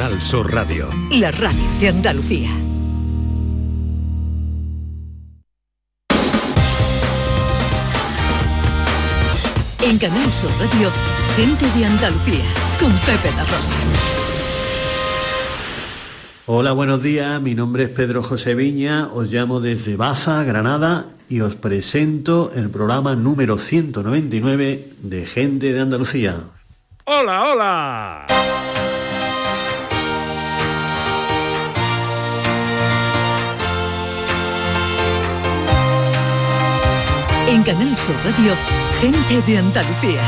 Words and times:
Canal 0.00 0.22
Sur 0.22 0.50
Radio. 0.50 0.88
La 1.10 1.30
radio 1.30 1.60
de 1.78 1.88
Andalucía. 1.88 2.48
En 9.82 9.98
Canal 9.98 10.32
Sur 10.32 10.50
Radio, 10.58 10.88
gente 11.36 11.66
de 11.78 11.84
Andalucía, 11.84 12.44
con 12.80 12.90
Pepe 13.00 13.28
La 13.36 13.44
Rosa. 13.44 13.74
Hola, 16.46 16.72
buenos 16.72 17.02
días. 17.02 17.38
Mi 17.42 17.54
nombre 17.54 17.82
es 17.82 17.90
Pedro 17.90 18.22
José 18.22 18.54
Viña. 18.54 19.08
Os 19.12 19.30
llamo 19.30 19.60
desde 19.60 19.96
Baza, 19.96 20.42
Granada, 20.44 21.08
y 21.28 21.42
os 21.42 21.56
presento 21.56 22.52
el 22.56 22.70
programa 22.70 23.16
número 23.16 23.58
199 23.58 24.92
de 25.02 25.26
Gente 25.26 25.74
de 25.74 25.80
Andalucía. 25.80 26.44
Hola, 27.04 27.44
hola. 27.44 28.26
En 37.50 37.64
Canal 37.64 37.98
Sur 37.98 38.14
Radio, 38.24 38.54
gente 39.00 39.42
de 39.42 39.58
Andalucía, 39.58 40.22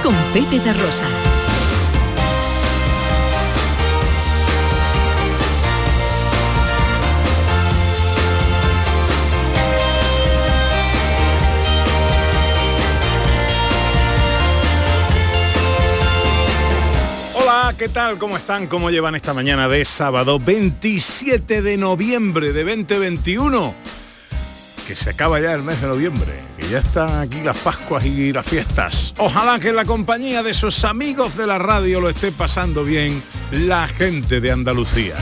con 0.00 0.14
Pepe 0.32 0.60
Rosa. 0.74 1.08
Hola, 17.34 17.74
¿qué 17.76 17.88
tal? 17.88 18.18
¿Cómo 18.18 18.36
están? 18.36 18.68
¿Cómo 18.68 18.90
llevan 18.90 19.16
esta 19.16 19.34
mañana 19.34 19.68
de 19.68 19.84
sábado 19.84 20.38
27 20.38 21.60
de 21.60 21.76
noviembre 21.76 22.52
de 22.52 22.62
2021? 22.62 24.01
Se 24.94 25.10
acaba 25.10 25.40
ya 25.40 25.52
el 25.54 25.62
mes 25.62 25.80
de 25.80 25.88
noviembre, 25.88 26.40
que 26.56 26.68
ya 26.68 26.78
están 26.78 27.20
aquí 27.20 27.40
las 27.40 27.56
Pascuas 27.58 28.04
y 28.04 28.32
las 28.32 28.46
fiestas. 28.46 29.14
Ojalá 29.16 29.58
que 29.58 29.70
en 29.70 29.76
la 29.76 29.84
compañía 29.84 30.42
de 30.42 30.52
sus 30.52 30.84
amigos 30.84 31.36
de 31.36 31.46
la 31.46 31.58
radio 31.58 32.00
lo 32.00 32.08
esté 32.08 32.30
pasando 32.32 32.84
bien 32.84 33.22
la 33.50 33.88
gente 33.88 34.40
de 34.40 34.52
Andalucía. 34.52 35.14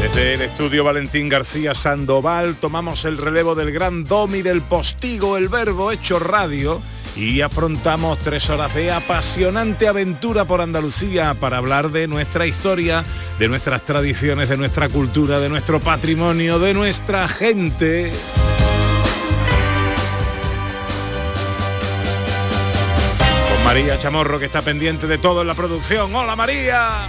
Desde 0.00 0.34
el 0.34 0.42
estudio 0.42 0.82
Valentín 0.82 1.28
García 1.28 1.74
Sandoval 1.74 2.56
tomamos 2.56 3.04
el 3.04 3.18
relevo 3.18 3.54
del 3.54 3.70
gran 3.70 4.04
domi 4.04 4.42
del 4.42 4.62
postigo, 4.62 5.36
el 5.36 5.48
verbo 5.48 5.92
hecho 5.92 6.18
radio, 6.18 6.80
y 7.16 7.40
afrontamos 7.40 8.18
tres 8.18 8.48
horas 8.50 8.74
de 8.74 8.92
apasionante 8.92 9.88
aventura 9.88 10.44
por 10.44 10.60
Andalucía 10.60 11.34
para 11.34 11.58
hablar 11.58 11.90
de 11.90 12.06
nuestra 12.06 12.46
historia, 12.46 13.04
de 13.38 13.48
nuestras 13.48 13.82
tradiciones, 13.82 14.48
de 14.48 14.56
nuestra 14.56 14.88
cultura, 14.88 15.40
de 15.40 15.48
nuestro 15.48 15.80
patrimonio, 15.80 16.58
de 16.58 16.74
nuestra 16.74 17.28
gente. 17.28 18.12
Con 23.50 23.64
María 23.64 23.98
Chamorro 23.98 24.38
que 24.38 24.46
está 24.46 24.62
pendiente 24.62 25.06
de 25.06 25.18
todo 25.18 25.42
en 25.42 25.48
la 25.48 25.54
producción. 25.54 26.14
¡Hola 26.14 26.36
María! 26.36 27.00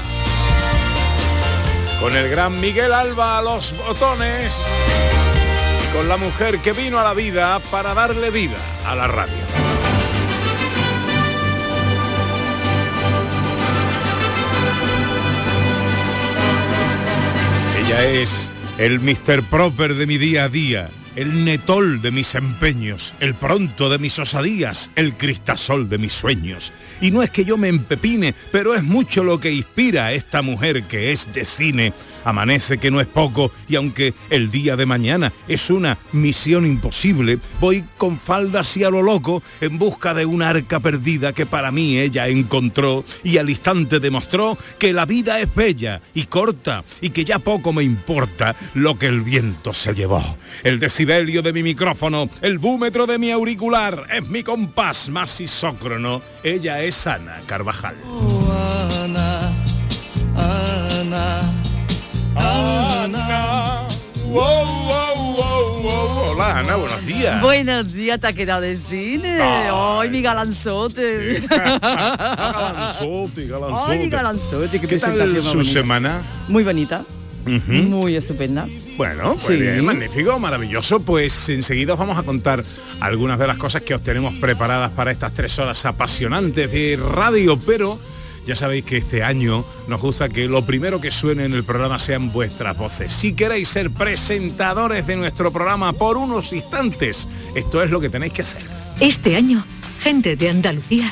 Con 1.99 2.16
el 2.16 2.29
gran 2.29 2.59
Miguel 2.59 2.94
Alba 2.94 3.38
a 3.38 3.41
los 3.41 3.75
botones. 3.77 4.59
Y 5.83 5.95
con 5.95 6.09
la 6.09 6.17
mujer 6.17 6.59
que 6.59 6.72
vino 6.73 6.99
a 6.99 7.03
la 7.03 7.13
vida 7.13 7.59
para 7.69 7.94
darle 7.94 8.31
vida 8.31 8.57
a 8.85 8.95
la 8.95 9.07
radio. 9.07 9.61
Ella 17.92 18.06
es 18.22 18.50
el 18.78 19.02
Mr. 19.02 19.44
Proper 19.44 19.95
de 19.95 20.08
mi 20.08 20.17
día 20.17 20.45
a 20.45 20.47
día, 20.47 20.89
el 21.16 21.45
netol 21.45 22.02
de 22.02 22.12
mis 22.12 22.35
empeños, 22.35 23.13
el 23.19 23.35
pronto 23.35 23.90
de 23.90 24.00
mis 24.00 24.18
osadías, 24.19 24.90
el 24.96 25.16
cristasol 25.16 25.90
de 25.90 25.97
mis 25.97 26.13
sueños. 26.13 26.72
Y 27.02 27.12
no 27.12 27.24
es 27.24 27.30
que 27.30 27.46
yo 27.46 27.58
me 27.58 27.68
empepine, 27.68 28.34
pero 28.52 28.75
es 28.75 28.84
mucho 28.84 29.24
lo 29.24 29.40
que 29.40 29.52
inspira 29.52 30.06
a 30.06 30.13
esta 30.13 30.41
mujer 30.41 30.84
que 30.84 31.12
es 31.12 31.34
de 31.34 31.46
cine. 31.46 31.94
Amanece 32.24 32.78
que 32.78 32.91
no 32.91 33.02
es 33.02 33.08
poco 33.08 33.52
y 33.68 33.75
aunque 33.75 34.13
el 34.30 34.52
día 34.52 34.75
de 34.75 34.85
mañana 34.85 35.34
es 35.47 35.69
una 35.69 35.97
misión 36.12 36.66
imposible, 36.66 37.40
voy 37.59 37.84
con 37.97 38.19
faldas 38.19 38.78
y 38.78 38.84
a 38.84 38.91
lo 38.91 39.02
loco 39.02 39.41
en 39.59 39.80
busca 39.80 40.14
de 40.14 40.25
una 40.25 40.50
arca 40.50 40.80
perdida 40.80 41.34
que 41.34 41.47
para 41.47 41.72
mí 41.72 41.97
ella 41.97 42.28
encontró 42.28 43.03
y 43.24 43.38
al 43.38 43.50
instante 43.50 44.00
demostró 44.00 44.58
que 44.78 44.94
la 44.94 45.06
vida 45.06 45.40
es 45.40 45.53
bella 45.53 46.02
y 46.14 46.25
corta 46.25 46.84
y 47.02 47.09
que 47.09 47.25
ya 47.25 47.40
poco 47.40 47.74
me 47.74 47.84
importa 47.84 48.56
lo 48.75 49.00
que 49.00 49.08
el 49.08 49.22
viento 49.22 49.74
se 49.74 49.96
llevó. 49.96 50.38
El 50.64 50.80
decibelio 51.06 51.41
de 51.41 51.51
mi 51.51 51.63
micrófono, 51.63 52.29
el 52.41 52.59
búmetro 52.59 53.07
de 53.07 53.17
mi 53.17 53.31
auricular, 53.31 54.06
es 54.16 54.28
mi 54.28 54.44
compás 54.44 55.09
más 55.09 55.41
isócrono. 55.41 56.22
Ella 56.44 56.84
es 56.84 57.07
Ana 57.07 57.41
Carvajal. 57.47 57.95
Ana, 59.03 59.51
Ana, 60.38 61.40
Ana. 62.35 63.88
Wow, 64.28 64.66
wow, 64.85 65.34
wow, 65.34 65.81
wow. 65.81 66.31
Hola 66.34 66.59
Ana, 66.59 66.75
buenos 66.75 67.03
días. 67.03 67.41
Buenos 67.41 67.91
días, 67.91 68.19
te 68.19 68.28
ha 68.28 68.34
quedado 68.34 68.61
de 68.61 68.78
cine. 68.78 69.40
Ay, 69.41 70.09
mi 70.09 70.22
galanzote. 70.22 71.41
galanzote, 71.50 73.47
galanzote. 73.47 73.91
Ay, 73.91 74.00
mi 74.00 74.09
galanzote, 74.09 74.79
qué, 74.79 74.88
¿Qué 74.88 75.00
tal 75.00 75.41
su 75.41 75.57
bonita. 75.57 75.73
semana? 75.73 76.22
Muy 76.47 76.63
bonita, 76.63 77.03
Muy 77.46 78.16
estupenda. 78.16 78.68
Bueno, 78.97 79.34
pues 79.34 79.57
Sí. 79.57 79.62
bien, 79.63 79.84
magnífico, 79.85 80.40
maravilloso. 80.40 81.00
Pues 81.00 81.50
enseguida 81.50 81.94
os 81.94 82.00
vamos 82.00 82.18
a 82.18 82.24
contar 82.24 82.63
algunas 83.00 83.40
de 83.40 83.47
las 83.47 83.57
cosas 83.57 83.81
que 83.81 83.94
os 83.96 84.03
tenemos 84.03 84.34
preparadas 84.35 84.91
para 84.91 85.12
estas 85.12 85.34
tres 85.34 85.57
horas 85.59 85.85
apasionantes 85.85 86.72
de 86.72 86.97
radio, 86.97 87.57
pero 87.66 88.00
ya 88.46 88.56
sabéis 88.56 88.85
que 88.85 88.97
este 88.97 89.24
año 89.24 89.66
nos 89.88 90.02
gusta 90.02 90.28
que 90.29 90.47
lo 90.47 90.63
primero 90.66 91.00
que 91.02 91.12
suene 91.12 91.46
en 91.46 91.53
el 91.53 91.63
programa 91.63 92.00
sean 92.00 92.31
vuestras 92.31 92.78
voces. 92.78 93.12
Si 93.12 93.34
queréis 93.34 93.69
ser 93.69 93.91
presentadores 93.91 95.06
de 95.08 95.16
nuestro 95.16 95.52
programa 95.52 95.94
por 95.94 96.18
unos 96.18 96.52
instantes, 96.53 97.28
esto 97.56 97.81
es 97.84 97.90
lo 97.91 98.00
que 98.00 98.09
tenéis 98.09 98.34
que 98.34 98.41
hacer. 98.44 98.62
Este 99.00 99.35
año, 99.35 99.66
gente 100.03 100.35
de 100.35 100.50
Andalucía 100.50 101.12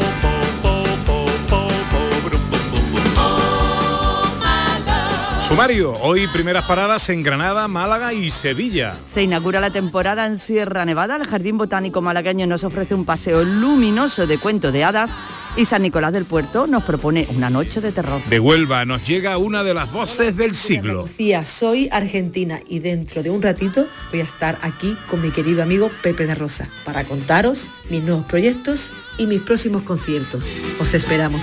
Sumario, 5.51 5.91
hoy 6.01 6.27
primeras 6.27 6.63
paradas 6.63 7.09
en 7.09 7.23
Granada, 7.23 7.67
Málaga 7.67 8.13
y 8.13 8.31
Sevilla. 8.31 8.95
Se 9.05 9.21
inaugura 9.21 9.59
la 9.59 9.69
temporada 9.69 10.25
en 10.25 10.39
Sierra 10.39 10.85
Nevada. 10.85 11.17
El 11.17 11.27
Jardín 11.27 11.57
Botánico 11.57 12.01
Malagueño 12.01 12.47
nos 12.47 12.63
ofrece 12.63 12.95
un 12.95 13.03
paseo 13.03 13.43
luminoso 13.43 14.27
de 14.27 14.37
cuento 14.37 14.71
de 14.71 14.85
hadas 14.85 15.11
y 15.57 15.65
San 15.65 15.81
Nicolás 15.81 16.13
del 16.13 16.23
Puerto 16.23 16.67
nos 16.67 16.83
propone 16.83 17.27
una 17.35 17.49
noche 17.49 17.81
de 17.81 17.91
terror. 17.91 18.23
De 18.29 18.39
Huelva 18.39 18.85
nos 18.85 19.05
llega 19.05 19.37
una 19.37 19.65
de 19.65 19.73
las 19.73 19.91
voces 19.91 20.37
del 20.37 20.55
siglo. 20.55 21.01
Andalucía, 21.01 21.45
soy 21.45 21.89
argentina 21.91 22.61
y 22.65 22.79
dentro 22.79 23.21
de 23.21 23.29
un 23.29 23.41
ratito 23.41 23.87
voy 24.09 24.21
a 24.21 24.23
estar 24.23 24.57
aquí 24.61 24.95
con 25.09 25.21
mi 25.21 25.31
querido 25.31 25.63
amigo 25.63 25.91
Pepe 26.01 26.27
de 26.27 26.35
Rosa 26.35 26.69
para 26.85 27.03
contaros 27.03 27.71
mis 27.89 28.01
nuevos 28.01 28.23
proyectos 28.25 28.89
y 29.17 29.27
mis 29.27 29.41
próximos 29.41 29.83
conciertos. 29.83 30.61
Os 30.79 30.93
esperamos. 30.93 31.41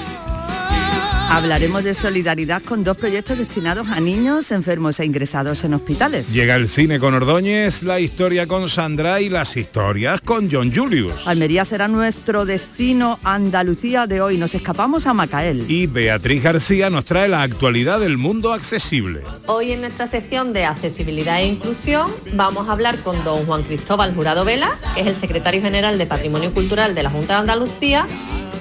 Hablaremos 1.31 1.85
de 1.85 1.93
solidaridad 1.93 2.63
con 2.63 2.83
dos 2.85 2.97
proyectos 2.97 3.37
destinados 3.37 3.89
a 3.89 4.01
niños 4.01 4.51
enfermos 4.51 4.99
e 4.99 5.05
ingresados 5.05 5.63
en 5.63 5.75
hospitales. 5.75 6.33
Llega 6.33 6.57
el 6.57 6.69
cine 6.69 6.99
con 6.99 7.13
Ordóñez, 7.13 7.83
la 7.83 8.01
historia 8.01 8.47
con 8.47 8.67
Sandra 8.67 9.21
y 9.21 9.29
las 9.29 9.55
historias 9.57 10.23
con 10.23 10.51
John 10.51 10.75
Julius. 10.75 11.27
Almería 11.27 11.67
será 11.67 11.87
nuestro 11.87 12.47
destino 12.47 13.19
Andalucía 13.25 14.07
de 14.07 14.23
hoy. 14.23 14.39
Nos 14.39 14.55
escapamos 14.55 15.07
a 15.07 15.13
Macael. 15.13 15.71
Y 15.71 15.87
Beatriz 15.87 16.43
García 16.43 16.89
nos 16.89 17.05
trae 17.05 17.29
la 17.29 17.43
actualidad 17.43 18.01
del 18.01 18.17
mundo 18.17 18.55
accesible. 18.55 19.21
Hoy 19.47 19.73
en 19.73 19.83
nuestra 19.83 20.07
sección 20.07 20.55
de 20.55 20.65
accesibilidad 20.65 21.41
e 21.41 21.47
inclusión 21.47 22.11
vamos 22.33 22.69
a 22.69 22.73
hablar 22.73 22.97
con 23.01 23.23
don 23.23 23.45
Juan 23.45 23.65
Cristóbal 23.65 24.15
Jurado 24.15 24.47
Vela, 24.47 24.71
que 24.95 25.03
es 25.03 25.07
el 25.07 25.15
secretario 25.15 25.61
general 25.61 25.99
de 25.99 26.07
Patrimonio 26.07 26.55
Cultural 26.55 26.95
de 26.95 27.03
la 27.03 27.11
Junta 27.11 27.35
de 27.35 27.41
Andalucía, 27.41 28.07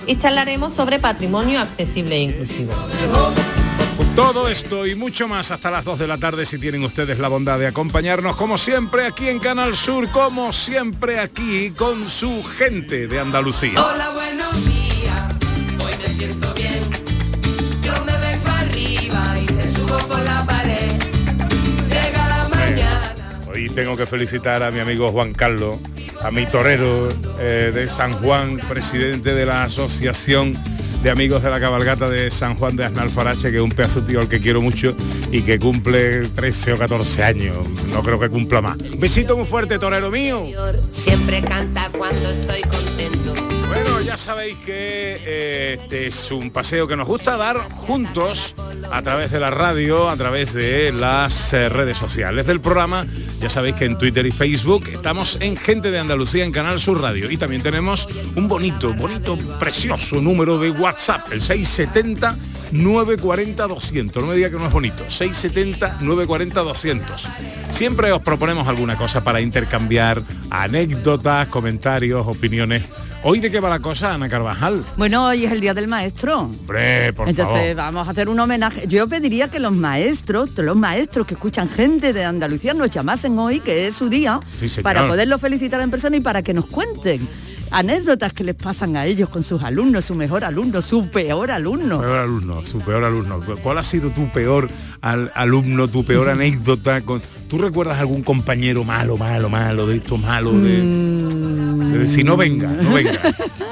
y 0.07 0.17
charlaremos 0.17 0.73
sobre 0.73 0.99
patrimonio 0.99 1.59
accesible 1.59 2.15
e 2.15 2.21
inclusivo. 2.21 2.73
Todo 4.15 4.47
esto 4.47 4.87
y 4.87 4.95
mucho 4.95 5.27
más 5.27 5.51
hasta 5.51 5.69
las 5.69 5.85
2 5.85 5.99
de 5.99 6.07
la 6.07 6.17
tarde 6.17 6.47
si 6.47 6.57
tienen 6.57 6.83
ustedes 6.83 7.19
la 7.19 7.27
bondad 7.27 7.59
de 7.59 7.67
acompañarnos 7.67 8.35
como 8.35 8.57
siempre 8.57 9.05
aquí 9.05 9.27
en 9.27 9.37
Canal 9.37 9.75
Sur, 9.75 10.09
como 10.09 10.53
siempre 10.53 11.19
aquí 11.19 11.69
con 11.71 12.09
su 12.09 12.43
gente 12.43 13.07
de 13.07 13.19
Andalucía. 13.19 13.79
Hola, 13.79 14.09
buenos 14.09 14.65
días. 14.65 15.35
Hoy 15.85 15.93
me 16.01 16.09
siento 16.09 16.51
bien. 16.55 16.81
Yo 17.81 17.93
me 18.05 18.17
vengo 18.17 18.49
arriba 18.49 19.35
y 19.39 19.53
me 19.53 19.63
subo 19.71 19.97
por 20.07 20.19
la 20.23 20.43
pared. 20.47 20.91
Llega 21.87 22.27
la 22.27 22.49
mañana. 22.49 23.41
Hoy 23.53 23.69
tengo 23.69 23.95
que 23.95 24.07
felicitar 24.07 24.63
a 24.63 24.71
mi 24.71 24.79
amigo 24.79 25.09
Juan 25.09 25.33
Carlos, 25.33 25.77
a 26.21 26.31
mi 26.31 26.45
torero 26.45 27.09
eh, 27.39 27.71
de 27.73 27.87
San 27.87 28.13
Juan, 28.13 28.57
presidente 28.69 29.33
de 29.33 29.45
la 29.45 29.63
Asociación 29.63 30.53
de 31.03 31.11
Amigos 31.11 31.43
de 31.43 31.49
la 31.49 31.59
Cabalgata 31.59 32.09
de 32.09 32.31
San 32.31 32.55
Juan 32.55 32.75
de 32.75 32.85
Asnalfarache, 32.85 33.51
que 33.51 33.57
es 33.57 33.61
un 33.61 33.69
pedazo 33.69 34.03
tío 34.03 34.19
al 34.19 34.27
que 34.27 34.39
quiero 34.39 34.61
mucho 34.61 34.95
y 35.31 35.41
que 35.41 35.59
cumple 35.59 36.27
13 36.27 36.73
o 36.73 36.77
14 36.77 37.23
años. 37.23 37.57
No 37.93 38.01
creo 38.01 38.19
que 38.19 38.29
cumpla 38.29 38.61
más. 38.61 38.77
Un 38.77 38.99
besito 38.99 39.37
muy 39.37 39.45
fuerte, 39.45 39.77
torero 39.77 40.09
mío. 40.09 40.43
Siempre 40.91 41.41
canta 41.43 41.89
cuando 41.95 42.29
estoy 42.31 42.61
contento. 42.61 43.33
Bueno, 43.67 44.01
ya 44.01 44.17
sabéis 44.17 44.57
que 44.65 45.21
eh, 45.25 45.77
este 45.79 46.07
es 46.07 46.31
un 46.31 46.49
paseo 46.49 46.87
que 46.87 46.95
nos 46.95 47.07
gusta 47.07 47.37
dar 47.37 47.57
juntos 47.75 48.55
a 48.91 49.01
través 49.01 49.31
de 49.31 49.39
la 49.39 49.49
radio, 49.51 50.09
a 50.09 50.17
través 50.17 50.53
de 50.53 50.91
las 50.91 51.53
eh, 51.53 51.69
redes 51.69 51.97
sociales 51.97 52.45
del 52.45 52.61
programa. 52.61 53.05
Ya 53.39 53.49
sabéis 53.49 53.75
que 53.75 53.85
en 53.85 53.97
Twitter 53.97 54.25
y 54.25 54.31
Facebook 54.31 54.89
estamos 54.89 55.37
en 55.41 55.57
Gente 55.57 55.91
de 55.91 55.99
Andalucía 55.99 56.43
en 56.43 56.51
Canal 56.51 56.79
Sur 56.79 57.01
Radio 57.01 57.29
y 57.29 57.37
también 57.37 57.61
tenemos 57.61 58.07
un 58.35 58.47
bonito, 58.47 58.93
bonito, 58.93 59.37
precioso 59.59 60.21
número 60.21 60.57
de 60.57 60.71
WhatsApp, 60.71 61.31
el 61.31 61.41
670 61.41 62.37
940 62.71 63.67
200. 63.67 64.23
No 64.23 64.29
me 64.29 64.35
diga 64.35 64.49
que 64.49 64.57
no 64.57 64.67
es 64.67 64.73
bonito. 64.73 65.03
670 65.09 65.97
940 66.01 66.61
200. 66.61 67.27
Siempre 67.69 68.11
os 68.11 68.21
proponemos 68.21 68.67
alguna 68.67 68.95
cosa 68.95 69.23
para 69.23 69.41
intercambiar 69.41 70.21
anécdotas, 70.49 71.47
comentarios, 71.47 72.25
opiniones. 72.27 72.83
Hoy 73.23 73.39
de 73.39 73.49
qué 73.49 73.59
va 73.59 73.69
la 73.69 73.79
cosa, 73.79 74.13
Ana 74.13 74.29
Carvajal. 74.29 74.85
Bueno, 74.95 75.25
hoy 75.25 75.45
es 75.45 75.51
el 75.51 75.59
Día 75.59 75.73
del 75.73 75.87
Maestro. 75.87 76.41
Hombre, 76.41 77.11
por 77.13 77.27
Entonces 77.27 77.53
favor. 77.53 77.75
vamos 77.75 78.07
a 78.07 78.11
hacer 78.11 78.29
un 78.29 78.39
homenaje. 78.39 78.76
Yo 78.87 79.07
pediría 79.07 79.49
que 79.49 79.59
los 79.59 79.71
maestros, 79.73 80.49
los 80.57 80.75
maestros 80.75 81.25
que 81.27 81.33
escuchan 81.33 81.69
gente 81.69 82.13
de 82.13 82.23
Andalucía 82.25 82.73
nos 82.73 82.91
llamasen 82.91 83.37
hoy, 83.39 83.59
que 83.59 83.87
es 83.87 83.95
su 83.95 84.09
día, 84.09 84.39
Sí, 84.59 84.81
para 84.81 85.07
poderlos 85.07 85.41
felicitar 85.41 85.81
en 85.81 85.89
persona 85.91 86.17
y 86.17 86.19
para 86.21 86.41
que 86.43 86.53
nos 86.53 86.65
cuenten 86.67 87.27
anécdotas 87.71 88.31
que 88.31 88.43
les 88.45 88.55
pasan 88.55 88.95
a 88.95 89.05
ellos 89.05 89.27
con 89.29 89.43
sus 89.43 89.61
alumnos, 89.63 90.05
su 90.05 90.15
mejor 90.15 90.43
alumno, 90.45 90.81
su 90.81 91.09
peor 91.09 91.51
alumno. 91.51 91.99
Peor 91.99 92.17
alumno, 92.19 92.61
su 92.65 92.77
peor 92.79 93.03
alumno. 93.03 93.41
¿Cuál 93.61 93.77
ha 93.79 93.83
sido 93.83 94.09
tu 94.11 94.29
peor 94.29 94.69
al- 95.01 95.31
alumno, 95.35 95.87
tu 95.87 96.05
peor 96.05 96.29
anécdota? 96.29 97.01
Con... 97.01 97.21
¿Tú 97.49 97.57
recuerdas 97.57 97.99
algún 97.99 98.23
compañero 98.23 98.83
malo, 98.85 99.17
malo, 99.17 99.49
malo, 99.49 99.85
de 99.87 99.97
estos 99.97 100.19
malos? 100.21 100.53
De... 100.63 100.77
Mm. 100.81 101.91
de 101.91 101.97
decir, 101.99 102.23
no 102.25 102.37
venga, 102.37 102.69
no 102.69 102.93
venga. 102.93 103.11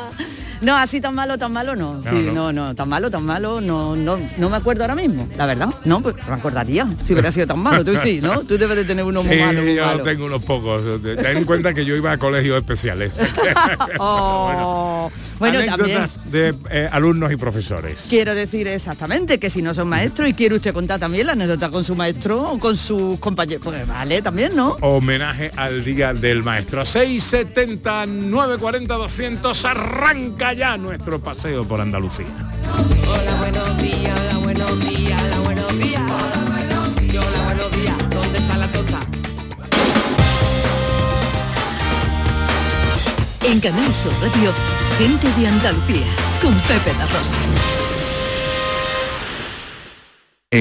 No, 0.62 0.76
así 0.76 1.02
tan 1.02 1.14
malo, 1.16 1.38
tan 1.38 1.52
malo 1.52 1.76
no. 1.76 2.02
Sí, 2.02 2.30
no, 2.34 2.52
no, 2.54 2.74
tan 2.76 2.88
malo, 2.90 3.12
tan 3.12 3.24
malo, 3.24 3.62
no, 3.62 3.96
no, 3.96 4.18
no 4.38 4.50
me 4.50 4.58
acuerdo 4.58 4.84
ahora 4.84 4.96
mismo, 4.96 5.28
la 5.38 5.46
verdad. 5.46 5.70
No, 5.84 6.02
pues 6.02 6.16
me 6.28 6.34
acordaría 6.36 6.88
si 7.04 7.14
hubiera 7.14 7.32
sido 7.32 7.48
tan 7.48 7.60
malo. 7.60 7.84
Tú 7.84 7.96
sí, 7.98 8.20
¿no? 8.22 8.42
Tú 8.42 8.58
debes 8.58 8.78
de 8.78 8.86
tener 8.86 9.04
uno 9.06 9.24
muy 9.24 9.36
Sí, 9.36 9.42
malo, 9.42 9.62
muy 9.62 9.76
yo 9.76 9.86
malo. 9.86 10.04
tengo 10.04 10.26
unos 10.26 10.44
pocos. 10.44 10.82
Ten 11.04 11.38
en 11.38 11.46
cuenta 11.46 11.74
que 11.74 11.84
yo 11.86 11.96
iba 11.96 12.12
a 12.12 12.18
colegios 12.18 12.58
especiales. 12.58 13.14
Oh, 14.00 15.10
bueno, 15.40 15.60
también 15.66 16.06
de 16.32 16.54
eh, 16.70 16.90
alumnos 16.92 17.32
y 17.32 17.36
profesores. 17.36 18.06
quiero 18.10 18.36
decir 18.36 18.68
exactamente 18.68 19.40
que 19.40 19.50
si 19.50 19.62
no 19.62 19.74
son 19.74 19.88
maestros 19.88 20.28
y 20.30 20.34
quiere 20.34 20.56
usted 20.56 20.74
contar 20.74 21.00
también 21.00 21.28
la 21.28 21.34
anécdota 21.34 21.70
con 21.70 21.84
su 21.84 21.96
maestro 21.96 22.42
o 22.52 22.60
con 22.60 22.78
sus 22.78 23.18
compañeros, 23.20 23.62
pues 23.64 23.88
vale, 23.88 24.22
también, 24.22 24.56
¿no? 24.56 24.76
Homenaje 24.82 25.52
al 25.56 25.84
Día 25.84 26.14
del 26.14 26.44
Maestro. 26.44 26.86
670 26.86 28.06
940 28.06 28.94
200 28.96 29.66
arranca 29.66 30.45
ya 30.54 30.78
nuestro 30.78 31.20
paseo 31.20 31.64
por 31.64 31.82
Andalucía. 31.82 32.26
Hola, 33.08 33.36
buenos 33.36 33.78
días. 33.82 34.20
Hola, 34.20 34.38
buenos 34.40 34.80
días. 34.90 35.22
Hola, 35.24 35.40
buenos 35.40 35.80
días. 35.80 36.02
Hola, 36.02 36.52
buenos 36.52 37.02
días. 37.02 37.26
Hola, 37.26 37.44
buenos 37.46 37.72
días. 37.72 38.10
¿Dónde 38.10 38.38
está 38.40 38.58
la 38.58 38.72
tota? 38.72 39.00
En 43.44 43.60
Canal 43.60 43.96
Sur 43.96 44.14
Radio, 44.22 44.52
gente 44.98 45.28
de 45.40 45.48
Andalucía, 45.48 46.06
con 46.42 46.54
Pepe 46.62 46.94
da 46.98 47.06
Rosa. 47.06 47.85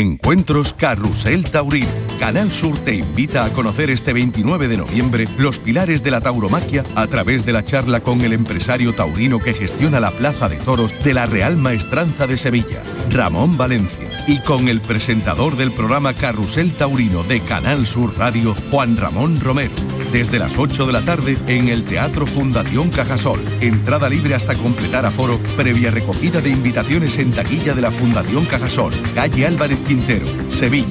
Encuentros 0.00 0.74
Carrusel 0.74 1.44
Taurino. 1.44 1.86
Canal 2.18 2.50
Sur 2.50 2.76
te 2.78 2.94
invita 2.96 3.44
a 3.44 3.52
conocer 3.52 3.90
este 3.90 4.12
29 4.12 4.66
de 4.66 4.76
noviembre 4.76 5.28
los 5.38 5.60
pilares 5.60 6.02
de 6.02 6.10
la 6.10 6.20
tauromaquia 6.20 6.82
a 6.96 7.06
través 7.06 7.46
de 7.46 7.52
la 7.52 7.64
charla 7.64 8.00
con 8.00 8.20
el 8.22 8.32
empresario 8.32 8.92
taurino 8.96 9.38
que 9.38 9.54
gestiona 9.54 10.00
la 10.00 10.10
Plaza 10.10 10.48
de 10.48 10.56
Toros 10.56 10.92
de 11.04 11.14
la 11.14 11.26
Real 11.26 11.56
Maestranza 11.56 12.26
de 12.26 12.38
Sevilla, 12.38 12.82
Ramón 13.10 13.56
Valencia, 13.56 14.08
y 14.26 14.40
con 14.40 14.68
el 14.68 14.80
presentador 14.80 15.56
del 15.56 15.70
programa 15.70 16.12
Carrusel 16.12 16.72
Taurino 16.72 17.22
de 17.22 17.38
Canal 17.38 17.86
Sur 17.86 18.18
Radio, 18.18 18.56
Juan 18.72 18.96
Ramón 18.96 19.40
Romero. 19.40 19.74
Desde 20.14 20.38
las 20.38 20.60
8 20.60 20.86
de 20.86 20.92
la 20.92 21.00
tarde 21.00 21.36
en 21.48 21.66
el 21.66 21.82
Teatro 21.82 22.24
Fundación 22.24 22.88
Cajasol. 22.88 23.40
Entrada 23.60 24.08
libre 24.08 24.36
hasta 24.36 24.54
completar 24.54 25.04
aforo, 25.04 25.40
previa 25.56 25.90
recogida 25.90 26.40
de 26.40 26.50
invitaciones 26.50 27.18
en 27.18 27.32
taquilla 27.32 27.74
de 27.74 27.82
la 27.82 27.90
Fundación 27.90 28.44
Cajasol, 28.44 28.92
calle 29.12 29.44
Álvarez 29.44 29.80
Quintero, 29.80 30.26
Sevilla. 30.52 30.86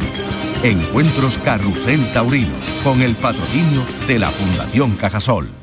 Encuentros 0.62 1.38
Carrusel 1.38 2.06
Taurino, 2.12 2.52
con 2.84 3.02
el 3.02 3.16
patrocinio 3.16 3.86
de 4.08 4.20
la 4.20 4.28
Fundación 4.28 4.98
Cajasol. 4.98 5.62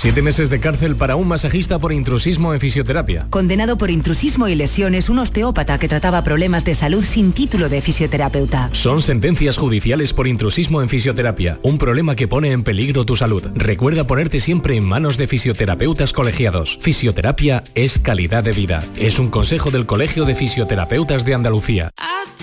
Siete 0.00 0.22
meses 0.22 0.48
de 0.48 0.60
cárcel 0.60 0.96
para 0.96 1.14
un 1.16 1.28
masajista 1.28 1.78
por 1.78 1.92
intrusismo 1.92 2.54
en 2.54 2.60
fisioterapia. 2.60 3.26
Condenado 3.28 3.76
por 3.76 3.90
intrusismo 3.90 4.48
y 4.48 4.54
lesiones, 4.54 5.10
un 5.10 5.18
osteópata 5.18 5.78
que 5.78 5.88
trataba 5.88 6.24
problemas 6.24 6.64
de 6.64 6.74
salud 6.74 7.04
sin 7.04 7.32
título 7.32 7.68
de 7.68 7.82
fisioterapeuta. 7.82 8.70
Son 8.72 9.02
sentencias 9.02 9.58
judiciales 9.58 10.14
por 10.14 10.26
intrusismo 10.26 10.80
en 10.80 10.88
fisioterapia, 10.88 11.58
un 11.62 11.76
problema 11.76 12.16
que 12.16 12.28
pone 12.28 12.52
en 12.52 12.62
peligro 12.62 13.04
tu 13.04 13.14
salud. 13.14 13.46
Recuerda 13.54 14.06
ponerte 14.06 14.40
siempre 14.40 14.74
en 14.74 14.84
manos 14.84 15.18
de 15.18 15.26
fisioterapeutas 15.26 16.14
colegiados. 16.14 16.78
Fisioterapia 16.80 17.62
es 17.74 17.98
calidad 17.98 18.42
de 18.42 18.52
vida. 18.52 18.86
Es 18.96 19.18
un 19.18 19.28
consejo 19.28 19.70
del 19.70 19.84
Colegio 19.84 20.24
de 20.24 20.34
Fisioterapeutas 20.34 21.26
de 21.26 21.34
Andalucía. 21.34 21.90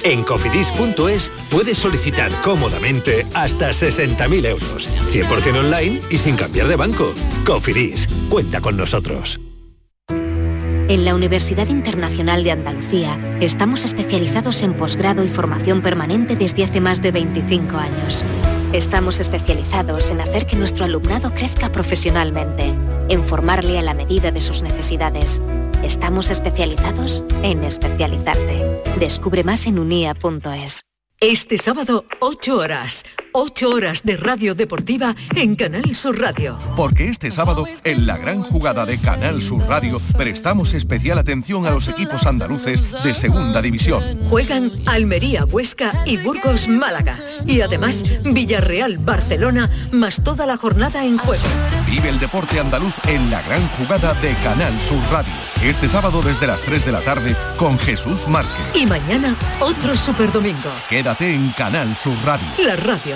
En 0.03 0.23
cofidis.es 0.23 1.31
puedes 1.49 1.77
solicitar 1.79 2.31
cómodamente 2.43 3.25
hasta 3.33 3.71
60.000 3.71 4.45
euros, 4.45 4.89
100% 5.11 5.57
online 5.57 6.01
y 6.11 6.19
sin 6.19 6.35
cambiar 6.35 6.67
de 6.67 6.75
banco. 6.75 7.13
Cofidis, 7.47 8.09
cuenta 8.27 8.59
con 8.59 8.75
nosotros. 8.75 9.39
En 10.09 11.05
la 11.05 11.15
Universidad 11.15 11.67
Internacional 11.67 12.43
de 12.43 12.51
Andalucía 12.51 13.17
estamos 13.39 13.85
especializados 13.85 14.61
en 14.63 14.73
posgrado 14.73 15.23
y 15.23 15.29
formación 15.29 15.81
permanente 15.81 16.35
desde 16.35 16.65
hace 16.65 16.81
más 16.81 17.01
de 17.01 17.13
25 17.13 17.77
años. 17.77 18.25
Estamos 18.73 19.21
especializados 19.21 20.11
en 20.11 20.19
hacer 20.19 20.45
que 20.45 20.57
nuestro 20.57 20.83
alumnado 20.83 21.33
crezca 21.33 21.71
profesionalmente, 21.71 22.73
en 23.07 23.23
formarle 23.23 23.79
a 23.79 23.81
la 23.81 23.93
medida 23.93 24.31
de 24.31 24.41
sus 24.41 24.61
necesidades. 24.61 25.41
Estamos 25.83 26.29
especializados 26.29 27.23
en 27.43 27.63
especializarte. 27.63 28.83
Descubre 28.99 29.45
más 29.45 29.67
en 29.67 29.79
unia.es. 29.79 30.81
Este 31.21 31.57
sábado, 31.57 32.05
8 32.19 32.57
horas, 32.57 33.03
8 33.39 33.69
horas 33.69 34.01
de 34.01 34.17
radio 34.17 34.55
deportiva 34.55 35.15
en 35.35 35.55
Canal 35.55 35.95
Sur 35.95 36.19
Radio. 36.19 36.57
Porque 36.75 37.07
este 37.07 37.29
sábado, 37.29 37.65
en 37.83 38.07
la 38.07 38.17
gran 38.17 38.41
jugada 38.41 38.83
de 38.83 38.97
Canal 38.97 39.43
Sur 39.43 39.61
Radio, 39.67 40.01
prestamos 40.17 40.73
especial 40.73 41.19
atención 41.19 41.67
a 41.67 41.69
los 41.69 41.87
equipos 41.87 42.25
andaluces 42.25 42.95
de 43.03 43.13
Segunda 43.13 43.61
División. 43.61 44.03
Juegan 44.27 44.71
Almería, 44.87 45.45
Huesca 45.45 45.93
y 46.07 46.17
Burgos, 46.17 46.67
Málaga. 46.67 47.15
Y 47.45 47.61
además 47.61 48.05
Villarreal, 48.23 48.97
Barcelona, 48.97 49.69
más 49.91 50.23
toda 50.23 50.47
la 50.47 50.57
jornada 50.57 51.05
en 51.05 51.19
juego. 51.19 51.43
Vive 51.85 52.09
el 52.09 52.19
deporte 52.19 52.59
andaluz 52.59 52.95
en 53.05 53.29
la 53.29 53.39
gran 53.43 53.61
jugada 53.77 54.15
de 54.15 54.33
Canal 54.43 54.73
Sur 54.79 54.97
Radio. 55.11 55.31
Este 55.63 55.87
sábado 55.87 56.23
desde 56.23 56.47
las 56.47 56.61
3 56.61 56.85
de 56.85 56.91
la 56.91 57.01
tarde 57.01 57.35
con 57.57 57.77
Jesús 57.77 58.27
Márquez. 58.27 58.65
Y 58.73 58.87
mañana 58.87 59.35
otro 59.59 59.95
Super 59.95 60.31
Domingo. 60.31 60.71
Quédate 60.89 61.35
en 61.35 61.49
Canal 61.51 61.95
Sur 61.95 62.15
Radio. 62.25 62.47
La 62.65 62.75
radio 62.75 63.15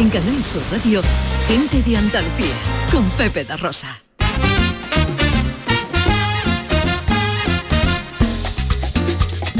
En 0.00 0.08
Canal 0.08 0.42
Sur 0.46 0.62
Radio, 0.72 1.02
gente 1.46 1.82
de 1.82 1.94
Andalucía, 1.94 2.54
con 2.90 3.06
Pepe 3.10 3.44
da 3.44 3.58
Rosa. 3.58 4.00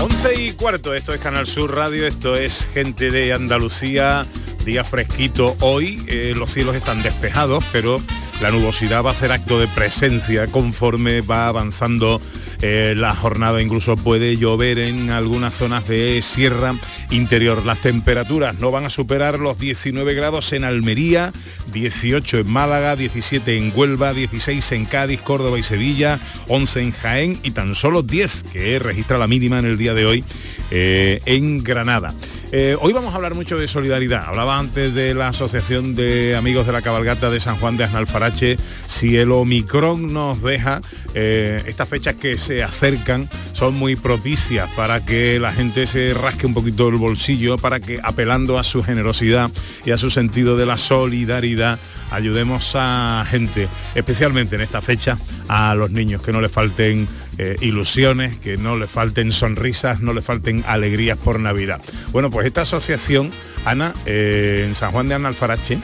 Once 0.00 0.42
y 0.42 0.52
cuarto, 0.52 0.94
esto 0.94 1.12
es 1.12 1.20
Canal 1.20 1.46
Sur 1.46 1.74
Radio, 1.74 2.06
esto 2.06 2.36
es 2.36 2.66
gente 2.72 3.10
de 3.10 3.34
Andalucía, 3.34 4.24
día 4.64 4.82
fresquito 4.82 5.58
hoy, 5.60 6.02
eh, 6.08 6.32
los 6.34 6.50
cielos 6.50 6.74
están 6.74 7.02
despejados, 7.02 7.62
pero 7.70 8.00
la 8.40 8.50
nubosidad 8.50 9.04
va 9.04 9.10
a 9.10 9.12
hacer 9.12 9.32
acto 9.32 9.58
de 9.58 9.68
presencia 9.68 10.46
conforme 10.46 11.20
va 11.20 11.48
avanzando 11.48 12.20
eh, 12.62 12.94
la 12.96 13.14
jornada, 13.14 13.60
incluso 13.60 13.96
puede 13.96 14.36
llover 14.36 14.78
en 14.78 15.10
algunas 15.10 15.54
zonas 15.54 15.86
de 15.86 16.20
sierra 16.22 16.74
interior. 17.10 17.64
Las 17.66 17.78
temperaturas 17.78 18.58
no 18.58 18.70
van 18.70 18.84
a 18.84 18.90
superar 18.90 19.38
los 19.38 19.58
19 19.58 20.14
grados 20.14 20.52
en 20.52 20.64
Almería, 20.64 21.32
18 21.72 22.38
en 22.38 22.50
Málaga, 22.50 22.96
17 22.96 23.58
en 23.58 23.72
Huelva, 23.74 24.14
16 24.14 24.72
en 24.72 24.86
Cádiz, 24.86 25.20
Córdoba 25.20 25.58
y 25.58 25.62
Sevilla, 25.62 26.18
11 26.48 26.80
en 26.80 26.92
Jaén 26.92 27.38
y 27.42 27.50
tan 27.50 27.74
solo 27.74 28.02
10 28.02 28.44
que 28.52 28.78
registra 28.78 29.18
la 29.18 29.26
mínima 29.26 29.58
en 29.58 29.66
el 29.66 29.76
día 29.76 29.92
de 29.92 30.06
hoy 30.06 30.24
eh, 30.70 31.20
en 31.26 31.62
Granada. 31.62 32.14
Eh, 32.52 32.76
hoy 32.80 32.92
vamos 32.92 33.12
a 33.12 33.16
hablar 33.16 33.36
mucho 33.36 33.56
de 33.56 33.68
solidaridad. 33.68 34.24
Hablaba 34.26 34.58
antes 34.58 34.92
de 34.92 35.14
la 35.14 35.28
Asociación 35.28 35.94
de 35.94 36.34
Amigos 36.34 36.66
de 36.66 36.72
la 36.72 36.82
Cabalgata 36.82 37.30
de 37.30 37.38
San 37.38 37.54
Juan 37.56 37.76
de 37.76 37.84
Asnalfarache. 37.84 38.56
Si 38.86 39.16
el 39.16 39.30
Omicron 39.30 40.12
nos 40.12 40.42
deja, 40.42 40.80
eh, 41.14 41.62
estas 41.66 41.88
fechas 41.88 42.16
que 42.16 42.38
se 42.38 42.64
acercan 42.64 43.30
son 43.52 43.76
muy 43.76 43.94
propicias 43.94 44.68
para 44.74 45.04
que 45.04 45.38
la 45.38 45.52
gente 45.52 45.86
se 45.86 46.12
rasque 46.12 46.46
un 46.46 46.54
poquito 46.54 46.88
el 46.88 46.96
bolsillo, 46.96 47.56
para 47.56 47.78
que 47.78 48.00
apelando 48.02 48.58
a 48.58 48.64
su 48.64 48.82
generosidad 48.82 49.52
y 49.84 49.92
a 49.92 49.96
su 49.96 50.10
sentido 50.10 50.56
de 50.56 50.66
la 50.66 50.76
solidaridad, 50.76 51.78
ayudemos 52.10 52.72
a 52.74 53.24
gente, 53.28 53.68
especialmente 53.94 54.56
en 54.56 54.62
esta 54.62 54.80
fecha, 54.82 55.18
a 55.46 55.76
los 55.76 55.92
niños, 55.92 56.20
que 56.20 56.32
no 56.32 56.40
les 56.40 56.50
falten 56.50 57.06
eh, 57.38 57.56
ilusiones, 57.60 58.38
que 58.38 58.58
no 58.58 58.76
les 58.76 58.90
falten 58.90 59.32
sonrisas, 59.32 60.00
no 60.00 60.12
les 60.12 60.24
falten 60.24 60.62
alegrías 60.66 61.16
por 61.16 61.40
Navidad. 61.40 61.80
Bueno, 62.12 62.30
pues 62.30 62.39
esta 62.46 62.62
asociación, 62.62 63.30
Ana, 63.64 63.94
eh, 64.06 64.64
en 64.66 64.74
San 64.74 64.92
Juan 64.92 65.08
de 65.08 65.14
Analfarache, 65.14 65.78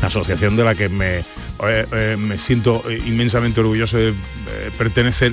asociación 0.00 0.56
de 0.56 0.64
la 0.64 0.74
que 0.74 0.88
me, 0.88 1.18
eh, 1.18 1.24
eh, 1.92 2.16
me 2.18 2.38
siento 2.38 2.82
inmensamente 3.06 3.60
orgulloso 3.60 3.96
de 3.96 4.14
pertenecer, 4.76 5.32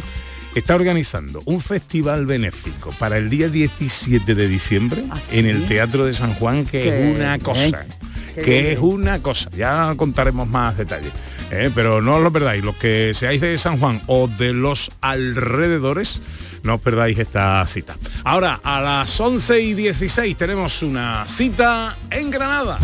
está 0.56 0.76
organizando 0.76 1.42
un 1.46 1.62
festival 1.62 2.26
benéfico 2.26 2.94
para 3.00 3.18
el 3.18 3.30
día 3.30 3.50
17 3.50 4.36
de 4.36 4.48
diciembre 4.48 5.04
en 5.32 5.48
el 5.48 5.68
Teatro 5.68 6.06
de 6.06 6.14
San 6.14 6.34
Juan, 6.34 6.66
que 6.66 6.84
Qué 6.84 7.12
es 7.12 7.16
una 7.16 7.40
cosa 7.40 7.86
que 8.44 8.62
bien. 8.62 8.66
es 8.74 8.80
una 8.80 9.22
cosa, 9.22 9.50
ya 9.52 9.94
contaremos 9.96 10.48
más 10.48 10.78
detalles. 10.78 11.12
¿eh? 11.52 11.72
pero 11.74 12.02
no 12.02 12.16
os 12.16 12.24
lo 12.24 12.32
perdáis, 12.32 12.64
los 12.64 12.76
que 12.76 13.14
seáis 13.14 13.42
de 13.42 13.58
San 13.58 13.80
Juan 13.80 14.02
o 14.08 14.28
de 14.28 14.54
los 14.54 14.92
alrededores, 15.02 16.22
no 16.64 16.76
os 16.76 16.82
perdáis 16.82 17.18
esta 17.18 17.66
cita. 17.66 17.98
Ahora, 18.24 18.60
a 18.64 18.82
las 18.82 19.20
11 19.20 19.62
y 19.62 19.74
16 19.74 20.36
tenemos 20.36 20.84
una 20.84 21.28
cita 21.28 21.98
en 22.10 22.30
Granada. 22.30 22.80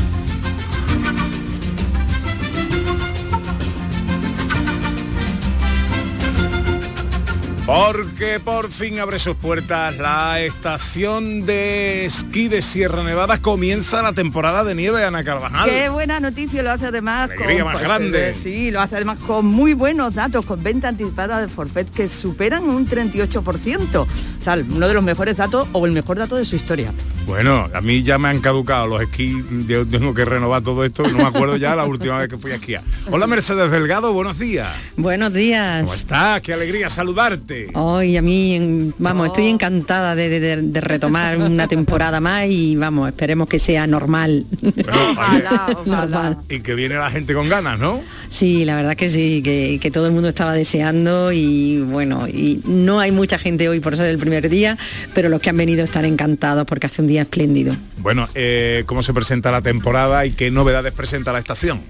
Porque 7.65 8.39
por 8.39 8.69
fin 8.71 8.99
abre 8.99 9.17
sus 9.17 9.35
puertas 9.35 9.97
la 9.97 10.39
estación 10.39 11.47
de 11.47 12.05
esquí 12.05 12.47
de 12.47 12.61
Sierra 12.61 13.03
Nevada. 13.03 13.41
Comienza 13.41 14.03
la 14.03 14.13
temporada 14.13 14.63
de 14.63 14.75
nieve, 14.75 15.03
Ana 15.03 15.23
Carvajal. 15.23 15.67
Qué 15.67 15.89
buena 15.89 16.19
noticia, 16.19 16.61
lo 16.61 16.69
hace 16.69 16.85
además 16.85 17.31
Alegría 17.31 17.65
más 17.65 17.81
grande. 17.81 18.29
eh, 18.29 18.33
sí, 18.35 18.69
lo 18.69 18.81
hace 18.81 18.97
además 18.97 19.17
con 19.25 19.47
muy 19.47 19.73
buenos 19.73 20.13
datos, 20.13 20.45
con 20.45 20.61
venta 20.61 20.89
anticipada 20.89 21.41
de 21.41 21.47
forfait 21.47 21.89
que 21.89 22.07
superan 22.07 22.65
un 22.65 22.87
38%. 22.87 23.95
O 23.95 24.07
sea, 24.37 24.53
uno 24.53 24.87
de 24.87 24.93
los 24.93 25.03
mejores 25.03 25.35
datos 25.35 25.67
o 25.71 25.87
el 25.87 25.91
mejor 25.91 26.19
dato 26.19 26.35
de 26.35 26.45
su 26.45 26.55
historia. 26.55 26.93
Bueno, 27.25 27.67
a 27.73 27.81
mí 27.81 28.03
ya 28.03 28.17
me 28.19 28.29
han 28.29 28.39
caducado 28.39 28.85
los 28.87 29.01
esquís, 29.01 29.35
yo 29.67 29.85
tengo 29.85 30.13
que 30.13 30.23
renovar 30.25 30.61
todo 30.61 30.85
esto, 30.85 31.03
no 31.07 31.17
me 31.17 31.23
acuerdo 31.23 31.57
ya 31.57 31.75
la 31.75 31.83
última 31.85 32.19
vez 32.19 32.27
que 32.29 32.37
fui 32.37 32.51
a 32.51 32.55
esquiar. 32.55 32.83
Hola 33.09 33.25
Mercedes 33.25 33.71
Delgado, 33.71 34.13
buenos 34.13 34.37
días. 34.37 34.69
Buenos 34.95 35.33
días. 35.33 35.81
¿Cómo 35.81 35.93
estás? 35.93 36.41
Qué 36.41 36.53
alegría 36.53 36.89
saludarte. 36.89 37.69
Hoy 37.73 38.15
a 38.17 38.21
mí, 38.21 38.91
vamos, 38.99 39.27
estoy 39.27 39.47
encantada 39.47 40.13
de, 40.15 40.29
de- 40.29 40.39
de- 40.39 40.61
de 40.61 40.81
retomar 40.81 41.37
una 41.37 41.67
temporada 41.67 42.19
más 42.19 42.45
y 42.47 42.75
vamos, 42.75 43.07
esperemos 43.07 43.47
que 43.49 43.57
sea 43.59 43.87
normal. 43.87 44.45
normal. 45.85 46.37
Y 46.49 46.59
que 46.59 46.75
viene 46.75 46.95
la 46.95 47.09
gente 47.09 47.33
con 47.33 47.49
ganas, 47.49 47.79
¿no? 47.79 48.01
Sí, 48.29 48.65
la 48.65 48.75
verdad 48.75 48.95
que 48.95 49.09
sí, 49.09 49.41
que, 49.43 49.79
que 49.81 49.91
todo 49.91 50.05
el 50.07 50.11
mundo 50.11 50.29
estaba 50.29 50.53
deseando 50.53 51.31
y 51.31 51.79
bueno, 51.79 52.27
y 52.27 52.61
no 52.65 52.99
hay 52.99 53.11
mucha 53.11 53.39
gente 53.39 53.69
hoy 53.69 53.79
por 53.79 53.95
ser 53.97 54.07
el 54.07 54.17
primer 54.17 54.49
día, 54.49 54.77
pero 55.13 55.29
los 55.29 55.41
que 55.41 55.49
han 55.49 55.57
venido 55.57 55.83
están 55.85 56.05
encantados 56.05 56.65
porque 56.65 56.87
hace 56.87 57.01
un 57.01 57.07
día 57.07 57.14
espléndido. 57.21 57.75
Bueno, 57.97 58.27
eh, 58.35 58.83
¿cómo 58.85 59.03
se 59.03 59.13
presenta 59.13 59.51
la 59.51 59.61
temporada 59.61 60.25
y 60.25 60.31
qué 60.31 60.51
novedades 60.51 60.93
presenta 60.93 61.31
la 61.31 61.39
estación? 61.39 61.81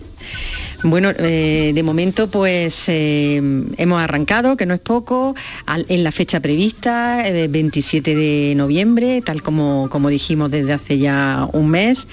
Bueno, 0.84 1.10
eh, 1.18 1.72
de 1.74 1.84
momento 1.84 2.28
pues 2.28 2.84
eh, 2.88 3.42
hemos 3.78 4.02
arrancado, 4.02 4.56
que 4.58 4.66
no 4.66 4.74
es 4.74 4.80
poco, 4.80 5.36
al- 5.66 5.86
en 5.90 6.04
la 6.04 6.12
fecha 6.12 6.40
prevista, 6.40 7.28
eh, 7.28 7.48
27 7.48 8.16
de 8.16 8.54
noviembre, 8.56 9.22
tal 9.26 9.42
como, 9.42 9.90
como 9.90 10.10
dijimos 10.10 10.52
desde 10.52 10.74
hace 10.74 10.98
ya 11.00 11.48
un 11.54 11.70
mes. 11.70 12.08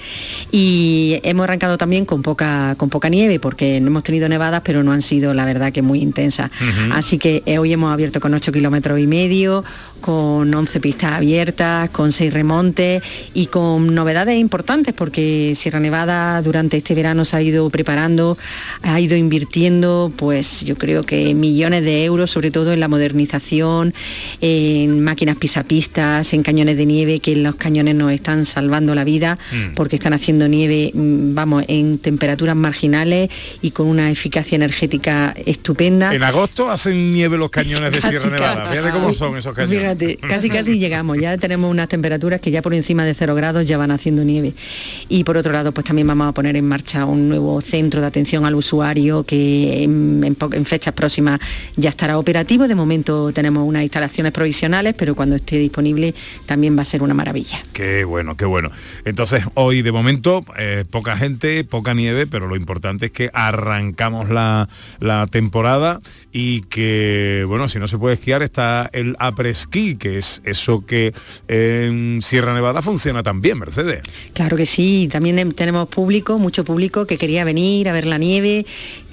Y 0.51 1.19
hemos 1.23 1.43
arrancado 1.45 1.77
también 1.77 2.05
con 2.05 2.21
poca, 2.21 2.75
con 2.77 2.89
poca 2.89 3.09
nieve, 3.09 3.39
porque 3.39 3.79
no 3.79 3.87
hemos 3.87 4.03
tenido 4.03 4.27
nevadas, 4.29 4.61
pero 4.63 4.83
no 4.83 4.91
han 4.91 5.01
sido 5.01 5.33
la 5.33 5.45
verdad 5.45 5.71
que 5.71 5.81
muy 5.81 6.01
intensas. 6.01 6.49
Así 6.93 7.17
que 7.17 7.43
eh, 7.45 7.57
hoy 7.59 7.73
hemos 7.73 7.91
abierto 7.93 8.19
con 8.19 8.33
8 8.33 8.51
kilómetros 8.51 8.99
y 8.99 9.07
medio, 9.07 9.63
con 10.01 10.53
11 10.53 10.79
pistas 10.79 11.13
abiertas, 11.13 11.89
con 11.91 12.11
6 12.11 12.33
remontes 12.33 13.01
y 13.33 13.47
con 13.47 13.93
novedades 13.95 14.37
importantes 14.39 14.93
porque 14.93 15.53
Sierra 15.55 15.79
Nevada 15.79 16.41
durante 16.41 16.77
este 16.77 16.93
verano 16.95 17.23
se 17.25 17.37
ha 17.37 17.41
ido 17.41 17.69
preparando, 17.69 18.37
ha 18.81 18.99
ido 18.99 19.15
invirtiendo 19.15 20.11
pues 20.15 20.61
yo 20.61 20.77
creo 20.77 21.03
que 21.03 21.33
millones 21.33 21.83
de 21.83 22.03
euros, 22.05 22.31
sobre 22.31 22.51
todo 22.51 22.73
en 22.73 22.79
la 22.79 22.87
modernización, 22.87 23.93
en 24.41 25.03
máquinas 25.03 25.37
pisapistas, 25.37 26.33
en 26.33 26.43
cañones 26.43 26.77
de 26.77 26.85
nieve, 26.85 27.19
que 27.19 27.35
los 27.35 27.55
cañones 27.55 27.95
nos 27.95 28.11
están 28.11 28.45
salvando 28.45 28.95
la 28.95 29.03
vida 29.03 29.37
Mm. 29.51 29.73
porque 29.75 29.95
están 29.95 30.13
haciendo 30.13 30.47
nieve, 30.47 30.91
mm, 30.93 31.33
vamos, 31.33 31.63
en 31.67 31.99
temperaturas 31.99 32.55
marginales 32.55 33.29
y 33.61 33.71
con 33.71 33.87
una 33.87 34.09
eficacia 34.11 34.55
energética 34.55 35.33
estupenda. 35.45 36.13
En 36.13 36.23
agosto 36.23 36.69
hacen 36.69 37.11
nieve 37.13 37.37
los 37.37 37.49
cañones 37.49 37.91
de 37.91 38.01
Sierra 38.01 38.29
Nevada. 38.29 38.69
Fíjate 38.69 38.91
cómo 38.91 39.13
son 39.13 39.37
esos 39.37 39.53
cañones. 39.53 39.79
Fíjate, 39.79 40.17
casi 40.17 40.49
casi 40.49 40.79
llegamos, 40.79 41.17
ya 41.19 41.37
tenemos 41.37 41.69
unas 41.69 41.89
temperaturas 41.89 42.41
que 42.41 42.51
ya 42.51 42.61
por 42.61 42.73
encima 42.73 43.05
de 43.05 43.13
cero 43.13 43.35
grados 43.35 43.67
ya 43.67 43.77
van 43.77 43.91
haciendo 43.91 44.23
nieve. 44.23 44.53
Y 45.09 45.23
por 45.23 45.37
otro 45.37 45.51
lado, 45.51 45.71
pues 45.71 45.85
también 45.85 46.07
vamos 46.07 46.27
a 46.27 46.31
poner 46.33 46.55
en 46.55 46.65
marcha 46.67 47.05
un 47.05 47.29
nuevo 47.29 47.61
centro 47.61 48.01
de 48.01 48.07
atención 48.07 48.42
al 48.45 48.55
usuario 48.55 49.23
que 49.23 49.83
en, 49.83 50.21
en 50.23 50.35
po- 50.35 50.49
en 50.53 50.65
fechas 50.65 50.93
próximas 50.93 51.39
ya 51.75 51.89
estará 51.89 52.17
operativo. 52.17 52.67
De 52.67 52.75
momento 52.75 53.31
tenemos 53.33 53.67
unas 53.67 53.83
instalaciones 53.83 54.31
provisionales, 54.31 54.95
pero 54.97 55.15
cuando 55.15 55.35
esté 55.35 55.57
disponible 55.57 56.13
también 56.45 56.77
va 56.77 56.81
a 56.81 56.85
ser 56.85 57.01
una 57.03 57.13
maravilla. 57.13 57.61
Qué 57.73 58.03
bueno, 58.03 58.35
qué 58.37 58.45
bueno. 58.45 58.69
Entonces, 59.05 59.43
hoy 59.55 59.81
de 59.81 59.91
momento, 59.91 60.41
eh, 60.57 60.85
poca 60.89 61.15
gente, 61.17 61.63
poca 61.63 61.93
nieve, 61.93 62.27
pero 62.27 62.47
lo 62.47 62.55
importante 62.55 63.07
es 63.07 63.11
que 63.11 63.29
arrancamos 63.33 64.29
la, 64.29 64.67
la 64.99 65.27
temporada 65.27 66.01
y 66.31 66.61
que, 66.61 67.45
bueno, 67.47 67.69
si 67.69 67.79
no 67.79 67.87
se 67.87 67.97
puede 67.97 68.15
esquiar, 68.15 68.41
está 68.41 68.89
el 68.93 69.15
apresquí, 69.19 69.95
que 69.95 70.17
es 70.17 70.41
eso 70.45 70.85
que 70.85 71.13
en 71.47 72.21
Sierra 72.21 72.53
Nevada 72.53 72.81
funciona 72.81 73.23
también, 73.23 73.59
Mercedes. 73.59 74.01
Claro 74.33 74.57
que 74.57 74.65
sí, 74.65 75.07
también 75.11 75.37
em- 75.39 75.51
tenemos 75.51 75.87
público, 75.87 76.39
mucho 76.39 76.63
público 76.63 77.05
que 77.05 77.17
quería 77.17 77.43
venir 77.43 77.87
a 77.89 77.93
ver 77.93 78.05
la 78.05 78.17
nieve, 78.17 78.32
eh, 78.37 78.65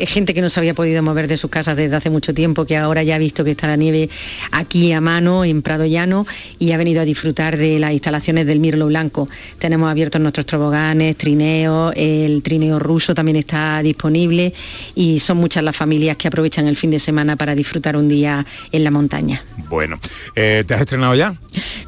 gente 0.06 0.34
que 0.34 0.42
no 0.42 0.48
se 0.48 0.60
había 0.60 0.74
podido 0.74 1.02
mover 1.02 1.28
de 1.28 1.36
sus 1.36 1.50
casas 1.50 1.76
desde 1.76 1.96
hace 1.96 2.10
mucho 2.10 2.32
tiempo, 2.32 2.64
que 2.64 2.76
ahora 2.76 3.02
ya 3.02 3.16
ha 3.16 3.18
visto 3.18 3.44
que 3.44 3.52
está 3.52 3.66
la 3.66 3.76
nieve 3.76 4.08
aquí 4.52 4.92
a 4.92 5.00
mano, 5.00 5.44
en 5.44 5.62
Prado 5.62 5.86
Llano, 5.86 6.26
y 6.58 6.72
ha 6.72 6.76
venido 6.76 7.00
a 7.00 7.04
disfrutar 7.04 7.56
de 7.56 7.78
las 7.78 7.92
instalaciones 7.92 8.46
del 8.46 8.60
Mirlo 8.60 8.86
Blanco. 8.86 9.28
Tenemos 9.58 9.90
abiertos 9.90 10.20
nuestros 10.20 10.46
toboganes, 10.46 11.16
trineos, 11.16 11.92
el 11.96 12.42
trineo 12.42 12.78
ruso 12.78 13.14
también 13.14 13.36
está 13.36 13.82
disponible 13.82 14.54
y 14.94 15.20
son 15.20 15.36
muchas 15.36 15.62
las 15.62 15.76
familias 15.76 16.16
que 16.16 16.28
aprovechan 16.28 16.66
el 16.66 16.76
fin 16.76 16.90
de 16.90 16.98
semana 16.98 17.36
para 17.36 17.54
disfrutar 17.54 17.96
un 17.96 18.08
día 18.08 18.46
en 18.72 18.84
la 18.84 18.90
montaña. 18.90 19.44
Bueno, 19.68 19.98
eh, 20.34 20.64
¿te 20.66 20.74
has 20.74 20.80
estrenado 20.80 21.14
ya? 21.14 21.34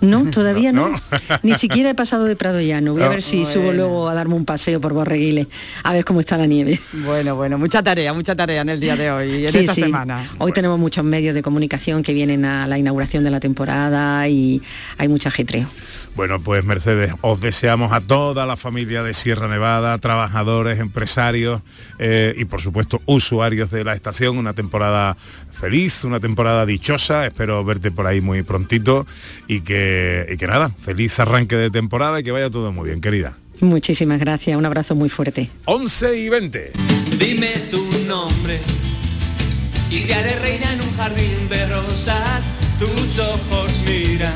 No, 0.00 0.30
todavía 0.30 0.72
no. 0.72 0.88
¿No? 0.88 1.00
Ni 1.42 1.54
siquiera 1.54 1.90
he 1.90 1.94
pasado 1.94 2.24
de 2.24 2.36
Prado 2.36 2.60
Llano. 2.60 2.92
Voy 2.92 3.02
a 3.02 3.08
ver 3.08 3.22
si 3.22 3.44
subo 3.44 3.72
luego 3.72 4.08
a 4.08 4.14
darme 4.14 4.34
un 4.34 4.44
paseo 4.44 4.80
por 4.80 4.92
Borreguiles, 4.92 5.46
a 5.82 5.92
ver 5.92 6.04
cómo 6.04 6.20
está 6.20 6.36
la 6.36 6.46
nieve. 6.46 6.80
Bueno, 6.92 7.21
bueno, 7.30 7.58
mucha 7.58 7.82
tarea, 7.82 8.12
mucha 8.12 8.34
tarea 8.34 8.62
en 8.62 8.68
el 8.68 8.80
día 8.80 8.96
de 8.96 9.10
hoy, 9.10 9.28
y 9.30 9.46
en 9.46 9.52
Sí, 9.52 9.58
esta 9.60 9.74
sí. 9.74 9.82
semana. 9.82 10.30
Hoy 10.38 10.52
tenemos 10.52 10.78
muchos 10.78 11.04
medios 11.04 11.34
de 11.34 11.42
comunicación 11.42 12.02
que 12.02 12.12
vienen 12.12 12.44
a 12.44 12.66
la 12.66 12.78
inauguración 12.78 13.22
de 13.24 13.30
la 13.30 13.38
temporada 13.40 14.26
y 14.28 14.60
hay 14.98 15.08
mucho 15.08 15.28
ajetreo. 15.28 15.68
Bueno, 16.16 16.40
pues 16.40 16.64
Mercedes, 16.64 17.12
os 17.22 17.40
deseamos 17.40 17.92
a 17.92 18.00
toda 18.00 18.44
la 18.44 18.56
familia 18.56 19.02
de 19.02 19.14
Sierra 19.14 19.48
Nevada, 19.48 19.96
trabajadores, 19.98 20.78
empresarios 20.80 21.62
eh, 21.98 22.34
y 22.36 22.44
por 22.44 22.60
supuesto 22.60 23.00
usuarios 23.06 23.70
de 23.70 23.84
la 23.84 23.94
estación, 23.94 24.36
una 24.36 24.52
temporada 24.52 25.16
feliz, 25.50 26.04
una 26.04 26.20
temporada 26.20 26.66
dichosa, 26.66 27.24
espero 27.26 27.64
verte 27.64 27.90
por 27.90 28.06
ahí 28.06 28.20
muy 28.20 28.42
prontito 28.42 29.06
y 29.46 29.60
que, 29.60 30.26
y 30.32 30.36
que 30.36 30.46
nada, 30.46 30.70
feliz 30.80 31.18
arranque 31.20 31.56
de 31.56 31.70
temporada 31.70 32.20
y 32.20 32.24
que 32.24 32.32
vaya 32.32 32.50
todo 32.50 32.72
muy 32.72 32.88
bien, 32.88 33.00
querida. 33.00 33.32
Muchísimas 33.60 34.18
gracias, 34.18 34.56
un 34.56 34.66
abrazo 34.66 34.94
muy 34.96 35.08
fuerte. 35.08 35.48
11 35.66 36.18
y 36.18 36.28
20. 36.28 36.72
Dime 37.18 37.52
tu 37.70 37.88
nombre 38.06 38.60
y 39.90 40.00
te 40.00 40.14
haré 40.14 40.38
reina 40.38 40.72
en 40.72 40.80
un 40.80 40.96
jardín 40.96 41.48
de 41.48 41.66
rosas. 41.66 42.44
Tus 42.78 43.18
ojos 43.18 43.72
miran 43.86 44.34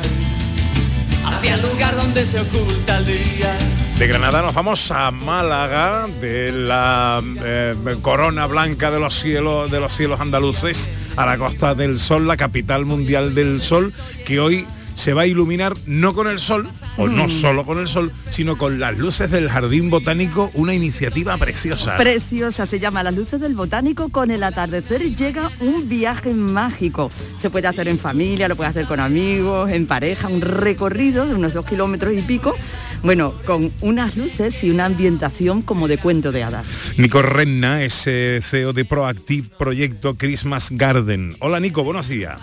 hacia 1.25 1.55
el 1.55 1.63
lugar 1.63 1.97
donde 1.97 2.25
se 2.25 2.41
oculta 2.41 2.99
el 2.99 3.07
día. 3.07 3.57
De 3.99 4.07
Granada 4.07 4.43
nos 4.43 4.55
vamos 4.55 4.91
a 4.91 5.11
Málaga, 5.11 6.07
de 6.21 6.53
la 6.53 7.23
eh, 7.43 7.75
corona 8.03 8.47
blanca 8.47 8.91
de 8.91 9.01
los 9.01 9.15
cielos 9.15 9.71
de 9.71 9.81
los 9.81 9.93
cielos 9.93 10.21
andaluces 10.21 10.91
a 11.17 11.25
la 11.25 11.39
Costa 11.39 11.75
del 11.75 11.99
Sol, 11.99 12.27
la 12.27 12.37
capital 12.37 12.85
mundial 12.85 13.35
del 13.35 13.61
sol, 13.61 13.95
que 14.27 14.39
hoy 14.39 14.67
se 14.97 15.13
va 15.13 15.23
a 15.23 15.27
iluminar 15.27 15.75
no 15.87 16.13
con 16.15 16.27
el 16.27 16.41
sol, 16.41 16.69
o 16.97 17.07
no 17.07 17.27
Mm. 17.27 17.31
solo 17.31 17.65
con 17.67 17.79
el 17.79 17.87
sol, 17.87 18.11
sino 18.31 18.57
con 18.57 18.81
las 18.81 18.97
luces 18.99 19.31
del 19.31 19.49
Jardín 19.51 19.91
Botánico, 19.91 20.51
una 20.55 20.75
iniciativa 20.75 21.37
preciosa. 21.37 21.97
Preciosa, 21.97 22.65
se 22.67 22.81
llama 22.81 23.03
Las 23.03 23.15
luces 23.15 23.39
del 23.39 23.55
botánico 23.55 24.09
con 24.09 24.31
el 24.31 24.43
atardecer 24.43 25.15
llega 25.15 25.53
un 25.61 25.89
viaje 25.89 26.33
mágico. 26.33 27.11
Se 27.39 27.51
puede 27.51 27.69
hacer 27.69 27.87
en 27.89 27.99
familia, 27.99 28.49
lo 28.49 28.57
puede 28.57 28.71
hacer 28.71 28.87
con 28.87 28.99
amigos, 28.99 29.71
en 29.71 29.87
pareja, 29.87 30.29
un 30.29 30.41
recorrido 30.41 31.27
de 31.27 31.35
unos 31.35 31.53
dos 31.53 31.67
kilómetros 31.67 32.15
y 32.15 32.23
pico. 32.23 32.55
Bueno, 33.03 33.35
con 33.45 33.71
unas 33.83 34.17
luces 34.17 34.65
y 34.65 34.71
una 34.71 34.87
ambientación 34.87 35.61
como 35.63 35.87
de 35.87 35.99
cuento 35.99 36.33
de 36.33 36.43
hadas. 36.43 36.67
Nico 36.97 37.21
Renna 37.21 37.83
es 37.83 38.05
CEO 38.43 38.73
de 38.73 38.85
Proactive 38.87 39.49
Proyecto 39.59 40.15
Christmas 40.17 40.69
Garden. 40.71 41.37
Hola 41.41 41.61
Nico, 41.61 41.85
buenos 41.85 42.09
días. 42.09 42.39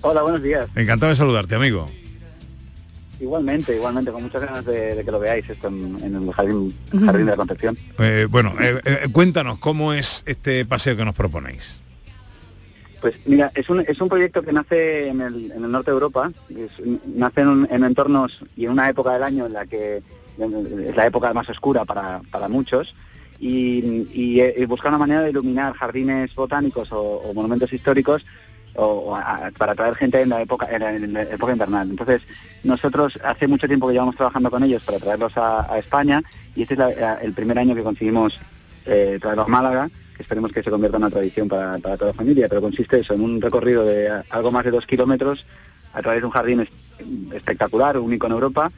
Hola, 0.00 0.22
buenos 0.22 0.42
días. 0.42 0.68
Encantado 0.76 1.10
de 1.10 1.16
saludarte, 1.16 1.54
amigo. 1.54 1.86
Igualmente, 3.20 3.74
igualmente, 3.74 4.12
con 4.12 4.22
muchas 4.22 4.42
ganas 4.42 4.64
de, 4.64 4.94
de 4.94 5.04
que 5.04 5.10
lo 5.10 5.18
veáis 5.18 5.48
esto 5.50 5.66
en, 5.68 5.98
en 6.04 6.14
el 6.14 6.32
jardín, 6.32 6.72
jardín 7.04 7.24
de 7.26 7.30
la 7.32 7.36
Concepción. 7.36 7.76
Eh, 7.98 8.28
bueno, 8.30 8.54
eh, 8.60 8.80
eh, 8.84 9.08
cuéntanos 9.10 9.58
cómo 9.58 9.92
es 9.92 10.22
este 10.26 10.64
paseo 10.64 10.96
que 10.96 11.04
nos 11.04 11.16
proponéis. 11.16 11.82
Pues 13.00 13.14
mira, 13.26 13.50
es 13.54 13.68
un, 13.70 13.80
es 13.80 14.00
un 14.00 14.08
proyecto 14.08 14.42
que 14.42 14.52
nace 14.52 15.08
en 15.08 15.20
el, 15.20 15.50
en 15.50 15.64
el 15.64 15.70
norte 15.70 15.90
de 15.90 15.94
Europa, 15.96 16.30
es- 16.48 16.86
nace 17.06 17.40
en, 17.40 17.48
un- 17.48 17.68
en 17.70 17.82
entornos 17.84 18.38
y 18.56 18.66
en 18.66 18.70
una 18.72 18.88
época 18.88 19.12
del 19.14 19.22
año 19.24 19.46
en 19.46 19.52
la 19.52 19.66
que 19.66 19.96
es 20.38 20.96
la 20.96 21.06
época 21.06 21.32
más 21.34 21.48
oscura 21.48 21.84
para, 21.84 22.20
para 22.30 22.48
muchos, 22.48 22.94
y, 23.40 24.06
y, 24.12 24.40
eh, 24.40 24.64
buscar 24.66 24.90
una 24.90 24.98
manera 24.98 25.22
de 25.22 25.30
iluminar 25.30 25.72
jardines 25.74 26.32
botánicos 26.36 26.90
o, 26.92 27.00
o 27.00 27.34
monumentos 27.34 27.72
históricos 27.72 28.24
o, 28.78 29.18
para 29.58 29.72
atraer 29.72 29.94
gente 29.96 30.20
en 30.20 30.28
la 30.28 30.40
época 30.40 30.68
en 30.70 31.12
la, 31.12 31.22
época 31.22 31.52
invernal. 31.52 31.90
Entonces, 31.90 32.22
nosotros 32.62 33.18
hace 33.24 33.48
mucho 33.48 33.66
tiempo 33.66 33.88
que 33.88 33.94
llevamos 33.94 34.16
trabajando 34.16 34.50
con 34.50 34.62
ellos 34.62 34.82
para 34.84 34.98
traerlos 34.98 35.32
a, 35.36 35.78
España 35.78 36.22
y 36.54 36.62
este 36.62 36.74
es 36.74 36.80
el 37.22 37.32
primer 37.32 37.58
año 37.58 37.74
que 37.74 37.82
conseguimos 37.82 38.38
eh, 38.86 39.18
traerlos 39.20 39.46
a 39.46 39.50
Málaga, 39.50 39.90
que 40.16 40.22
esperemos 40.22 40.52
que 40.52 40.62
se 40.62 40.70
convierta 40.70 40.96
en 40.96 41.02
una 41.02 41.10
tradición 41.10 41.48
para, 41.48 41.78
toda 41.78 42.06
la 42.06 42.14
familia, 42.14 42.48
pero 42.48 42.60
consiste 42.60 43.00
eso 43.00 43.14
en 43.14 43.20
un 43.20 43.40
recorrido 43.40 43.84
de 43.84 44.10
algo 44.30 44.52
más 44.52 44.64
de 44.64 44.70
dos 44.70 44.86
kilómetros 44.86 45.44
a 45.92 46.00
través 46.00 46.20
de 46.20 46.26
un 46.26 46.32
jardín 46.32 46.60
es- 46.60 47.34
espectacular, 47.34 47.98
único 47.98 48.26
en 48.26 48.32
Europa, 48.32 48.70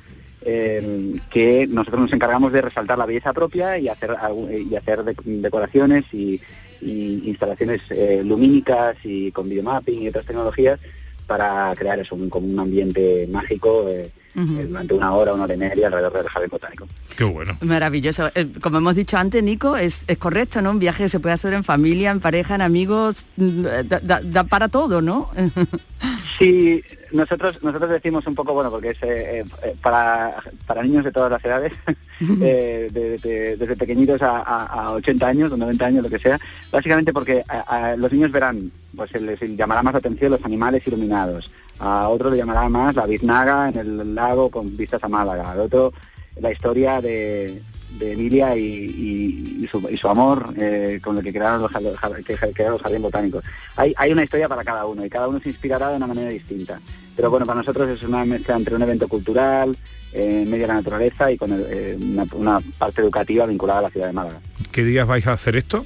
eh, 0.43 1.21
que 1.31 1.67
nosotros 1.67 2.03
nos 2.03 2.13
encargamos 2.13 2.53
de 2.53 2.63
resaltar 2.63 2.97
la 2.97 3.07
belleza 3.07 3.35
propia 3.35 3.77
y 3.79 3.89
hacer 3.89 4.17
y 4.51 4.75
hacer 4.75 5.05
de- 5.05 5.15
decoraciones 5.25 6.05
y, 6.13 6.41
y 6.83 7.23
instalaciones 7.29 7.81
eh, 7.91 8.23
lumínicas 8.25 8.97
y 9.05 9.31
con 9.33 9.49
videomapping 9.49 10.03
y 10.03 10.09
otras 10.09 10.27
tecnologías 10.27 10.79
para 11.27 11.73
crear 11.77 11.99
eso, 11.99 12.15
un, 12.17 12.29
como 12.29 12.47
un 12.47 12.59
ambiente 12.59 13.29
mágico 13.31 13.89
eh, 13.89 14.11
eh, 14.37 14.67
durante 14.69 14.95
una 14.95 15.13
hora, 15.13 15.33
una 15.35 15.45
hora 15.45 15.55
y 15.55 15.59
media 15.59 15.87
alrededor 15.89 16.13
del 16.15 16.29
jardín 16.29 16.51
botánico. 16.51 16.87
Qué 17.17 17.25
bueno. 17.25 17.57
Maravilloso. 17.61 18.31
Eh, 18.35 18.47
como 18.61 18.79
hemos 18.79 18.97
dicho 18.97 19.17
antes, 19.17 19.43
Nico, 19.43 19.77
es, 19.77 20.05
es 20.09 20.19
correcto, 20.19 20.61
¿no? 20.63 20.71
Un 20.71 20.79
viaje 20.79 21.05
que 21.05 21.09
se 21.09 21.21
puede 21.21 21.35
hacer 21.35 21.53
en 21.53 21.63
familia, 21.65 22.11
en 22.11 22.21
pareja, 22.21 22.55
en 22.57 22.63
amigos, 22.63 23.25
mm, 23.37 23.63
da, 23.87 24.01
da- 24.01 24.21
da 24.23 24.45
para 24.45 24.69
todo, 24.69 25.01
¿no? 25.03 25.31
Sí, 26.39 26.83
nosotros 27.13 27.63
nosotros 27.63 27.91
decimos 27.91 28.27
un 28.27 28.35
poco, 28.35 28.53
bueno, 28.55 28.71
porque 28.71 28.91
es 28.91 29.03
eh, 29.03 29.45
eh, 29.63 29.75
para, 29.83 30.37
para 30.67 30.83
niños 30.83 31.05
de 31.05 31.13
todas 31.13 31.31
las 31.31 31.45
edades, 31.45 31.73
eh, 32.41 32.89
de- 32.93 33.19
de- 33.19 33.57
desde 33.57 33.77
pequeñitos 33.77 34.21
a, 34.23 34.39
a- 34.39 34.65
a 34.67 34.91
80 34.93 35.27
años 35.27 35.53
o 35.53 35.57
90 35.57 35.87
años, 35.87 36.03
lo 36.05 36.11
que 36.11 36.19
sea, 36.19 36.39
básicamente 36.71 37.13
porque 37.13 37.45
a- 37.49 37.91
a 37.91 37.97
los 37.97 38.13
niños 38.13 38.31
verán, 38.33 38.71
pues 38.97 39.13
les 39.21 39.41
llamará 39.57 39.83
más 39.83 39.95
la 39.95 39.99
atención 39.99 40.31
los 40.33 40.45
animales 40.45 40.87
iluminados, 40.87 41.51
a 41.79 42.09
otro 42.09 42.31
le 42.31 42.37
llamará 42.37 42.69
más 42.69 42.95
la 42.95 43.07
biznaga 43.07 43.69
en 43.69 43.77
el 43.79 44.15
lago 44.15 44.51
con 44.51 44.77
vistas 44.77 45.03
a 45.03 45.09
Málaga, 45.09 45.53
al 45.53 45.61
otro 45.61 45.93
la 46.41 46.51
historia 46.53 47.01
de, 47.01 47.61
de 47.99 48.13
Emilia 48.13 48.57
y, 48.57 48.63
y- 48.65 49.65
y 49.65 49.69
su, 49.69 49.87
y 49.91 49.97
su 49.97 50.09
amor 50.09 50.55
eh, 50.57 51.01
con 51.03 51.17
el 51.19 51.23
que 51.25 51.33
crearon 51.33 51.61
los, 51.63 51.71
jardines 51.73 53.03
botánicos. 53.03 53.45
Hay, 53.77 53.93
hay 53.97 54.13
una 54.13 54.25
historia 54.25 54.49
para 54.49 54.65
cada 54.65 54.87
uno 54.87 55.05
y 55.05 55.11
cada 55.11 55.29
uno 55.29 55.41
se 55.41 55.51
inspirará 55.51 55.91
de 55.91 55.97
una 55.97 56.07
manera 56.07 56.31
distinta. 56.31 56.81
Pero 57.17 57.31
bueno, 57.31 57.45
para 57.45 57.61
nosotros 57.61 57.91
es 57.91 58.03
una 58.03 58.25
mezcla 58.25 58.57
entre 58.57 58.75
un 58.75 58.83
evento 58.83 59.07
cultural, 59.09 59.77
eh, 60.13 60.45
medio 60.47 60.63
de 60.63 60.69
la 60.69 60.75
naturaleza 60.75 61.31
y 61.31 61.37
con 61.37 61.53
el- 61.53 61.67
eh, 61.69 61.99
una, 62.01 62.25
una 62.33 62.61
parte 62.79 63.03
educativa 63.03 63.45
vinculada 63.47 63.81
a 63.81 63.83
la 63.83 63.91
ciudad 63.91 64.07
de 64.07 64.13
Málaga. 64.13 64.41
¿Qué 64.73 64.85
días 64.85 65.07
vais 65.07 65.27
a 65.27 65.33
hacer 65.33 65.57
esto? 65.57 65.85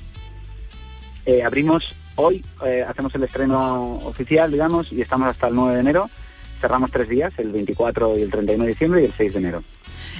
Eh, 1.26 1.42
abrimos 1.42 1.96
hoy, 2.16 2.44
hacemos 2.86 3.14
el 3.14 3.24
estreno 3.24 3.96
oficial, 4.04 4.50
digamos, 4.52 4.92
y 4.92 5.00
estamos 5.00 5.28
hasta 5.28 5.48
el 5.48 5.54
9 5.54 5.74
de 5.74 5.80
enero. 5.80 6.10
Cerramos 6.60 6.90
tres 6.90 7.08
días, 7.08 7.32
el 7.38 7.50
24 7.50 8.16
y 8.18 8.22
el 8.22 8.30
31 8.30 8.64
de 8.64 8.70
diciembre 8.70 9.02
y 9.02 9.04
el 9.06 9.12
6 9.12 9.32
de 9.32 9.38
enero. 9.38 9.62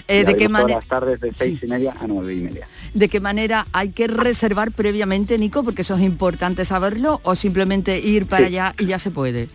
Eh, 0.06 0.24
¿de, 0.24 0.36
qué 0.36 0.48
manera, 0.50 0.78
las 0.80 0.88
tardes 0.88 1.20
de 1.20 1.32
seis 1.32 1.62
y 1.62 1.66
media 1.66 1.94
a 1.98 2.06
nueve 2.06 2.34
y 2.34 2.40
media. 2.40 2.68
¿De 2.92 3.08
qué 3.08 3.20
manera 3.20 3.66
hay 3.72 3.88
que 3.88 4.06
reservar 4.06 4.70
previamente, 4.72 5.38
Nico? 5.38 5.64
Porque 5.64 5.82
eso 5.82 5.94
es 5.96 6.02
importante 6.02 6.64
saberlo, 6.66 7.20
o 7.24 7.34
simplemente 7.34 7.98
ir 7.98 8.26
para 8.26 8.40
Sí. 8.48 8.54
allá 8.54 8.74
y 8.78 8.86
ya 8.86 8.98
se 8.98 9.10
puede. 9.10 9.48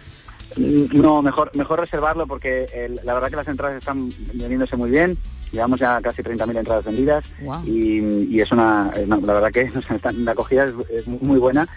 Mm, 0.57 0.99
No, 0.99 1.21
mejor 1.21 1.51
mejor 1.55 1.79
reservarlo 1.79 2.25
porque 2.25 2.65
el- 2.73 2.99
la 3.03 3.13
verdad 3.13 3.29
que 3.29 3.35
las 3.35 3.47
entradas 3.47 3.77
están 3.77 4.09
vendiéndose 4.33 4.75
muy 4.75 4.89
bien. 4.89 5.17
Llevamos 5.51 5.79
ya 5.79 6.01
casi 6.01 6.23
30.000 6.23 6.57
entradas 6.57 6.85
vendidas 6.85 7.23
y, 7.65 7.99
y 7.99 8.41
es 8.41 8.51
una, 8.51 8.91
eh, 8.95 9.05
no, 9.07 9.17
la 9.21 9.33
verdad 9.33 9.51
que 9.51 9.71
la 10.17 10.31
acogida 10.31 10.65
es, 10.65 10.73
es 10.89 11.07
muy- 11.07 11.37
buena 11.39 11.67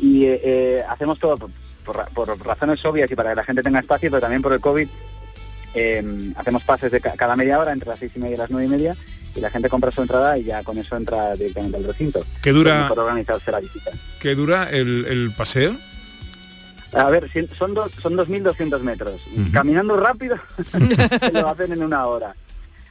y 0.00 0.24
eh, 0.24 0.40
eh, 0.42 0.82
hacemos 0.88 1.18
todo 1.18 1.36
por, 1.36 2.08
por 2.14 2.46
razones 2.46 2.82
obvias 2.86 3.10
y 3.10 3.14
para 3.14 3.30
que 3.30 3.36
la 3.36 3.44
gente 3.44 3.62
tenga 3.62 3.80
espacio, 3.80 4.10
pero 4.10 4.20
también 4.22 4.40
por 4.40 4.52
el 4.54 4.60
COVID. 4.60 4.88
Eh, 5.74 6.32
hacemos 6.36 6.62
pases 6.64 6.90
de 6.92 7.00
ca- 7.00 7.14
cada 7.16 7.36
media 7.36 7.58
hora 7.58 7.72
entre 7.72 7.88
las 7.88 7.98
seis 7.98 8.12
y 8.14 8.18
media 8.18 8.34
y 8.34 8.38
las 8.38 8.50
nueve 8.50 8.66
y 8.66 8.70
media 8.70 8.96
y 9.34 9.40
la 9.40 9.50
gente 9.50 9.68
compra 9.68 9.90
su 9.92 10.02
entrada 10.02 10.36
y 10.36 10.44
ya 10.44 10.62
con 10.62 10.76
eso 10.78 10.96
entra 10.96 11.32
directamente 11.34 11.76
al 11.78 11.84
recinto. 11.84 12.20
¿Qué 12.42 12.52
dura- 12.52 12.82
mejor 12.82 12.98
organizarse 13.00 13.50
la 13.50 13.60
visita. 13.60 13.90
¿Qué 14.20 14.34
dura 14.34 14.68
el, 14.70 15.06
el 15.08 15.32
paseo? 15.36 15.74
A 16.92 17.08
ver, 17.08 17.30
son, 17.58 17.72
dos, 17.72 17.90
son 18.02 18.14
2.200 18.16 18.80
metros. 18.80 19.22
Caminando 19.52 19.96
rápido, 19.96 20.36
se 21.20 21.32
lo 21.32 21.48
hacen 21.48 21.72
en 21.72 21.82
una 21.82 22.04
hora. 22.06 22.34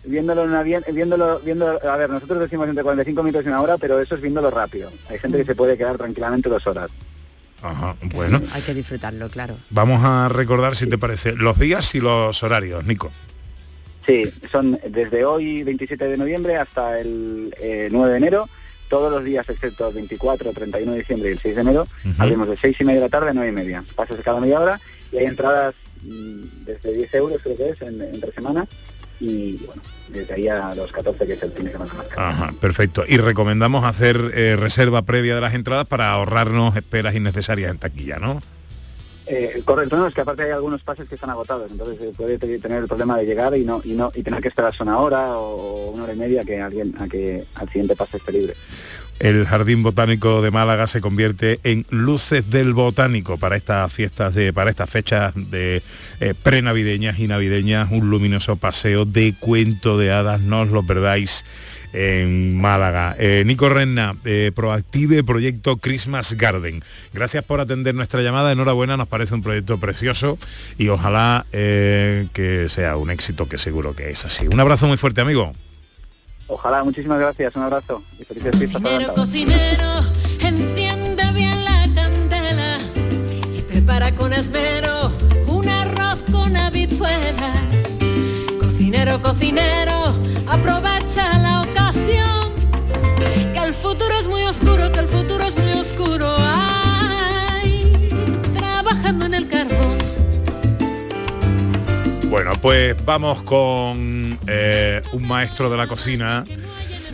Viéndolo, 0.03 0.45
en 0.45 0.49
una, 0.49 0.63
viéndolo, 0.63 1.39
viendo, 1.41 1.79
a 1.87 1.95
ver, 1.97 2.09
nosotros 2.09 2.39
decimos 2.39 2.67
entre 2.67 2.83
45 2.83 3.21
minutos 3.21 3.45
y 3.45 3.49
una 3.49 3.61
hora, 3.61 3.77
pero 3.77 3.99
eso 3.99 4.15
es 4.15 4.21
viéndolo 4.21 4.49
rápido. 4.49 4.91
Hay 5.09 5.19
gente 5.19 5.37
que 5.37 5.45
se 5.45 5.53
puede 5.53 5.77
quedar 5.77 5.97
tranquilamente 5.99 6.49
dos 6.49 6.65
horas. 6.65 6.89
Ajá, 7.61 7.95
bueno. 8.13 8.41
Hay 8.53 8.61
que 8.61 8.73
disfrutarlo, 8.73 9.29
claro. 9.29 9.55
Vamos 9.69 10.01
a 10.03 10.29
recordar, 10.29 10.75
si 10.75 10.87
te 10.87 10.97
parece, 10.97 11.33
los 11.33 11.57
días 11.59 11.93
y 11.95 11.99
los 11.99 12.41
horarios, 12.43 12.83
Nico. 12.85 13.11
Sí, 14.05 14.23
son 14.51 14.79
desde 14.89 15.23
hoy 15.25 15.61
27 15.63 16.05
de 16.07 16.17
noviembre 16.17 16.57
hasta 16.57 16.99
el 16.99 17.53
eh, 17.59 17.87
9 17.91 18.11
de 18.11 18.17
enero, 18.17 18.49
todos 18.89 19.11
los 19.11 19.23
días 19.23 19.47
excepto 19.47 19.89
el 19.89 19.93
24, 19.95 20.51
31 20.53 20.91
de 20.93 20.97
diciembre 20.99 21.29
y 21.29 21.33
el 21.33 21.39
6 21.39 21.55
de 21.55 21.61
enero, 21.61 21.87
abrimos 22.17 22.47
de 22.49 22.57
6 22.57 22.77
y 22.81 22.83
media 22.83 22.99
de 23.01 23.05
la 23.05 23.09
tarde 23.11 23.29
a 23.29 23.33
9 23.33 23.49
y 23.49 23.51
media. 23.53 23.83
Pasas 23.95 24.17
cada 24.23 24.39
media 24.41 24.59
hora 24.59 24.79
y 25.11 25.17
hay 25.19 25.25
entradas 25.25 25.75
mm, 26.01 26.65
desde 26.65 26.93
10 26.93 27.13
euros 27.13 27.41
creo 27.43 27.55
que 27.57 27.69
es 27.69 27.81
en- 27.83 28.01
entre 28.01 28.31
semana 28.31 28.65
y 29.21 29.57
bueno, 29.65 29.81
desde 30.09 30.33
ahí 30.33 30.47
a 30.47 30.73
los 30.75 30.91
14 30.91 31.25
que 31.27 31.33
es 31.33 31.43
el 31.43 31.51
fin 31.51 31.65
de 31.65 31.71
semana 31.71 31.93
más 31.93 32.07
caro. 32.07 32.21
Ajá, 32.27 32.53
perfecto. 32.59 33.03
Y 33.07 33.17
recomendamos 33.17 33.85
hacer 33.85 34.19
eh, 34.33 34.55
reserva 34.57 35.03
previa 35.03 35.35
de 35.35 35.41
las 35.41 35.53
entradas 35.53 35.87
para 35.87 36.11
ahorrarnos 36.11 36.75
esperas 36.75 37.15
innecesarias 37.15 37.69
en 37.71 37.77
taquilla, 37.77 38.17
¿no? 38.17 38.41
Eh, 39.27 39.61
correcto, 39.63 39.95
no, 39.95 40.07
es 40.07 40.13
que 40.13 40.21
aparte 40.21 40.43
hay 40.43 40.49
algunos 40.51 40.81
pases 40.81 41.07
que 41.07 41.15
están 41.15 41.29
agotados, 41.29 41.71
entonces 41.71 41.95
eh, 42.01 42.11
puede 42.17 42.37
te- 42.39 42.57
tener 42.59 42.79
el 42.81 42.87
problema 42.87 43.17
de 43.17 43.25
llegar 43.25 43.55
y 43.55 43.63
no 43.63 43.79
y 43.85 43.93
no 43.93 44.11
y 44.15 44.23
tener 44.23 44.41
que 44.41 44.47
esperarse 44.49 44.81
una 44.83 44.97
hora 44.97 45.37
o 45.37 45.91
una 45.91 46.03
hora 46.03 46.13
y 46.13 46.17
media 46.17 46.43
que 46.43 46.59
alguien 46.59 46.93
a 46.99 47.07
que 47.07 47.45
al 47.55 47.67
siguiente 47.67 47.95
pase 47.95 48.17
esté 48.17 48.31
libre. 48.31 48.55
El 49.21 49.45
Jardín 49.45 49.83
Botánico 49.83 50.41
de 50.41 50.49
Málaga 50.49 50.87
se 50.87 50.99
convierte 50.99 51.59
en 51.63 51.85
luces 51.91 52.49
del 52.49 52.73
botánico 52.73 53.37
para 53.37 53.55
estas 53.55 53.93
fiestas 53.93 54.33
de, 54.33 54.51
para 54.51 54.71
estas 54.71 54.89
fechas 54.89 55.33
de 55.35 55.83
eh, 56.19 56.33
prenavideñas 56.41 57.19
y 57.19 57.27
navideñas, 57.27 57.91
un 57.91 58.09
luminoso 58.09 58.55
paseo 58.55 59.05
de 59.05 59.35
cuento 59.39 59.99
de 59.99 60.11
hadas, 60.11 60.41
no 60.41 60.61
os 60.61 60.69
lo 60.69 60.81
perdáis 60.81 61.45
en 61.93 62.59
Málaga. 62.59 63.15
Eh, 63.19 63.43
Nico 63.45 63.69
Renna, 63.69 64.15
eh, 64.25 64.51
Proactive 64.55 65.23
Proyecto 65.23 65.77
Christmas 65.77 66.33
Garden. 66.33 66.83
Gracias 67.13 67.43
por 67.43 67.59
atender 67.59 67.93
nuestra 67.93 68.23
llamada, 68.23 68.51
enhorabuena, 68.51 68.97
nos 68.97 69.07
parece 69.07 69.35
un 69.35 69.43
proyecto 69.43 69.77
precioso 69.77 70.39
y 70.79 70.87
ojalá 70.87 71.45
eh, 71.51 72.27
que 72.33 72.69
sea 72.69 72.97
un 72.97 73.11
éxito, 73.11 73.47
que 73.47 73.59
seguro 73.59 73.95
que 73.95 74.09
es 74.09 74.25
así. 74.25 74.47
Un 74.47 74.59
abrazo 74.59 74.87
muy 74.87 74.97
fuerte, 74.97 75.21
amigo. 75.21 75.53
Ojalá, 76.53 76.83
muchísimas 76.83 77.17
gracias, 77.17 77.55
un 77.55 77.63
abrazo 77.63 78.03
y 78.19 78.25
felices 78.25 78.53
fiestas 78.57 78.81
para 78.81 78.95
Cocinero, 78.97 79.13
todos. 79.13 79.29
cocinero, 79.29 80.01
enciende 80.41 81.31
bien 81.31 81.63
la 81.63 81.87
candela 81.95 82.77
y 83.55 83.61
prepara 83.61 84.13
con 84.13 84.33
esmero 84.33 85.13
un 85.47 85.69
arroz 85.69 86.21
con 86.29 86.53
habichuelas. 86.57 87.55
Cocinero, 88.59 89.21
cocinero, 89.21 90.13
aprovecha 90.45 91.39
la 91.39 91.61
ocasión, 91.61 92.51
que 93.53 93.59
el 93.63 93.73
futuro 93.73 94.13
es 94.19 94.27
muy 94.27 94.43
oscuro, 94.43 94.91
que 94.91 94.99
el 94.99 95.07
futuro 95.07 95.45
es 95.45 95.57
muy 95.57 95.71
oscuro. 95.79 96.35
Ay, 96.37 98.09
trabajando 98.53 99.25
en 99.25 99.33
el 99.35 99.47
carbón. 99.47 99.97
Bueno, 102.29 102.51
pues 102.61 102.95
vamos 103.05 103.41
con 103.43 104.30
eh, 104.53 105.01
un 105.13 105.25
maestro 105.25 105.69
de 105.69 105.77
la 105.77 105.87
cocina 105.87 106.43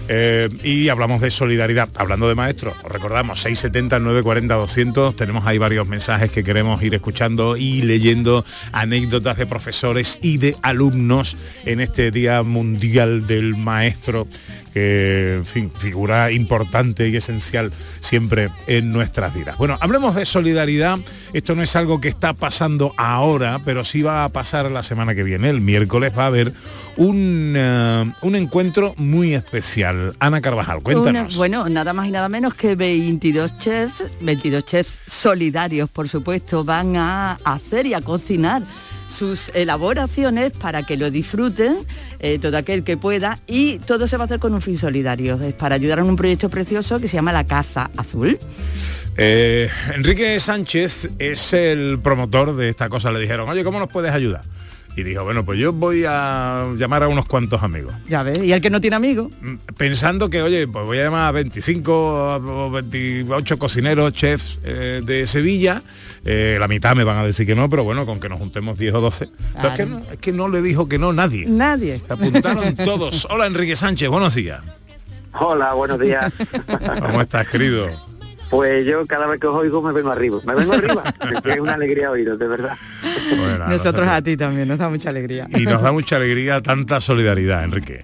eh, 0.09 0.49
y 0.63 0.89
hablamos 0.89 1.21
de 1.21 1.29
solidaridad. 1.29 1.89
Hablando 1.95 2.27
de 2.27 2.33
maestros, 2.33 2.75
os 2.83 2.91
recordamos 2.91 3.41
670 3.41 3.99
940 3.99 4.55
200. 4.55 5.15
Tenemos 5.15 5.45
ahí 5.45 5.59
varios 5.59 5.87
mensajes 5.87 6.31
que 6.31 6.43
queremos 6.43 6.81
ir 6.81 6.95
escuchando 6.95 7.55
y 7.57 7.81
leyendo 7.81 8.43
anécdotas 8.71 9.37
de 9.37 9.45
profesores 9.45 10.17
y 10.21 10.37
de 10.37 10.55
alumnos 10.63 11.37
en 11.65 11.79
este 11.79 12.09
Día 12.09 12.41
Mundial 12.41 13.27
del 13.27 13.55
Maestro 13.55 14.27
que, 14.77 15.41
figura 15.79 16.31
importante 16.31 17.09
y 17.09 17.15
esencial 17.15 17.71
siempre 17.99 18.49
en 18.67 18.91
nuestras 18.91 19.33
vidas. 19.33 19.57
Bueno, 19.57 19.77
hablemos 19.81 20.15
de 20.15 20.25
solidaridad. 20.25 20.99
Esto 21.33 21.55
no 21.55 21.63
es 21.63 21.75
algo 21.75 21.99
que 21.99 22.07
está 22.07 22.33
pasando 22.33 22.93
ahora, 22.97 23.59
pero 23.65 23.83
sí 23.83 24.01
va 24.01 24.23
a 24.23 24.29
pasar 24.29 24.69
la 24.71 24.83
semana 24.83 25.15
que 25.15 25.23
viene. 25.23 25.49
El 25.49 25.61
miércoles 25.61 26.13
va 26.17 26.23
a 26.23 26.27
haber 26.27 26.53
un, 26.95 27.53
eh, 27.57 28.13
un 28.21 28.35
encuentro 28.35 28.93
muy 28.97 29.33
especial. 29.33 30.15
Ana 30.19 30.41
Carvajal, 30.41 30.83
cuéntanos. 30.83 31.35
Bueno, 31.35 31.67
nada 31.69 31.93
más 31.93 32.07
y 32.07 32.11
nada 32.11 32.29
menos 32.29 32.53
que 32.53 32.75
22 32.75 33.57
chefs, 33.57 34.03
22 34.21 34.65
chefs 34.65 34.99
solidarios, 35.07 35.89
por 35.89 36.07
supuesto, 36.07 36.63
van 36.63 36.95
a 36.95 37.37
hacer 37.43 37.87
y 37.87 37.93
a 37.93 38.01
cocinar 38.01 38.63
sus 39.07 39.49
elaboraciones 39.53 40.51
para 40.51 40.83
que 40.83 40.97
lo 40.97 41.09
disfruten 41.09 41.79
eh, 42.19 42.39
todo 42.39 42.57
aquel 42.57 42.83
que 42.83 42.97
pueda 42.97 43.39
y 43.47 43.79
todo 43.79 44.07
se 44.07 44.17
va 44.17 44.23
a 44.23 44.25
hacer 44.25 44.39
con 44.39 44.53
un 44.53 44.61
fin 44.61 44.77
solidario. 44.77 45.41
Es 45.41 45.53
para 45.53 45.75
ayudar 45.75 45.99
en 45.99 46.05
un 46.05 46.15
proyecto 46.15 46.49
precioso 46.49 46.99
que 46.99 47.07
se 47.07 47.15
llama 47.15 47.33
La 47.33 47.45
Casa 47.45 47.89
Azul. 47.97 48.37
Eh, 49.17 49.69
Enrique 49.95 50.39
Sánchez 50.39 51.09
es 51.17 51.53
el 51.53 51.99
promotor 52.03 52.55
de 52.55 52.69
esta 52.69 52.89
cosa. 52.89 53.11
Le 53.11 53.19
dijeron, 53.19 53.49
oye, 53.49 53.63
¿cómo 53.63 53.79
nos 53.79 53.89
puedes 53.89 54.11
ayudar? 54.11 54.43
Y 54.97 55.03
dijo, 55.03 55.23
bueno, 55.23 55.45
pues 55.45 55.59
yo 55.59 55.73
voy 55.73 56.05
a 56.07 56.73
llamar 56.75 57.03
a 57.03 57.07
unos 57.07 57.27
cuantos 57.27 57.61
amigos. 57.61 57.93
Ya 58.09 58.23
ves, 58.23 58.39
y 58.39 58.51
el 58.51 58.59
que 58.61 58.71
no 58.71 58.81
tiene 58.81 58.95
amigos. 58.95 59.31
Pensando 59.77 60.27
que, 60.27 60.41
oye, 60.41 60.67
pues 60.67 60.85
voy 60.87 60.97
a 60.97 61.03
llamar 61.03 61.27
a 61.27 61.31
25 61.33 61.91
o 61.93 62.71
28 62.71 63.59
cocineros, 63.59 64.11
chefs 64.13 64.59
eh, 64.63 65.03
de 65.05 65.27
Sevilla. 65.27 65.83
Eh, 66.25 66.57
la 66.59 66.67
mitad 66.67 66.95
me 66.95 67.03
van 67.03 67.17
a 67.17 67.23
decir 67.23 67.45
que 67.45 67.53
no, 67.53 67.69
pero 67.69 67.83
bueno, 67.83 68.07
con 68.07 68.19
que 68.19 68.27
nos 68.27 68.39
juntemos 68.39 68.79
10 68.79 68.95
o 68.95 69.01
12. 69.01 69.29
Pero 69.55 69.67
es, 69.67 69.73
que 69.75 69.85
no, 69.85 69.99
es 69.99 70.17
que 70.17 70.33
no 70.33 70.49
le 70.49 70.63
dijo 70.63 70.89
que 70.89 70.97
no 70.97 71.13
nadie. 71.13 71.45
Nadie. 71.45 71.99
Se 71.99 72.13
apuntaron 72.13 72.75
todos. 72.83 73.27
Hola 73.29 73.45
Enrique 73.45 73.75
Sánchez, 73.75 74.09
buenos 74.09 74.33
días. 74.33 74.63
Hola, 75.33 75.75
buenos 75.75 75.99
días. 75.99 76.33
¿Cómo 77.01 77.21
estás, 77.21 77.47
querido? 77.47 77.87
Pues 78.49 78.85
yo 78.85 79.05
cada 79.05 79.27
vez 79.27 79.39
que 79.39 79.47
os 79.47 79.55
oigo 79.55 79.81
me 79.81 79.91
vengo 79.91 80.11
arriba. 80.11 80.39
Me 80.45 80.55
vengo 80.55 80.73
arriba. 80.73 81.03
es 81.43 81.59
una 81.59 81.73
alegría 81.73 82.11
oíros, 82.11 82.39
de 82.39 82.47
verdad. 82.47 82.77
Nosotros 83.69 84.07
a 84.07 84.21
ti 84.21 84.37
también, 84.37 84.67
nos 84.67 84.77
da 84.77 84.89
mucha 84.89 85.09
alegría. 85.09 85.47
Y 85.49 85.63
nos 85.65 85.81
da 85.81 85.91
mucha 85.99 86.15
alegría 86.17 86.61
tanta 86.61 87.01
solidaridad, 87.01 87.63
Enrique. 87.63 87.99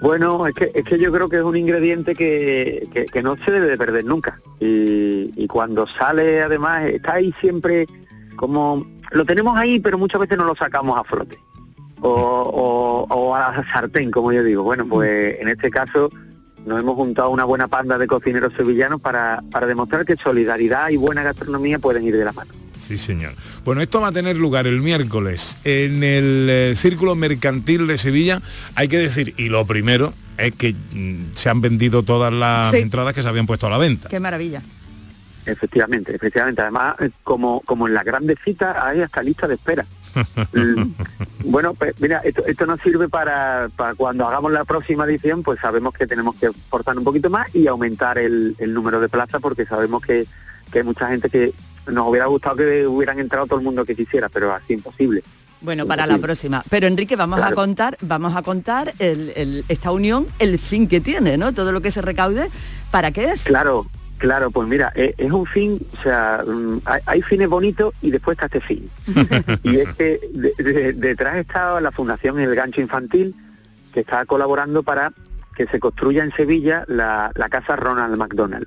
Bueno, 0.00 0.46
es 0.48 0.54
que, 0.54 0.72
es 0.74 0.84
que 0.84 0.98
yo 0.98 1.12
creo 1.12 1.28
que 1.28 1.36
es 1.36 1.42
un 1.42 1.56
ingrediente 1.56 2.14
que, 2.16 2.88
que- 2.92 3.06
que 3.06 3.22
no 3.22 3.36
se 3.44 3.52
debe 3.52 3.66
de 3.68 3.78
perder 3.78 4.04
nunca. 4.04 4.40
Y, 4.58 5.32
y 5.36 5.46
cuando 5.46 5.86
sale, 5.86 6.42
además, 6.42 6.84
está 6.86 7.14
ahí 7.14 7.32
siempre 7.40 7.86
como... 8.36 8.84
Lo 9.12 9.24
tenemos 9.24 9.56
ahí, 9.56 9.78
pero 9.78 9.98
muchas 9.98 10.20
veces 10.22 10.38
no 10.38 10.44
lo 10.44 10.56
sacamos 10.56 10.98
a 10.98 11.04
flote. 11.04 11.38
O, 12.00 12.08
o- 12.10 13.14
o 13.14 13.34
a 13.36 13.52
la 13.56 13.64
sartén, 13.72 14.10
como 14.10 14.32
yo 14.32 14.42
digo. 14.42 14.64
Bueno, 14.64 14.86
pues 14.88 15.38
en 15.40 15.46
este 15.48 15.70
caso 15.70 16.10
nos 16.66 16.80
hemos 16.80 16.94
juntado 16.96 17.30
una 17.30 17.44
buena 17.44 17.68
panda 17.68 17.96
de 17.98 18.06
cocineros 18.08 18.52
sevillanos 18.56 19.00
para, 19.00 19.40
para 19.52 19.66
demostrar 19.68 20.04
que 20.04 20.16
solidaridad 20.16 20.88
y 20.90 20.96
buena 20.96 21.22
gastronomía 21.22 21.78
pueden 21.78 22.04
ir 22.04 22.16
de 22.16 22.24
la 22.24 22.32
mano. 22.32 22.52
Sí, 22.86 22.98
señor. 22.98 23.34
Bueno, 23.64 23.80
esto 23.80 24.00
va 24.00 24.08
a 24.08 24.12
tener 24.12 24.36
lugar 24.36 24.66
el 24.66 24.80
miércoles 24.82 25.56
en 25.64 26.02
el 26.02 26.46
eh, 26.50 26.72
Círculo 26.76 27.14
Mercantil 27.14 27.86
de 27.86 27.96
Sevilla. 27.96 28.42
Hay 28.74 28.88
que 28.88 28.98
decir, 28.98 29.34
y 29.36 29.48
lo 29.48 29.64
primero 29.66 30.12
es 30.36 30.52
que 30.52 30.72
mm, 30.74 31.34
se 31.34 31.48
han 31.48 31.60
vendido 31.60 32.02
todas 32.02 32.32
las 32.32 32.70
Sí. 32.72 32.78
entradas 32.78 33.14
que 33.14 33.22
se 33.22 33.28
habían 33.28 33.46
puesto 33.46 33.66
a 33.66 33.70
la 33.70 33.78
venta. 33.78 34.08
Qué 34.08 34.18
maravilla. 34.20 34.62
Efectivamente, 35.46 36.14
efectivamente. 36.14 36.62
Además, 36.62 36.96
eh, 37.00 37.10
como, 37.24 37.60
como 37.62 37.86
en 37.88 37.94
las 37.94 38.04
grandes 38.04 38.38
citas 38.44 38.76
hay 38.80 39.00
hasta 39.00 39.22
lista 39.22 39.46
de 39.48 39.54
espera. 39.54 39.86
Bueno, 41.44 41.74
pues 41.74 41.94
mira, 42.00 42.18
esto, 42.24 42.44
esto 42.46 42.66
nos 42.66 42.80
sirve 42.80 43.08
para, 43.08 43.68
para 43.76 43.94
cuando 43.94 44.26
hagamos 44.26 44.52
la 44.52 44.64
próxima 44.64 45.04
edición, 45.04 45.42
pues 45.42 45.58
sabemos 45.60 45.92
que 45.94 46.06
tenemos 46.06 46.36
que 46.36 46.50
forzar 46.70 46.96
un 46.96 47.04
poquito 47.04 47.30
más 47.30 47.52
y 47.54 47.66
aumentar 47.66 48.18
el, 48.18 48.54
el 48.58 48.72
número 48.72 49.00
de 49.00 49.08
plazas 49.08 49.40
porque 49.40 49.66
sabemos 49.66 50.02
que, 50.02 50.24
que 50.70 50.78
hay 50.78 50.84
mucha 50.84 51.08
gente 51.08 51.28
que 51.28 51.52
nos 51.86 52.06
hubiera 52.08 52.26
gustado 52.26 52.56
que 52.56 52.86
hubieran 52.86 53.18
entrado 53.18 53.46
todo 53.46 53.58
el 53.58 53.64
mundo 53.64 53.84
que 53.84 53.94
quisiera, 53.94 54.28
pero 54.28 54.52
así 54.54 54.74
imposible. 54.74 55.22
Bueno, 55.60 55.86
para 55.86 56.06
la 56.06 56.18
próxima. 56.18 56.64
Pero 56.68 56.86
Enrique, 56.88 57.14
vamos 57.14 57.38
a 57.40 57.52
contar, 57.54 57.96
vamos 58.00 58.34
a 58.36 58.42
contar 58.42 58.92
el- 58.98 59.32
el- 59.36 59.64
esta 59.68 59.92
unión, 59.92 60.26
el 60.40 60.58
fin 60.58 60.88
que 60.88 61.00
tiene, 61.00 61.36
¿no? 61.36 61.52
Todo 61.52 61.70
lo 61.70 61.80
que 61.80 61.90
se 61.92 62.02
recaude, 62.02 62.48
¿para 62.90 63.12
qué 63.12 63.26
es? 63.30 63.44
Claro, 63.44 63.86
claro, 64.18 64.50
pues 64.50 64.66
mira, 64.66 64.92
eh, 64.96 65.14
es 65.16 65.30
un 65.30 65.46
fin, 65.46 65.78
o 65.98 66.02
sea, 66.02 66.42
mm, 66.44 66.78
hay, 66.84 67.00
hay 67.06 67.22
fines 67.22 67.48
bonitos 67.48 67.94
y 68.02 68.10
después 68.10 68.36
está 68.36 68.46
este 68.46 68.60
fin. 68.60 68.90
y 69.62 69.76
es 69.76 69.88
que 69.94 70.20
de- 70.34 70.54
de- 70.64 70.92
detrás 70.94 71.36
está 71.36 71.80
la 71.80 71.92
Fundación 71.92 72.40
El 72.40 72.54
Gancho 72.56 72.80
Infantil, 72.80 73.32
que 73.94 74.00
está 74.00 74.24
colaborando 74.26 74.82
para 74.82 75.12
que 75.56 75.66
se 75.66 75.78
construya 75.78 76.24
en 76.24 76.32
Sevilla 76.32 76.84
la, 76.88 77.30
la 77.36 77.48
casa 77.48 77.76
Ronald 77.76 78.16
McDonald. 78.16 78.66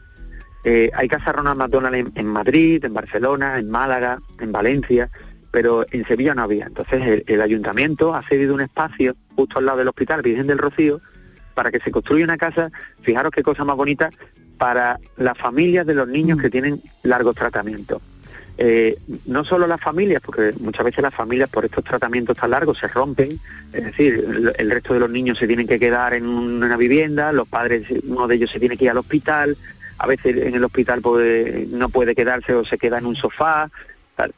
Eh, 0.67 0.89
hay 0.95 1.07
casa 1.07 1.31
Ronald 1.31 1.59
McDonald 1.59 1.95
en, 1.95 2.11
en 2.15 2.25
Madrid, 2.25 2.83
en 2.83 2.93
Barcelona, 2.93 3.59
en 3.59 3.69
Málaga, 3.69 4.19
en 4.39 4.51
Valencia, 4.51 5.09
pero 5.51 5.85
en 5.91 6.05
Sevilla 6.07 6.33
no 6.33 6.41
había. 6.41 6.65
Entonces 6.65 7.01
el, 7.05 7.23
el 7.27 7.39
ayuntamiento 7.39 8.15
ha 8.15 8.23
cedido 8.27 8.55
un 8.55 8.61
espacio 8.61 9.15
justo 9.35 9.59
al 9.59 9.65
lado 9.67 9.77
del 9.77 9.87
hospital 9.87 10.23
Virgen 10.23 10.47
del 10.47 10.57
Rocío 10.57 10.99
para 11.53 11.71
que 11.71 11.79
se 11.79 11.91
construya 11.91 12.25
una 12.25 12.37
casa, 12.37 12.71
fijaros 13.01 13.31
qué 13.31 13.43
cosa 13.43 13.63
más 13.63 13.77
bonita, 13.77 14.09
para 14.57 14.99
las 15.17 15.37
familias 15.37 15.85
de 15.85 15.93
los 15.93 16.07
niños 16.07 16.41
que 16.41 16.49
tienen 16.49 16.81
largos 17.03 17.35
tratamientos. 17.35 18.01
Eh, 18.57 18.97
no 19.25 19.43
solo 19.43 19.67
las 19.67 19.81
familias, 19.81 20.21
porque 20.23 20.53
muchas 20.59 20.85
veces 20.85 21.01
las 21.01 21.13
familias 21.13 21.49
por 21.49 21.65
estos 21.65 21.83
tratamientos 21.83 22.37
tan 22.37 22.51
largos 22.51 22.79
se 22.79 22.87
rompen, 22.87 23.37
es 23.73 23.83
decir, 23.83 24.25
el, 24.27 24.53
el 24.57 24.71
resto 24.71 24.93
de 24.93 25.01
los 25.01 25.09
niños 25.09 25.37
se 25.37 25.45
tienen 25.45 25.67
que 25.67 25.77
quedar 25.77 26.13
en 26.13 26.25
una 26.25 26.77
vivienda, 26.77 27.33
los 27.33 27.49
padres, 27.49 27.87
uno 28.05 28.27
de 28.27 28.35
ellos 28.35 28.49
se 28.49 28.59
tiene 28.59 28.77
que 28.77 28.85
ir 28.85 28.91
al 28.91 28.97
hospital, 28.97 29.57
a 29.97 30.07
veces 30.07 30.37
en 30.37 30.55
el 30.55 30.63
hospital 30.63 31.01
pues, 31.01 31.67
no 31.69 31.89
puede 31.89 32.15
quedarse 32.15 32.53
o 32.53 32.65
se 32.65 32.77
queda 32.77 32.97
en 32.97 33.05
un 33.05 33.15
sofá, 33.15 33.69
tal. 34.15 34.33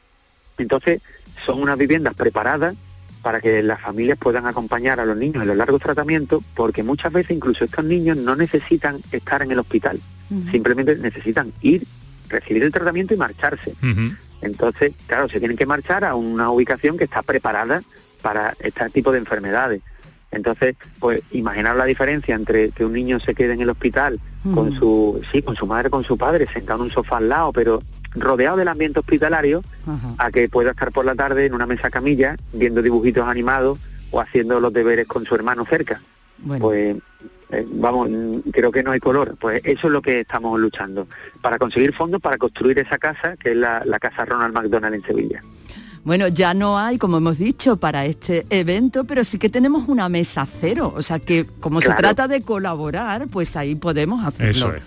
Entonces, 0.58 1.00
son 1.44 1.62
unas 1.62 1.78
viviendas 1.78 2.14
preparadas 2.14 2.74
para 3.22 3.40
que 3.40 3.62
las 3.62 3.80
familias 3.80 4.18
puedan 4.18 4.46
acompañar 4.46 5.00
a 5.00 5.04
los 5.04 5.16
niños 5.16 5.42
en 5.42 5.48
los 5.48 5.56
largos 5.56 5.82
tratamientos, 5.82 6.42
porque 6.54 6.82
muchas 6.82 7.12
veces 7.12 7.36
incluso 7.36 7.64
estos 7.64 7.84
niños 7.84 8.16
no 8.16 8.36
necesitan 8.36 9.00
estar 9.12 9.42
en 9.42 9.50
el 9.50 9.58
hospital, 9.58 10.00
simplemente 10.50 10.96
necesitan 10.96 11.52
ir, 11.60 11.84
recibir 12.28 12.62
el 12.62 12.72
tratamiento 12.72 13.14
y 13.14 13.16
marcharse. 13.16 13.74
Entonces, 14.40 14.92
claro, 15.06 15.28
se 15.28 15.40
tienen 15.40 15.56
que 15.56 15.66
marchar 15.66 16.04
a 16.04 16.14
una 16.14 16.50
ubicación 16.50 16.96
que 16.96 17.04
está 17.04 17.22
preparada 17.22 17.82
para 18.22 18.54
este 18.60 18.88
tipo 18.90 19.10
de 19.10 19.18
enfermedades. 19.18 19.82
Entonces, 20.30 20.76
pues 21.00 21.22
imaginar 21.32 21.76
la 21.76 21.86
diferencia 21.86 22.34
entre 22.34 22.70
que 22.70 22.84
un 22.84 22.92
niño 22.92 23.18
se 23.18 23.34
quede 23.34 23.54
en 23.54 23.62
el 23.62 23.70
hospital 23.70 24.20
con 24.54 24.72
su, 24.78 25.20
sí, 25.32 25.42
con 25.42 25.56
su 25.56 25.66
madre, 25.66 25.90
con 25.90 26.04
su 26.04 26.16
padre, 26.16 26.46
sentado 26.52 26.80
en 26.80 26.84
un 26.84 26.90
sofá 26.90 27.18
al 27.18 27.28
lado, 27.28 27.52
pero 27.52 27.82
rodeado 28.14 28.56
del 28.56 28.68
ambiente 28.68 29.00
hospitalario, 29.00 29.62
a 30.18 30.30
que 30.30 30.48
pueda 30.48 30.70
estar 30.70 30.92
por 30.92 31.04
la 31.04 31.14
tarde 31.14 31.46
en 31.46 31.54
una 31.54 31.66
mesa 31.66 31.90
camilla, 31.90 32.36
viendo 32.52 32.82
dibujitos 32.82 33.26
animados 33.26 33.78
o 34.10 34.20
haciendo 34.20 34.60
los 34.60 34.72
deberes 34.72 35.06
con 35.06 35.24
su 35.24 35.34
hermano 35.34 35.64
cerca. 35.66 36.00
Pues 36.60 36.96
eh, 37.50 37.66
vamos, 37.72 38.08
mm, 38.10 38.50
creo 38.52 38.70
que 38.70 38.82
no 38.82 38.92
hay 38.92 39.00
color. 39.00 39.36
Pues 39.40 39.60
eso 39.64 39.86
es 39.88 39.92
lo 39.92 40.02
que 40.02 40.20
estamos 40.20 40.58
luchando, 40.60 41.08
para 41.40 41.58
conseguir 41.58 41.94
fondos 41.94 42.20
para 42.20 42.38
construir 42.38 42.78
esa 42.78 42.98
casa, 42.98 43.36
que 43.36 43.50
es 43.50 43.56
la, 43.56 43.82
la 43.84 43.98
casa 43.98 44.24
Ronald 44.24 44.54
McDonald 44.54 44.94
en 44.94 45.02
Sevilla. 45.02 45.42
Bueno, 46.08 46.26
ya 46.28 46.54
no 46.54 46.78
hay, 46.78 46.96
como 46.96 47.18
hemos 47.18 47.36
dicho, 47.36 47.76
para 47.76 48.06
este 48.06 48.46
evento, 48.48 49.04
pero 49.04 49.22
sí 49.24 49.38
que 49.38 49.50
tenemos 49.50 49.86
una 49.88 50.08
mesa 50.08 50.48
cero. 50.58 50.94
O 50.96 51.02
sea 51.02 51.18
que 51.18 51.44
como 51.60 51.82
se 51.82 51.92
trata 51.92 52.26
de 52.26 52.40
colaborar, 52.40 53.28
pues 53.28 53.54
ahí 53.58 53.74
podemos 53.74 54.24
hacerlo. 54.24 54.50
Eso 54.50 54.74
es. 54.74 54.82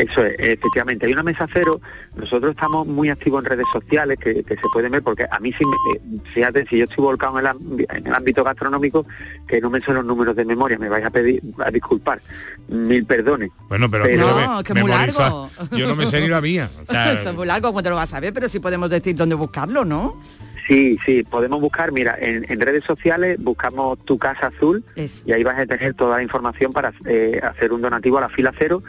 Eso 0.00 0.24
es, 0.24 0.34
efectivamente. 0.38 1.06
Hay 1.06 1.12
una 1.12 1.22
mesa 1.22 1.46
cero. 1.52 1.80
Nosotros 2.16 2.52
estamos 2.52 2.86
muy 2.86 3.10
activos 3.10 3.42
en 3.44 3.50
redes 3.50 3.66
sociales 3.72 4.18
que, 4.18 4.42
que 4.44 4.54
se 4.56 4.62
pueden 4.72 4.92
ver, 4.92 5.02
porque 5.02 5.26
a 5.30 5.38
mí 5.40 5.52
sí, 5.52 5.64
me- 5.66 6.16
eh, 6.16 6.20
fíjate, 6.34 6.66
si 6.68 6.78
yo 6.78 6.84
estoy 6.84 7.02
volcado 7.04 7.38
en 7.38 7.46
el, 7.46 7.52
ámbi- 7.52 7.86
en 7.96 8.06
el 8.06 8.14
ámbito 8.14 8.42
gastronómico, 8.42 9.04
que 9.46 9.60
no 9.60 9.68
me 9.68 9.80
sé 9.80 9.92
los 9.92 10.04
números 10.04 10.34
de 10.36 10.44
memoria, 10.44 10.78
me 10.78 10.88
vais 10.88 11.04
a 11.04 11.10
pedir, 11.10 11.42
a 11.58 11.70
disculpar, 11.70 12.20
mil 12.68 13.04
perdones. 13.04 13.50
Bueno, 13.68 13.90
pero, 13.90 14.04
Pero- 14.04 14.26
No, 14.46 14.62
que 14.62 14.72
es 14.72 14.80
muy 14.80 14.90
largo. 14.90 15.50
Yo 15.72 15.86
no 15.88 15.96
me 15.96 16.06
sé 16.06 16.20
ni 16.20 16.28
la 16.28 16.40
mía. 16.40 16.70
O 16.80 16.84
sea, 16.84 17.12
Eso 17.12 17.30
es 17.30 17.36
muy 17.36 17.46
largo, 17.46 17.68
¿cómo 17.68 17.82
te 17.82 17.90
lo 17.90 17.96
vas 17.96 18.14
a 18.14 18.20
ver? 18.20 18.32
Pero 18.32 18.48
sí 18.48 18.58
podemos 18.58 18.88
decir 18.88 19.14
dónde 19.14 19.34
buscarlo, 19.34 19.84
¿no? 19.84 20.20
Sí, 20.66 20.98
sí, 21.04 21.24
podemos 21.24 21.60
buscar, 21.60 21.90
mira, 21.90 22.16
en, 22.20 22.46
en 22.48 22.60
redes 22.60 22.84
sociales 22.84 23.36
buscamos 23.40 23.98
Tu 24.04 24.16
Casa 24.18 24.46
Azul 24.56 24.84
y 25.26 25.32
ahí 25.32 25.42
vas 25.42 25.58
a 25.58 25.66
tener 25.66 25.94
toda 25.94 26.18
la 26.18 26.22
información 26.22 26.72
para 26.72 26.92
eh, 27.06 27.40
hacer 27.42 27.72
un 27.72 27.82
donativo 27.82 28.18
a 28.18 28.20
la 28.22 28.28
fila 28.28 28.52
cero 28.56 28.80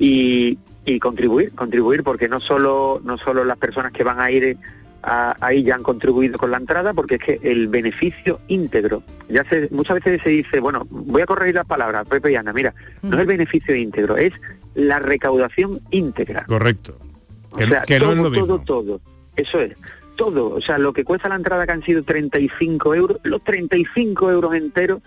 y, 0.00 0.58
y 0.84 0.98
contribuir, 0.98 1.52
contribuir, 1.52 2.02
porque 2.02 2.28
no 2.28 2.40
solo, 2.40 3.00
no 3.04 3.16
solo 3.18 3.44
las 3.44 3.56
personas 3.58 3.92
que 3.92 4.02
van 4.02 4.18
a 4.18 4.30
ir 4.32 4.56
ahí 5.02 5.62
ya 5.62 5.76
han 5.76 5.82
contribuido 5.82 6.36
con 6.36 6.50
la 6.50 6.58
entrada, 6.58 6.92
porque 6.92 7.14
es 7.14 7.20
que 7.22 7.40
el 7.42 7.68
beneficio 7.68 8.38
íntegro, 8.48 9.02
ya 9.30 9.44
se, 9.44 9.68
muchas 9.70 9.96
veces 10.02 10.20
se 10.22 10.28
dice, 10.30 10.60
bueno, 10.60 10.86
voy 10.90 11.22
a 11.22 11.26
corregir 11.26 11.54
las 11.54 11.64
palabras, 11.66 12.06
Pepe 12.08 12.32
y 12.32 12.36
Ana, 12.36 12.52
mira, 12.52 12.74
no 13.02 13.14
es 13.16 13.20
el 13.22 13.26
beneficio 13.26 13.74
íntegro, 13.74 14.16
es 14.18 14.32
la 14.74 14.98
recaudación 14.98 15.80
íntegra. 15.90 16.44
Correcto. 16.46 16.98
Que, 17.56 17.64
O 17.64 17.68
sea, 17.68 17.82
que 17.82 17.98
todo, 17.98 18.08
no 18.14 18.16
es 18.16 18.22
lo 18.24 18.30
mismo. 18.30 18.46
todo, 18.46 18.58
todo. 18.60 19.00
Eso 19.36 19.60
es. 19.60 19.74
Todo. 20.16 20.50
O 20.50 20.60
sea, 20.60 20.76
lo 20.76 20.92
que 20.92 21.02
cuesta 21.04 21.28
la 21.30 21.36
entrada 21.36 21.64
que 21.66 21.72
han 21.72 21.82
sido 21.82 22.02
35 22.02 22.94
euros, 22.94 23.18
los 23.22 23.42
35 23.42 24.30
euros 24.30 24.54
enteros 24.54 25.00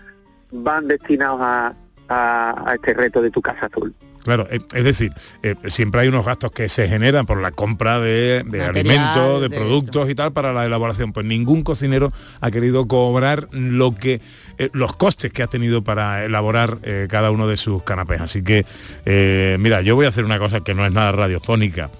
van 0.50 0.88
destinados 0.88 1.40
a, 1.40 1.74
a- 2.08 2.70
a 2.70 2.74
este 2.74 2.94
reto 2.94 3.22
de 3.22 3.30
tu 3.30 3.40
casa 3.40 3.66
azul. 3.66 3.94
Claro, 4.24 4.48
eh, 4.50 4.58
es 4.72 4.84
decir, 4.84 5.12
eh, 5.42 5.54
siempre 5.66 6.00
hay 6.00 6.08
unos 6.08 6.24
gastos 6.24 6.50
que 6.50 6.68
se 6.68 6.88
generan 6.88 7.26
por 7.26 7.40
la 7.40 7.50
compra 7.50 8.00
de, 8.00 8.42
de 8.42 8.42
Material, 8.42 8.70
alimentos, 8.70 9.42
de, 9.42 9.48
de 9.50 9.56
productos 9.56 10.10
y 10.10 10.14
tal 10.14 10.32
para 10.32 10.52
la 10.52 10.64
elaboración. 10.64 11.12
Pues 11.12 11.26
ningún 11.26 11.62
cocinero 11.62 12.12
ha 12.40 12.50
querido 12.50 12.88
cobrar 12.88 13.48
lo 13.52 13.94
que 13.94 14.20
eh, 14.58 14.70
los 14.72 14.96
costes 14.96 15.30
que 15.32 15.42
ha 15.42 15.46
tenido 15.46 15.84
para 15.84 16.24
elaborar 16.24 16.78
eh, 16.82 17.06
cada 17.08 17.30
uno 17.30 17.46
de 17.46 17.58
sus 17.58 17.82
canapés. 17.82 18.22
Así 18.22 18.42
que, 18.42 18.64
mira, 19.60 19.82
yo 19.82 19.94
voy 19.94 20.06
a 20.06 20.08
hacer 20.08 20.24
una 20.24 20.38
cosa 20.38 20.60
que 20.60 20.74
no 20.74 20.84
es 20.86 20.92
nada 20.92 21.12
radiofónica. 21.12 21.90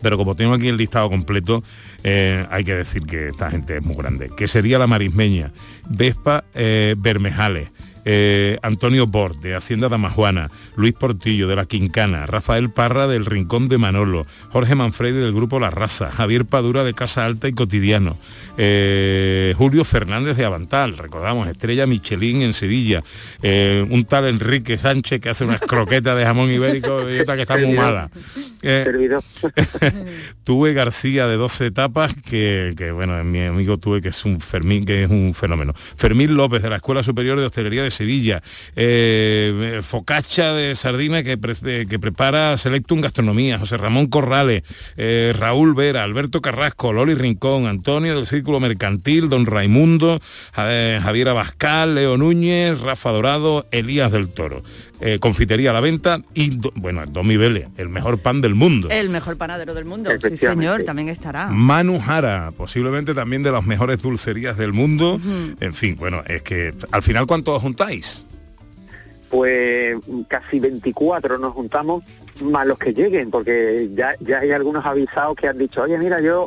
Pero 0.00 0.16
como 0.16 0.36
tengo 0.36 0.54
aquí 0.54 0.68
el 0.68 0.76
listado 0.76 1.10
completo, 1.10 1.62
eh, 2.04 2.46
hay 2.50 2.64
que 2.64 2.74
decir 2.74 3.02
que 3.02 3.28
esta 3.28 3.50
gente 3.50 3.78
es 3.78 3.82
muy 3.82 3.96
grande. 3.96 4.30
Que 4.36 4.46
sería 4.46 4.78
la 4.78 4.86
marismeña, 4.86 5.52
Vespa 5.88 6.44
eh, 6.54 6.94
Bermejales, 6.96 7.70
eh, 8.04 8.58
Antonio 8.62 9.06
Bort 9.06 9.40
de 9.40 9.54
Hacienda 9.54 9.88
Damajuana, 9.88 10.50
Luis 10.76 10.92
Portillo 10.94 11.48
de 11.48 11.56
La 11.56 11.66
Quincana, 11.66 12.26
Rafael 12.26 12.70
Parra 12.70 13.06
del 13.06 13.26
Rincón 13.26 13.68
de 13.68 13.78
Manolo, 13.78 14.26
Jorge 14.50 14.74
Manfredi 14.74 15.18
del 15.18 15.32
Grupo 15.32 15.60
La 15.60 15.70
Raza, 15.70 16.10
Javier 16.10 16.44
Padura 16.44 16.84
de 16.84 16.94
Casa 16.94 17.24
Alta 17.24 17.48
y 17.48 17.52
Cotidiano, 17.52 18.16
eh, 18.56 19.54
Julio 19.56 19.84
Fernández 19.84 20.36
de 20.36 20.44
Avantal, 20.44 20.98
recordamos, 20.98 21.48
Estrella 21.48 21.86
Michelin 21.86 22.42
en 22.42 22.52
Sevilla, 22.52 23.02
eh, 23.42 23.86
un 23.88 24.04
tal 24.04 24.26
Enrique 24.26 24.78
Sánchez 24.78 25.20
que 25.20 25.30
hace 25.30 25.44
unas 25.44 25.60
croquetas 25.60 26.16
de 26.16 26.24
jamón 26.24 26.50
ibérico 26.50 27.08
y 27.10 27.20
otra 27.20 27.36
que 27.36 27.42
está 27.42 27.56
muy 27.56 27.72
mala. 27.74 28.10
Tuve 30.44 30.72
García 30.72 31.26
de 31.26 31.36
12 31.36 31.66
etapas, 31.66 32.14
que, 32.14 32.74
que, 32.76 32.90
bueno, 32.90 33.22
mi 33.24 33.44
amigo 33.44 33.78
Tuve, 33.78 34.00
que 34.00 34.08
es 34.08 34.24
un 34.24 34.40
Fermín, 34.40 34.84
que 34.84 35.04
es 35.04 35.10
un 35.10 35.34
fenómeno. 35.34 35.74
Fermín 35.74 36.36
López 36.36 36.62
de 36.62 36.70
la 36.70 36.76
Escuela 36.76 37.02
Superior 37.02 37.38
de 37.38 37.46
Hostelería 37.46 37.82
de 37.82 37.87
Sevilla. 37.90 38.42
Eh, 38.76 39.80
Focacha 39.82 40.52
de 40.52 40.74
Sardina 40.74 41.22
que, 41.22 41.36
pre- 41.38 41.86
que 41.86 41.98
prepara 41.98 42.56
Selectum 42.56 43.00
Gastronomía. 43.00 43.58
José 43.58 43.76
Ramón 43.76 44.06
Corrales, 44.08 44.62
eh, 44.96 45.32
Raúl 45.38 45.74
Vera, 45.74 46.02
Alberto 46.04 46.40
Carrasco, 46.40 46.92
Loli 46.92 47.14
Rincón, 47.14 47.66
Antonio 47.66 48.14
del 48.16 48.26
Círculo 48.26 48.60
Mercantil, 48.60 49.28
Don 49.28 49.46
Raimundo, 49.46 50.20
eh, 50.56 51.00
Javier 51.02 51.28
Abascal, 51.28 51.94
Leo 51.94 52.16
Núñez, 52.16 52.80
Rafa 52.80 53.10
Dorado, 53.10 53.66
Elías 53.70 54.10
del 54.12 54.28
Toro. 54.28 54.62
Eh, 55.00 55.18
confitería 55.20 55.70
a 55.70 55.72
la 55.74 55.80
venta 55.80 56.22
y, 56.34 56.56
do- 56.56 56.72
bueno, 56.74 57.04
Domi 57.06 57.36
Vélez, 57.36 57.68
el 57.76 57.88
mejor 57.88 58.18
pan 58.18 58.40
del 58.40 58.56
mundo. 58.56 58.88
El 58.90 59.10
mejor 59.10 59.36
panadero 59.36 59.72
del 59.72 59.84
mundo. 59.84 60.10
Sí, 60.20 60.36
señor, 60.36 60.82
también 60.82 61.08
estará. 61.08 61.46
Manu 61.50 62.00
Jara, 62.00 62.50
posiblemente 62.56 63.14
también 63.14 63.44
de 63.44 63.52
las 63.52 63.64
mejores 63.64 64.02
dulcerías 64.02 64.56
del 64.56 64.72
mundo. 64.72 65.20
En 65.60 65.72
fin, 65.74 65.94
bueno, 65.96 66.24
es 66.26 66.42
que 66.42 66.74
al 66.90 67.02
final 67.02 67.26
¿cuántos 67.28 67.62
Pues 69.30 69.96
casi 70.26 70.58
24 70.58 71.38
nos 71.38 71.52
juntamos, 71.52 72.02
más 72.40 72.66
los 72.66 72.78
que 72.78 72.94
lleguen, 72.94 73.30
porque 73.30 73.90
ya, 73.94 74.14
ya 74.20 74.40
hay 74.40 74.52
algunos 74.52 74.84
avisados 74.86 75.36
que 75.36 75.48
han 75.48 75.58
dicho, 75.58 75.82
oye, 75.82 75.98
mira, 75.98 76.20
yo 76.20 76.46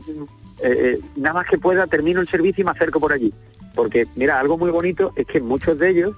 eh, 0.62 0.98
eh, 0.98 1.00
nada 1.16 1.36
más 1.36 1.48
que 1.48 1.58
pueda 1.58 1.88
termino 1.88 2.22
el 2.22 2.28
servicio 2.28 2.62
y 2.62 2.66
me 2.66 2.72
acerco 2.72 3.00
por 3.00 3.14
allí. 3.14 3.34
Porque, 3.76 4.06
mira, 4.16 4.40
algo 4.40 4.58
muy 4.58 4.70
bonito 4.70 5.14
es 5.16 5.26
que 5.26 5.42
muchos 5.42 5.78
de 5.80 5.90
ellos 5.90 6.16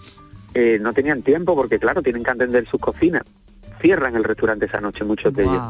eh, 0.54 0.80
no 0.82 0.94
tenían 0.94 1.22
tiempo, 1.22 1.56
porque 1.56 1.80
claro, 1.80 2.02
tienen 2.02 2.24
que 2.24 2.32
atender 2.32 2.68
sus 2.68 2.80
cocinas. 2.80 3.24
Cierran 3.84 4.16
el 4.16 4.24
restaurante 4.24 4.66
esa 4.68 4.80
noche 4.80 5.04
muchos 5.04 5.34
de 5.34 5.44
ellos 5.44 5.62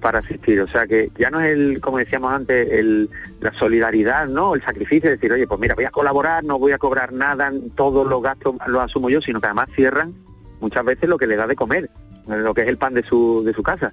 para 0.00 0.20
asistir. 0.20 0.58
O 0.62 0.68
sea 0.68 0.86
que 0.86 1.10
ya 1.18 1.28
no 1.30 1.38
es 1.38 1.50
el, 1.52 1.80
como 1.82 1.98
decíamos 1.98 2.32
antes, 2.32 2.66
el, 2.72 3.10
la 3.40 3.52
solidaridad, 3.52 4.26
¿no? 4.26 4.54
El 4.54 4.62
sacrificio 4.62 5.10
de 5.10 5.16
decir, 5.16 5.30
oye, 5.30 5.46
pues 5.46 5.60
mira, 5.60 5.74
voy 5.74 5.84
a 5.84 5.90
colaborar, 5.90 6.42
no 6.44 6.58
voy 6.58 6.72
a 6.72 6.78
cobrar 6.78 7.12
nada, 7.12 7.52
todos 7.76 8.08
los 8.08 8.22
gastos 8.22 8.54
los 8.66 8.82
asumo 8.82 9.10
yo, 9.10 9.20
sino 9.20 9.38
que 9.38 9.48
además 9.48 9.68
cierran 9.76 10.14
muchas 10.60 10.82
veces 10.82 11.10
lo 11.10 11.18
que 11.18 11.26
le 11.26 11.36
da 11.36 11.46
de 11.46 11.54
comer, 11.54 11.90
lo 12.26 12.54
que 12.54 12.62
es 12.62 12.68
el 12.68 12.78
pan 12.78 12.94
de 12.94 13.02
su, 13.04 13.42
de 13.44 13.52
su 13.52 13.62
casa. 13.62 13.92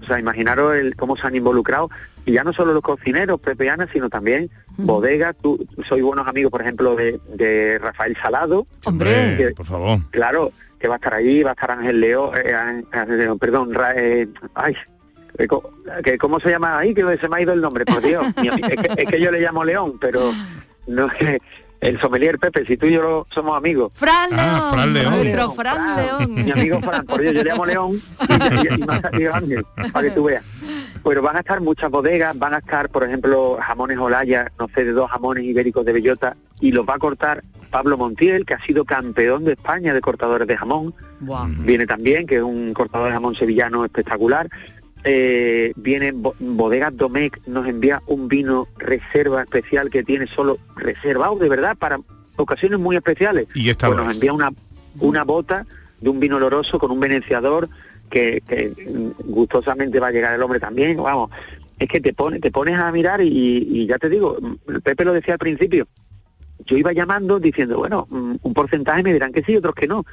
O 0.00 0.04
sea, 0.04 0.18
imaginaros 0.20 0.76
el, 0.76 0.94
cómo 0.96 1.16
se 1.16 1.26
han 1.26 1.34
involucrado, 1.36 1.90
y 2.24 2.32
ya 2.32 2.44
no 2.44 2.52
solo 2.52 2.72
los 2.72 2.82
cocineros, 2.82 3.40
Pepe 3.40 3.64
y 3.64 3.68
Ana, 3.68 3.88
sino 3.92 4.08
también 4.10 4.48
bodegas. 4.76 5.34
Tú, 5.42 5.64
soy 5.88 6.02
buenos 6.02 6.26
amigos, 6.28 6.50
por 6.52 6.60
ejemplo, 6.62 6.94
de, 6.96 7.20
de 7.34 7.78
Rafael 7.80 8.16
Salado. 8.20 8.64
Hombre, 8.84 9.34
que- 9.36 9.50
por 9.56 9.66
favor. 9.66 9.98
Claro, 10.10 10.52
que 10.82 10.88
va 10.88 10.94
a 10.94 10.96
estar 10.96 11.14
allí, 11.14 11.42
va 11.44 11.50
a 11.50 11.52
estar 11.54 11.70
Ángel 11.70 12.00
León, 12.00 12.32
eh, 12.36 12.52
Ángel- 12.54 12.86
Ángel 12.92 13.18
León, 13.18 13.38
perdón, 13.38 13.72
Ra- 13.72 13.94
eh, 13.96 14.28
ay, 14.54 14.74
eh, 15.38 15.48
que 16.04 16.18
¿cómo 16.18 16.40
se 16.40 16.50
llama 16.50 16.78
ahí? 16.78 16.92
Que 16.92 17.02
se 17.18 17.28
me 17.28 17.36
ha 17.36 17.40
ido 17.40 17.52
el 17.52 17.60
nombre, 17.60 17.84
por 17.84 18.02
Dios. 18.02 18.26
Es, 18.36 18.76
que, 18.76 19.02
es 19.02 19.08
que 19.08 19.20
yo 19.20 19.30
le 19.30 19.40
llamo 19.40 19.64
León, 19.64 19.96
pero 20.00 20.32
no 20.88 21.06
es 21.06 21.40
el 21.80 22.00
sommelier 22.00 22.38
Pepe, 22.38 22.66
si 22.66 22.76
tú 22.76 22.86
y 22.86 22.92
yo 22.92 23.26
somos 23.30 23.56
amigos. 23.56 23.92
Fran 23.94 24.30
León, 24.30 24.40
Ah, 24.42 24.70
Fran 24.72 24.92
León. 24.92 25.14
nuestro 25.14 25.50
Fran 25.52 25.96
León. 25.96 26.34
Mi 26.34 26.50
amigo 26.50 26.80
Fran, 26.80 27.06
por 27.06 27.20
Dios, 27.20 27.32
yo 27.34 27.42
le 27.44 27.50
llamo 27.50 27.64
León 27.66 27.92
y, 28.28 28.32
y- 28.32 28.74
y 28.74 28.84
me 28.84 28.94
ha 28.94 29.00
salido 29.00 29.34
Ángel, 29.34 29.64
para 29.92 30.08
que 30.08 30.14
tú 30.14 30.24
veas. 30.24 30.44
Pero 31.04 31.22
van 31.22 31.36
a 31.36 31.40
estar 31.40 31.60
muchas 31.60 31.90
bodegas, 31.90 32.36
van 32.38 32.54
a 32.54 32.58
estar, 32.58 32.88
por 32.88 33.04
ejemplo, 33.04 33.56
jamones 33.60 33.98
Olaya, 33.98 34.50
no 34.58 34.68
sé, 34.74 34.84
de 34.84 34.92
dos 34.92 35.10
jamones 35.10 35.44
ibéricos 35.44 35.84
de 35.84 35.92
bellota, 35.92 36.36
y 36.60 36.72
los 36.72 36.84
va 36.86 36.94
a 36.94 36.98
cortar 36.98 37.42
Pablo 37.72 37.96
Montiel, 37.98 38.44
que 38.46 38.54
ha 38.54 38.62
sido 38.62 38.84
campeón 38.84 39.44
de 39.44 39.52
España 39.54 39.92
de 39.94 40.00
cortadores 40.00 40.46
de 40.46 40.56
jamón. 40.56 40.94
Viene 41.64 41.86
también, 41.86 42.26
que 42.28 42.36
es 42.36 42.42
un 42.42 42.72
cortador 42.74 43.08
de 43.08 43.14
jamón 43.14 43.34
sevillano 43.34 43.84
espectacular. 43.84 44.48
Eh, 45.04 45.72
viene 45.74 46.12
Bo- 46.12 46.36
Bodegas 46.38 46.96
Domecq, 46.96 47.40
nos 47.48 47.66
envía 47.66 48.00
un 48.06 48.28
vino 48.28 48.68
reserva 48.78 49.42
especial 49.42 49.90
que 49.90 50.04
tiene 50.04 50.28
solo 50.28 50.58
reservado 50.76 51.36
de 51.36 51.48
verdad 51.48 51.76
para 51.76 51.98
ocasiones 52.36 52.78
muy 52.78 52.94
especiales. 52.94 53.48
Y 53.54 53.68
esta 53.70 53.88
Pues 53.88 53.98
nos 53.98 54.14
envía 54.14 54.32
una, 54.32 54.50
una 55.00 55.24
bota 55.24 55.66
de 56.00 56.08
un 56.08 56.20
vino 56.20 56.36
oloroso 56.36 56.78
con 56.78 56.90
un 56.92 57.00
venenciador 57.00 57.68
que, 58.10 58.42
que, 58.46 58.72
gustosamente 59.24 59.98
va 59.98 60.08
a 60.08 60.12
llegar 60.12 60.34
el 60.34 60.42
hombre 60.42 60.60
también. 60.60 60.96
Vamos, 60.98 61.30
es 61.78 61.88
que 61.88 62.00
te, 62.00 62.12
pone, 62.12 62.38
te 62.38 62.50
pones 62.52 62.78
a 62.78 62.92
mirar 62.92 63.20
y, 63.22 63.28
y 63.70 63.86
ya 63.86 63.98
te 63.98 64.08
digo, 64.08 64.36
Pepe 64.84 65.04
lo 65.04 65.12
decía 65.14 65.34
al 65.34 65.38
principio, 65.38 65.88
yo 66.64 66.76
iba 66.76 66.92
llamando 66.92 67.38
diciendo, 67.38 67.78
bueno, 67.78 68.06
mm, 68.10 68.36
un 68.42 68.54
porcentaje 68.54 69.02
me 69.02 69.12
dirán 69.12 69.32
que 69.32 69.42
sí, 69.42 69.56
otros 69.56 69.74
que 69.74 69.86
no. 69.86 70.04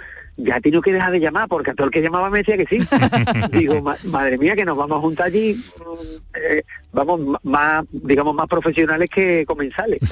Ya 0.41 0.57
he 0.57 0.61
tenido 0.61 0.81
que 0.81 0.93
dejar 0.93 1.11
de 1.11 1.19
llamar 1.19 1.47
porque 1.49 1.71
a 1.71 1.73
todo 1.73 1.87
el 1.87 1.91
que 1.91 2.01
llamaba 2.01 2.29
me 2.29 2.39
decía 2.39 2.57
que 2.57 2.65
sí. 2.65 2.79
Digo, 3.51 3.81
"Ma- 3.81 3.97
madre 4.05 4.37
mía, 4.37 4.55
que 4.55 4.65
nos 4.65 4.77
vamos 4.77 4.97
a 4.97 5.01
juntar 5.01 5.27
allí, 5.27 5.53
mm, 5.55 6.37
eh, 6.37 6.63
vamos, 6.93 7.19
más, 7.43 7.83
digamos, 7.91 8.33
más 8.35 8.47
profesionales 8.47 9.09
que 9.13 9.45
comensales. 9.45 9.99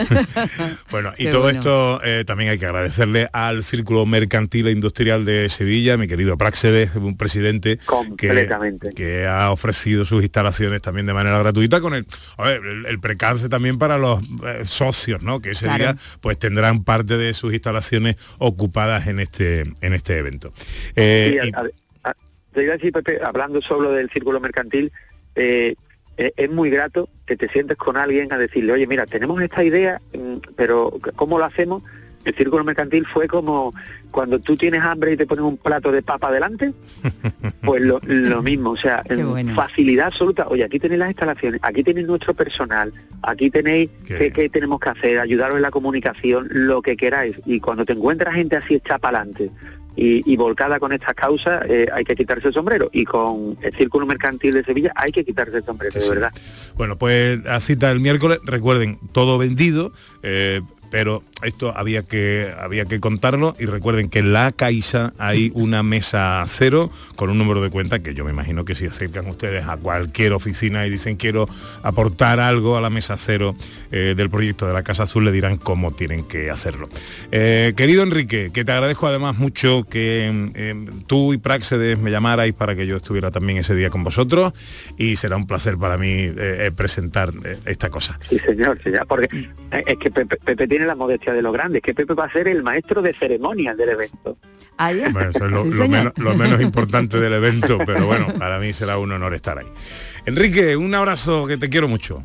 Bueno, 0.91 1.11
y 1.17 1.25
Qué 1.25 1.31
todo 1.31 1.41
bueno. 1.43 1.59
esto 1.59 2.01
eh, 2.03 2.23
también 2.25 2.49
hay 2.51 2.57
que 2.59 2.65
agradecerle 2.65 3.29
al 3.33 3.61
Círculo 3.63 4.05
Mercantil 4.05 4.67
e 4.67 4.71
Industrial 4.71 5.25
de 5.25 5.49
Sevilla, 5.49 5.97
mi 5.97 6.07
querido 6.07 6.37
Praxedes, 6.37 6.95
un 6.95 7.17
presidente 7.17 7.77
que, 7.77 7.85
Completamente. 7.85 8.91
que 8.93 9.25
ha 9.27 9.51
ofrecido 9.51 10.05
sus 10.05 10.21
instalaciones 10.23 10.81
también 10.81 11.05
de 11.05 11.13
manera 11.13 11.39
gratuita 11.39 11.79
con 11.81 11.93
el, 11.93 12.05
a 12.37 12.43
ver, 12.45 12.61
el, 12.63 12.85
el 12.85 12.99
precance 12.99 13.49
también 13.49 13.77
para 13.77 13.97
los 13.97 14.21
eh, 14.45 14.61
socios, 14.65 15.21
¿no? 15.23 15.41
Que 15.41 15.51
ese 15.51 15.65
Claro. 15.65 15.83
día 15.83 15.97
pues 16.21 16.37
tendrán 16.39 16.83
parte 16.83 17.17
de 17.17 17.33
sus 17.33 17.51
instalaciones 17.53 18.15
ocupadas 18.37 19.07
en 19.07 19.19
este 19.19 19.61
en 19.81 19.93
este 19.93 20.16
evento. 20.17 20.51
Eh, 20.95 21.39
Sí, 21.41 21.49
y- 21.49 21.53
a- 21.53 21.59
a- 22.03 22.09
a- 22.09 22.15
te 22.53 22.63
iba 22.63 22.73
a 22.73 22.77
decir, 22.77 22.91
Pepe, 22.93 23.19
hablando 23.23 23.61
solo 23.61 23.91
del 23.91 24.09
círculo 24.09 24.39
mercantil, 24.39 24.91
eh, 25.35 25.75
eh, 26.17 26.31
es 26.35 26.49
muy 26.49 26.69
grato 26.69 27.09
que 27.25 27.37
te 27.37 27.47
sientes 27.49 27.77
con 27.77 27.95
alguien 27.97 28.33
a 28.33 28.37
decirle, 28.37 28.73
oye, 28.73 28.87
mira, 28.87 29.05
tenemos 29.05 29.39
esta 29.41 29.63
idea, 29.63 30.01
mm, 30.13 30.37
pero 30.55 30.99
¿cómo 31.15 31.37
lo 31.37 31.45
hacemos? 31.45 31.83
El 32.25 32.35
círculo 32.35 32.63
mercantil 32.65 33.05
fue 33.05 33.27
como 33.27 33.73
cuando 34.11 34.39
tú 34.39 34.57
tienes 34.57 34.81
hambre 34.81 35.13
y 35.13 35.17
te 35.17 35.25
pones 35.25 35.45
un 35.45 35.55
plato 35.55 35.91
de 35.93 36.01
papa 36.01 36.29
delante, 36.31 36.73
pues 37.61 37.81
lo, 37.81 37.99
lo 38.03 38.41
mismo, 38.41 38.71
o 38.71 38.77
sea, 38.77 39.01
en 39.07 39.29
bueno. 39.29 39.53
facilidad 39.55 40.07
absoluta. 40.07 40.47
Oye, 40.49 40.63
aquí 40.65 40.77
tenéis 40.79 40.99
las 40.99 41.09
instalaciones, 41.09 41.59
aquí 41.63 41.83
tenéis 41.83 42.07
nuestro 42.07 42.33
personal, 42.33 42.91
aquí 43.21 43.49
tenéis 43.49 43.89
qué, 44.05 44.31
qué 44.33 44.49
tenemos 44.49 44.79
que 44.79 44.89
hacer, 44.89 45.19
ayudaros 45.19 45.55
en 45.57 45.61
la 45.61 45.71
comunicación, 45.71 46.47
lo 46.51 46.81
que 46.81 46.97
queráis. 46.97 47.37
Y 47.45 47.59
cuando 47.61 47.85
te 47.85 47.93
encuentras 47.93 48.35
gente 48.35 48.57
así 48.57 48.75
hecha 48.75 48.97
para 48.97 49.19
adelante 49.19 49.51
y, 49.97 50.31
y 50.31 50.37
volcada 50.37 50.79
con 50.79 50.93
estas 50.93 51.15
causas, 51.15 51.65
eh, 51.67 51.87
hay 51.91 52.05
que 52.05 52.15
quitarse 52.15 52.47
el 52.47 52.53
sombrero. 52.53 52.89
Y 52.93 53.03
con 53.03 53.57
el 53.61 53.75
Círculo 53.75 54.05
Mercantil 54.05 54.53
de 54.53 54.63
Sevilla 54.63 54.93
hay 54.95 55.11
que 55.11 55.25
quitarse 55.25 55.57
el 55.57 55.65
sombrero, 55.65 55.99
de 55.99 56.07
verdad. 56.07 56.31
Bueno, 56.75 56.97
pues 56.97 57.43
a 57.47 57.59
cita 57.59 57.91
el 57.91 57.99
miércoles, 57.99 58.39
recuerden, 58.43 58.99
todo 59.11 59.39
vendido, 59.39 59.91
eh, 60.21 60.61
pero 60.91 61.23
esto 61.43 61.73
había 61.75 62.03
que, 62.03 62.53
había 62.59 62.85
que 62.85 62.99
contarlo 62.99 63.55
y 63.59 63.65
recuerden 63.65 64.09
que 64.09 64.19
en 64.19 64.33
la 64.33 64.51
Caixa 64.51 65.13
hay 65.17 65.51
una 65.55 65.83
mesa 65.83 66.43
cero 66.47 66.89
con 67.15 67.29
un 67.29 67.37
número 67.37 67.61
de 67.61 67.69
cuenta 67.69 67.99
que 67.99 68.13
yo 68.13 68.25
me 68.25 68.31
imagino 68.31 68.65
que 68.65 68.75
si 68.75 68.85
acercan 68.85 69.27
ustedes 69.27 69.65
a 69.65 69.77
cualquier 69.77 70.33
oficina 70.33 70.85
y 70.85 70.89
dicen 70.89 71.15
quiero 71.15 71.47
aportar 71.83 72.39
algo 72.39 72.77
a 72.77 72.81
la 72.81 72.89
mesa 72.89 73.17
cero 73.17 73.55
eh, 73.91 74.13
del 74.15 74.29
proyecto 74.29 74.67
de 74.67 74.73
la 74.73 74.83
Casa 74.83 75.03
Azul, 75.03 75.25
le 75.25 75.31
dirán 75.31 75.57
cómo 75.57 75.91
tienen 75.91 76.23
que 76.23 76.49
hacerlo. 76.49 76.89
Eh, 77.31 77.73
querido 77.75 78.03
Enrique, 78.03 78.51
que 78.53 78.65
te 78.65 78.71
agradezco 78.71 79.07
además 79.07 79.37
mucho 79.37 79.83
que 79.89 80.49
eh, 80.55 80.85
tú 81.07 81.33
y 81.33 81.37
Praxedes 81.37 81.97
me 81.97 82.11
llamarais 82.11 82.53
para 82.53 82.75
que 82.75 82.87
yo 82.87 82.95
estuviera 82.95 83.31
también 83.31 83.59
ese 83.59 83.75
día 83.75 83.89
con 83.89 84.03
vosotros 84.03 84.53
y 84.97 85.15
será 85.15 85.35
un 85.35 85.47
placer 85.47 85.77
para 85.77 85.97
mí 85.97 86.31
eh, 86.37 86.71
presentar 86.75 87.31
eh, 87.43 87.57
esta 87.65 87.89
cosa. 87.89 88.19
Sí, 88.29 88.39
señor, 88.39 88.79
sí, 88.83 88.91
ya, 88.91 89.05
porque 89.05 89.49
es 89.71 89.97
que 89.97 90.11
Pepe, 90.11 90.37
Pepe 90.37 90.67
tiene 90.67 90.85
la 90.85 90.95
modestia 90.95 91.26
de 91.33 91.41
lo 91.41 91.51
grande, 91.51 91.77
es 91.79 91.83
que 91.83 91.93
Pepe 91.93 92.13
va 92.13 92.25
a 92.25 92.31
ser 92.31 92.47
el 92.47 92.63
maestro 92.63 93.01
de 93.01 93.13
ceremonias 93.13 93.75
del 93.77 93.89
evento. 93.89 94.37
Ahí 94.77 95.01
es. 95.01 95.11
Bueno, 95.13 95.29
eso 95.31 95.45
es 95.45 95.51
lo, 95.51 95.63
Sí, 95.63 95.69
lo 95.69 95.83
señor. 95.85 95.89
menos, 95.89 96.13
lo 96.17 96.35
menos 96.35 96.61
importante 96.61 97.19
del 97.19 97.33
evento, 97.33 97.77
pero 97.85 98.05
bueno, 98.05 98.27
para 98.37 98.59
mí 98.59 98.73
será 98.73 98.97
un 98.97 99.11
honor 99.11 99.33
estar 99.33 99.57
ahí. 99.57 99.67
Enrique, 100.25 100.75
un 100.77 100.93
abrazo 100.93 101.45
que 101.47 101.57
te 101.57 101.69
quiero 101.69 101.87
mucho. 101.87 102.23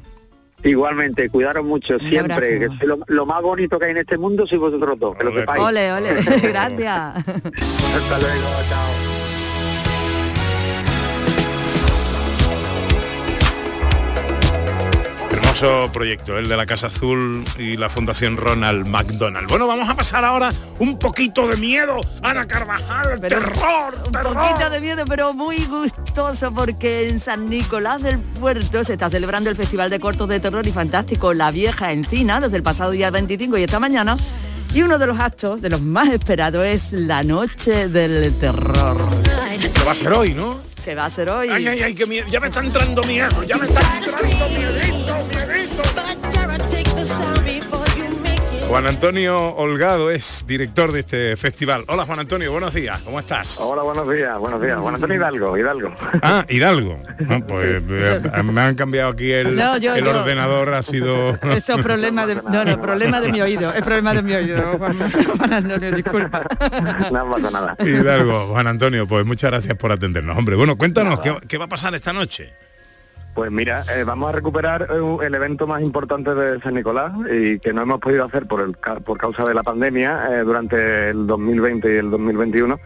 Igualmente, 0.64 1.28
cuidaros 1.28 1.64
mucho 1.64 1.98
siempre, 1.98 2.34
abrazo. 2.56 2.72
que 2.72 2.78
soy 2.78 2.86
lo, 2.86 2.98
lo 3.08 3.26
más 3.26 3.42
bonito 3.42 3.78
que 3.80 3.86
hay 3.86 3.90
en 3.92 3.96
este 3.96 4.16
mundo 4.16 4.46
sois 4.46 4.60
vosotros 4.60 4.96
dos, 4.98 5.16
que 5.16 5.24
lo 5.24 5.34
sepáis. 5.34 5.60
Ole, 5.62 5.92
ole, 5.92 6.14
gracias. 6.42 7.16
Hasta 7.16 8.18
luego, 8.18 8.48
chao. 8.68 9.11
Proyecto, 15.92 16.38
el 16.38 16.48
de 16.48 16.56
la 16.56 16.66
Casa 16.66 16.88
Azul 16.88 17.44
y 17.56 17.76
la 17.76 17.88
Fundación 17.88 18.36
Ronald 18.36 18.88
McDonald. 18.88 19.48
Bueno, 19.48 19.68
vamos 19.68 19.88
a 19.88 19.94
pasar 19.94 20.24
ahora 20.24 20.50
un 20.80 20.98
poquito 20.98 21.46
de 21.46 21.56
miedo. 21.56 22.00
Ana 22.20 22.46
Carvajal, 22.48 23.20
terror, 23.20 23.94
Un 24.06 24.12
poquito 24.12 24.70
de 24.70 24.80
miedo, 24.80 25.04
pero 25.06 25.32
muy 25.34 25.64
gustoso 25.66 26.52
porque 26.52 27.08
en 27.08 27.20
San 27.20 27.48
Nicolás 27.48 28.02
del 28.02 28.18
Puerto 28.18 28.82
se 28.82 28.94
está 28.94 29.08
celebrando 29.08 29.50
el 29.50 29.56
Festival 29.56 29.88
de 29.88 30.00
Cortos 30.00 30.28
de 30.28 30.40
Terror 30.40 30.66
y 30.66 30.72
Fantástico 30.72 31.32
La 31.32 31.52
Vieja 31.52 31.92
Encina 31.92 32.40
desde 32.40 32.56
el 32.56 32.64
pasado 32.64 32.90
día 32.90 33.12
25 33.12 33.56
y 33.58 33.62
esta 33.62 33.78
mañana. 33.78 34.16
Y 34.74 34.82
uno 34.82 34.98
de 34.98 35.06
los 35.06 35.20
actos, 35.20 35.62
de 35.62 35.68
los 35.68 35.80
más 35.80 36.08
esperados, 36.08 36.64
es 36.64 36.92
la 36.92 37.22
Noche 37.22 37.88
del 37.88 38.34
Terror. 38.40 38.96
Que 39.74 39.84
va 39.84 39.92
a 39.92 39.96
ser 39.96 40.12
hoy, 40.12 40.34
¿no? 40.34 40.58
Que 40.82 40.96
va 40.96 41.04
a 41.04 41.10
ser 41.10 41.28
hoy. 41.28 41.48
Ay, 41.48 41.68
ay, 41.68 41.82
ay, 41.82 41.94
que 41.94 42.06
miedo. 42.06 42.26
Ya 42.28 42.40
me 42.40 42.48
está 42.48 42.60
entrando 42.60 43.04
miedo, 43.04 43.44
ya 43.44 43.56
me 43.56 43.66
está 43.66 43.98
entrando 43.98 44.48
miedito, 44.48 44.91
Juan 48.72 48.86
Antonio 48.86 49.54
Holgado 49.54 50.10
es 50.10 50.46
director 50.46 50.92
de 50.92 51.00
este 51.00 51.36
festival. 51.36 51.84
Hola 51.88 52.06
Juan 52.06 52.20
Antonio, 52.20 52.50
buenos 52.52 52.72
días, 52.72 53.02
¿cómo 53.02 53.20
estás? 53.20 53.58
Hola, 53.60 53.82
buenos 53.82 54.10
días, 54.10 54.38
buenos 54.38 54.62
días. 54.62 54.78
Juan 54.78 54.94
Antonio 54.94 55.16
Hidalgo, 55.18 55.58
Hidalgo. 55.58 55.94
Ah, 56.22 56.46
Hidalgo. 56.48 56.98
Ah, 57.28 57.40
pues 57.46 57.82
eh, 57.90 58.42
me 58.42 58.60
han 58.62 58.74
cambiado 58.74 59.10
aquí 59.10 59.30
el, 59.30 59.56
No, 59.56 59.76
yo- 59.76 59.94
el 59.94 60.02
yo. 60.02 60.18
ordenador, 60.18 60.72
ha 60.72 60.82
sido... 60.82 61.38
Eso 61.54 61.74
es 61.74 61.82
problema 61.82 62.24
de... 62.24 62.36
No, 62.36 62.64
no, 62.64 62.80
problema 62.80 63.20
de 63.20 63.30
mi 63.30 63.42
oído. 63.42 63.74
Es 63.74 63.82
problema 63.82 64.14
de 64.14 64.22
mi 64.22 64.32
oído, 64.32 64.62
Juan, 64.78 64.96
Juan 65.36 65.52
Antonio, 65.52 65.92
disculpa. 65.92 66.42
No 67.12 67.30
pasa 67.30 67.50
nada. 67.50 67.76
Hidalgo, 67.78 68.52
Juan 68.52 68.68
Antonio, 68.68 69.06
pues 69.06 69.26
muchas 69.26 69.50
gracias 69.50 69.74
por 69.76 69.92
atendernos. 69.92 70.34
Hombre, 70.38 70.56
bueno, 70.56 70.78
cuéntanos, 70.78 71.20
¿qué, 71.20 71.36
qué 71.46 71.58
va 71.58 71.66
a 71.66 71.68
pasar 71.68 71.94
esta 71.94 72.14
noche? 72.14 72.54
Pues 73.34 73.50
mira, 73.50 73.82
eh, 73.94 74.04
vamos 74.04 74.28
a 74.28 74.32
recuperar 74.32 74.88
eh, 74.90 75.26
el 75.26 75.34
evento 75.34 75.66
más 75.66 75.80
importante 75.80 76.34
de 76.34 76.60
San 76.60 76.74
Nicolás 76.74 77.12
y 77.30 77.58
que 77.60 77.72
no 77.72 77.82
hemos 77.82 77.98
podido 77.98 78.26
hacer 78.26 78.46
por, 78.46 78.60
el, 78.60 78.74
por 79.02 79.16
causa 79.16 79.44
de 79.44 79.54
la 79.54 79.62
pandemia 79.62 80.28
eh, 80.30 80.44
durante 80.44 81.10
el 81.10 81.26
2020 81.26 81.94
y 81.94 81.96
el 81.96 82.10
2021 82.10 82.78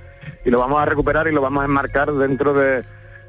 y 0.44 0.50
lo 0.50 0.60
vamos 0.60 0.80
a 0.80 0.84
recuperar 0.84 1.26
y 1.26 1.32
lo 1.32 1.40
vamos 1.40 1.62
a 1.62 1.64
enmarcar 1.64 2.12
dentro 2.12 2.54
de, 2.54 2.84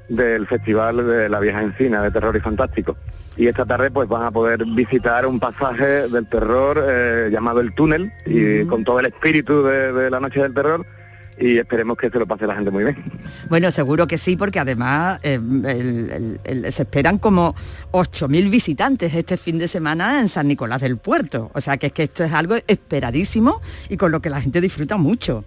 del 0.09 0.45
Festival 0.45 0.97
de 1.07 1.27
la 1.27 1.39
Vieja 1.39 1.63
Encina 1.63 2.03
de 2.03 2.11
Terror 2.11 2.35
y 2.35 2.39
Fantástico. 2.39 2.95
Y 3.35 3.47
esta 3.47 3.65
tarde 3.65 3.89
pues 3.89 4.07
van 4.07 4.23
a 4.23 4.31
poder 4.31 4.63
visitar 4.65 5.25
un 5.25 5.39
pasaje 5.39 6.07
del 6.07 6.27
terror 6.27 6.83
eh, 6.87 7.29
llamado 7.31 7.61
El 7.61 7.73
Túnel 7.73 8.13
y 8.27 8.63
con 8.65 8.83
todo 8.83 8.99
el 8.99 9.07
espíritu 9.07 9.63
de, 9.63 9.91
de 9.91 10.11
la 10.11 10.19
Noche 10.19 10.41
del 10.41 10.53
Terror 10.53 10.85
y 11.39 11.57
esperemos 11.57 11.97
que 11.97 12.09
se 12.09 12.17
lo 12.17 12.25
pase 12.25 12.47
la 12.47 12.55
gente 12.55 12.71
muy 12.71 12.83
bien. 12.83 12.97
Bueno, 13.49 13.69
seguro 13.71 14.07
que 14.07 14.17
sí, 14.17 14.35
porque 14.35 14.59
además 14.59 15.19
eh, 15.23 15.35
el- 15.35 16.09
el- 16.11 16.39
el- 16.65 16.73
se 16.73 16.83
esperan 16.83 17.19
como 17.19 17.55
8.000 17.91 18.49
visitantes 18.49 19.13
este 19.13 19.37
fin 19.37 19.57
de 19.59 19.67
semana 19.67 20.19
en 20.19 20.29
San 20.29 20.47
Nicolás 20.47 20.81
del 20.81 20.97
Puerto. 20.97 21.51
O 21.53 21.61
sea 21.61 21.77
que 21.77 21.87
es 21.87 21.93
que 21.93 22.03
esto 22.03 22.23
es 22.23 22.33
algo 22.33 22.55
esperadísimo 22.67 23.61
y 23.89 23.97
con 23.97 24.11
lo 24.11 24.19
que 24.21 24.29
la 24.29 24.41
gente 24.41 24.61
disfruta 24.61 24.97
mucho. 24.97 25.43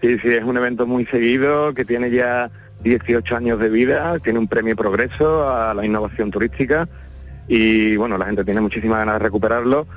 Sí, 0.00 0.16
sí, 0.20 0.28
es 0.28 0.44
un 0.44 0.56
evento 0.56 0.86
muy 0.86 1.04
seguido 1.06 1.74
que 1.74 1.84
tiene 1.84 2.10
ya 2.10 2.50
18 2.84 3.36
años 3.36 3.58
de 3.58 3.68
vida, 3.68 4.16
tiene 4.20 4.38
un 4.38 4.46
premio 4.46 4.76
Progreso 4.76 5.48
a 5.52 5.74
la 5.74 5.84
innovación 5.84 6.30
turística 6.30 6.88
y 7.48 7.96
bueno, 7.96 8.16
la 8.18 8.26
gente 8.26 8.44
tiene 8.44 8.60
muchísimas 8.60 8.98
ganas 9.00 9.14
de 9.14 9.18
recuperarlo. 9.24 9.88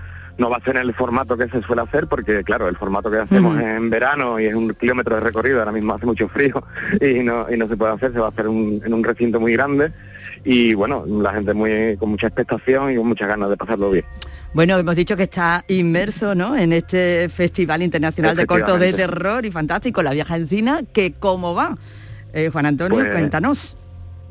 No 0.42 0.50
va 0.50 0.58
a 0.58 0.62
ser 0.64 0.76
en 0.78 0.82
el 0.88 0.94
formato 0.96 1.38
que 1.38 1.48
se 1.50 1.62
suele 1.62 1.84
hacer 1.84 2.08
porque 2.08 2.44
claro, 2.44 2.68
el 2.68 2.76
formato 2.76 3.12
que 3.12 3.18
hacemos 3.20 3.62
en 3.62 3.92
verano 3.92 4.40
y 4.40 4.48
es 4.48 4.56
un 4.56 4.74
kilómetro 4.74 5.14
de 5.16 5.22
recorrido, 5.22 5.60
ahora 5.60 5.72
mismo 5.72 5.94
hace 5.94 6.08
mucho 6.08 6.28
frío 6.30 6.64
y 7.00 7.20
no, 7.24 7.46
y 7.48 7.58
no 7.58 7.68
se 7.68 7.78
puede 7.78 7.94
hacer, 7.94 8.12
se 8.12 8.18
va 8.20 8.26
a 8.26 8.30
hacer 8.30 8.48
un- 8.48 8.82
en 8.84 8.92
un 8.92 9.04
recinto 9.04 9.40
muy 9.40 9.54
grande 9.54 9.92
y 10.44 10.74
bueno, 10.74 11.06
la 11.08 11.32
gente 11.36 11.54
muy 11.54 11.96
con 11.98 12.10
mucha 12.10 12.26
expectación 12.26 12.92
y 12.92 12.96
con 12.96 13.08
muchas 13.08 13.28
ganas 13.28 13.52
de 13.52 13.58
pasarlo 13.58 13.92
bien. 13.92 14.04
Bueno, 14.54 14.78
hemos 14.80 14.96
dicho 14.96 15.16
que 15.16 15.24
está 15.24 15.64
inmerso 15.68 16.34
¿no? 16.34 16.58
en 16.58 16.74
este 16.74 17.30
Festival 17.30 17.84
Internacional 17.84 18.36
de 18.36 18.48
Cortos 18.48 18.80
de. 18.80 18.94
Terror 18.94 19.46
y 19.46 19.52
Fantástico, 19.52 20.02
La 20.02 20.12
Vieja 20.12 20.36
Encina, 20.38 20.82
que 20.92 21.14
cómo 21.14 21.54
va. 21.54 21.78
Eh, 22.34 22.50
Juan 22.52 22.66
Antonio, 22.66 22.98
Pues- 22.98 23.12
cuéntanos. 23.12 23.78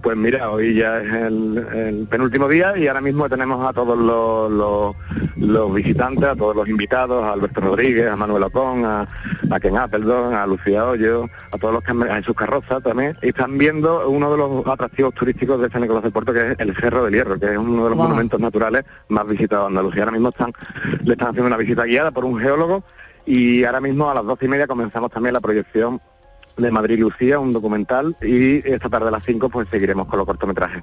Pues 0.02 0.16
mira, 0.16 0.50
hoy 0.50 0.74
ya 0.74 0.98
es 1.02 1.12
el, 1.12 1.66
el 1.74 2.06
penúltimo 2.06 2.48
día 2.48 2.76
y 2.78 2.86
ahora 2.86 3.00
mismo 3.00 3.28
tenemos 3.28 3.68
a 3.68 3.72
todos 3.72 3.98
los, 3.98 4.50
los- 4.50 4.96
los 5.36 5.74
visitantes, 5.74 6.24
a 6.28 6.36
todos 6.36 6.54
los 6.56 6.68
invitados, 6.68 7.22
a 7.24 7.32
Alberto 7.32 7.60
Rodríguez, 7.60 8.08
a 8.08 8.16
Manuel 8.16 8.44
Ocón, 8.44 8.84
a, 8.84 9.08
a 9.50 9.60
Ken 9.60 9.76
Appleton, 9.76 10.32
a 10.34 10.46
Lucía 10.46 10.86
Hoyo, 10.86 11.26
a 11.50 11.58
todos 11.58 11.74
los 11.74 11.82
que 11.82 11.90
han 11.90 12.02
en 12.02 12.22
sus 12.24 12.34
carrozas 12.36 12.82
también, 12.82 13.16
y 13.22 13.28
están 13.28 13.58
viendo 13.58 14.08
uno 14.08 14.30
de 14.30 14.38
los 14.38 14.66
atractivos 14.66 15.12
turísticos 15.14 15.60
de 15.60 15.68
San 15.70 15.82
Nicolás 15.82 16.02
del 16.04 16.12
Puerto, 16.12 16.32
que 16.32 16.52
es 16.52 16.56
el 16.60 16.74
Cerro 16.76 17.04
del 17.04 17.14
Hierro, 17.14 17.38
que 17.38 17.46
es 17.52 17.58
uno 17.58 17.84
de 17.84 17.90
los 17.90 17.96
Wow. 17.98 18.04
monumentos 18.08 18.38
naturales 18.40 18.84
más 19.08 19.26
visitados 19.26 19.64
de 19.64 19.68
Andalucía. 19.78 20.02
Ahora 20.04 20.12
mismo 20.12 20.28
están, 20.30 20.52
le 21.04 21.12
están 21.12 21.28
haciendo 21.28 21.46
una 21.48 21.56
visita 21.56 21.84
guiada 21.84 22.10
por 22.10 22.24
un 22.24 22.38
geólogo 22.38 22.84
y 23.26 23.64
ahora 23.64 23.80
mismo 23.80 24.10
a 24.10 24.14
las 24.14 24.24
doce 24.24 24.46
y 24.46 24.48
media 24.48 24.66
comenzamos 24.66 25.10
también 25.10 25.34
la 25.34 25.40
proyección 25.40 26.00
de 26.62 26.70
Madrid 26.70 26.98
Lucía, 26.98 27.38
un 27.38 27.52
documental, 27.52 28.16
y 28.22 28.56
esta 28.68 28.88
tarde 28.88 29.08
a 29.08 29.12
las 29.12 29.24
5 29.24 29.48
pues 29.48 29.68
seguiremos 29.70 30.06
con 30.06 30.18
los 30.18 30.26
cortometrajes. 30.26 30.82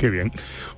Qué 0.00 0.08
bien. 0.08 0.32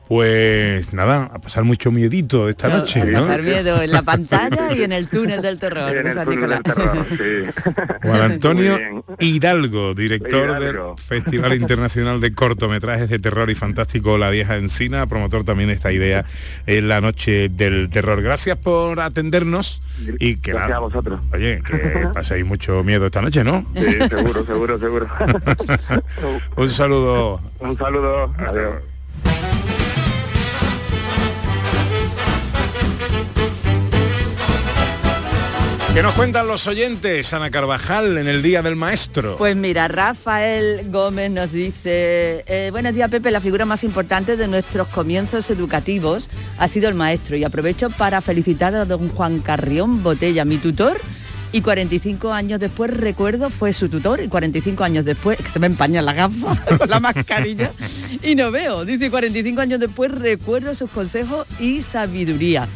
Pues 0.09 0.93
nada, 0.93 1.31
a 1.33 1.39
pasar 1.39 1.62
mucho 1.64 1.91
miedito 1.93 2.49
esta 2.49 2.68
No, 2.68 2.79
noche, 2.79 3.01
a 3.01 3.05
¿no? 3.07 3.20
pasar 3.20 3.43
miedo 3.43 3.81
en 3.81 3.91
la 3.93 4.03
pantalla 4.12 4.75
y 4.75 4.83
en 4.83 4.91
el 4.93 5.09
túnel 5.09 5.41
del 5.41 5.59
terror. 5.61 5.95
En 5.97 6.03
de 6.05 6.11
el 6.11 6.14
San 6.16 6.25
túnel 6.27 6.41
del 6.51 6.59
Nicolás. 6.59 6.62
terror, 6.64 7.07
sí. 7.11 7.99
Juan 8.03 8.20
Antonio. 8.20 9.05
Hidalgo, 9.20 9.95
director 9.95 10.59
Hidalgo. 10.61 10.97
del 10.97 11.05
Festival 11.05 11.55
Internacional 11.55 12.20
de 12.20 12.33
Cortometrajes 12.35 13.09
de 13.09 13.18
Terror 13.20 13.49
y 13.49 13.55
Fantástico 13.55 14.18
La 14.18 14.29
Vieja 14.31 14.57
Encina, 14.57 15.07
promotor 15.07 15.45
también 15.45 15.68
de 15.68 15.77
esta 15.77 15.93
idea 15.93 16.25
en 16.66 16.89
la 16.89 17.01
noche 17.01 17.49
del 17.49 17.89
terror. 17.89 18.20
Gracias 18.23 18.59
por 18.59 18.99
atendernos 19.01 19.83
y 20.18 20.37
que 20.37 20.51
Gracias 20.51 20.77
a 20.77 20.81
vosotros. 20.81 21.20
Oye, 21.33 21.62
que 21.64 22.09
paséis 22.12 22.45
mucho 22.45 22.83
miedo 22.85 23.07
esta 23.07 23.23
noche, 23.23 23.45
¿no? 23.45 23.64
Sí, 23.77 23.85
seguro, 24.11 24.45
seguro, 24.45 24.79
seguro. 24.81 25.07
Un 26.57 26.68
saludo. 26.68 27.41
Un 27.61 27.79
saludo. 27.79 28.35
Adiós. 28.37 28.75
¿Qué 35.95 36.03
nos 36.03 36.14
cuentan 36.14 36.47
los 36.47 36.66
oyentes, 36.66 37.34
Ana 37.34 37.51
Carvajal, 37.51 38.16
en 38.16 38.26
el 38.26 38.40
Día 38.40 38.62
del 38.62 38.76
Maestro? 38.76 39.36
Pues 39.36 39.55
mira, 39.55 39.88
Rafael 39.88 40.90
Gómez 40.90 41.30
nos 41.30 41.53
dice, 41.53 42.43
eh, 42.47 42.70
buenos 42.72 42.95
días 42.95 43.11
Pepe, 43.11 43.30
la 43.30 43.43
figura 43.43 43.66
más 43.66 43.84
importante 43.84 44.38
de 44.38 44.49
nuestros 44.49 44.88
comienzos 44.88 45.51
educativos 45.51 46.30
ha 46.57 46.66
sido 46.68 46.88
el 46.88 46.95
maestro 46.95 47.36
y 47.36 47.45
aprovecho 47.45 47.90
para 47.90 48.22
felicitar 48.22 48.74
a 48.74 48.86
don 48.86 49.11
Juan 49.11 49.40
Carrión 49.40 50.03
Botella, 50.03 50.47
mi 50.47 50.57
tutor, 50.57 50.97
y 51.53 51.61
45 51.61 52.32
años 52.32 52.59
después 52.59 52.90
recuerdo 52.90 53.51
fue 53.51 53.74
su 53.74 53.90
tutor 53.90 54.22
y 54.22 54.28
45 54.28 54.82
años 54.84 55.05
después, 55.05 55.36
que 55.36 55.51
se 55.51 55.59
me 55.59 55.66
empañan 55.66 56.07
las 56.07 56.16
gafas 56.16 56.59
con 56.78 56.88
la 56.88 57.01
mascarilla 57.01 57.70
y 58.22 58.34
no 58.34 58.51
veo, 58.51 58.86
dice 58.86 59.11
45 59.11 59.61
años 59.61 59.78
después 59.78 60.11
recuerdo 60.11 60.74
sus 60.74 60.90
consejos 60.90 61.47
y 61.61 61.82
sabiduría. 61.82 62.66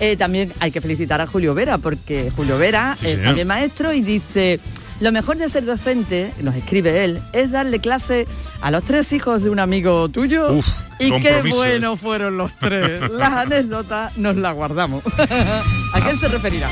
Eh, 0.00 0.16
también 0.16 0.52
hay 0.60 0.70
que 0.70 0.80
felicitar 0.80 1.20
a 1.20 1.26
Julio 1.26 1.54
Vera, 1.54 1.78
porque 1.78 2.30
Julio 2.34 2.58
Vera 2.58 2.96
Sí, 2.98 3.06
es 3.06 3.12
señor. 3.12 3.26
también 3.26 3.48
maestro 3.48 3.92
y 3.92 4.00
dice, 4.02 4.60
lo 5.00 5.10
mejor 5.12 5.36
de 5.38 5.48
ser 5.48 5.64
docente, 5.64 6.32
nos 6.42 6.54
escribe 6.54 7.04
él, 7.04 7.20
es 7.32 7.50
darle 7.50 7.78
clase 7.80 8.26
a 8.60 8.70
los 8.70 8.84
tres 8.84 9.12
hijos 9.12 9.42
de 9.42 9.50
un 9.50 9.58
amigo 9.58 10.08
tuyo. 10.08 10.52
Uf, 10.52 10.66
y 10.98 11.10
qué 11.20 11.38
¿eh? 11.38 11.42
buenos 11.50 11.98
fueron 12.00 12.36
los 12.36 12.52
tres. 12.58 13.10
Las 13.10 13.32
anécdotas 13.32 14.16
nos 14.18 14.36
las 14.36 14.54
guardamos. 14.54 15.02
¿A 15.18 16.00
quién 16.00 16.18
se 16.18 16.28
referirá? 16.28 16.68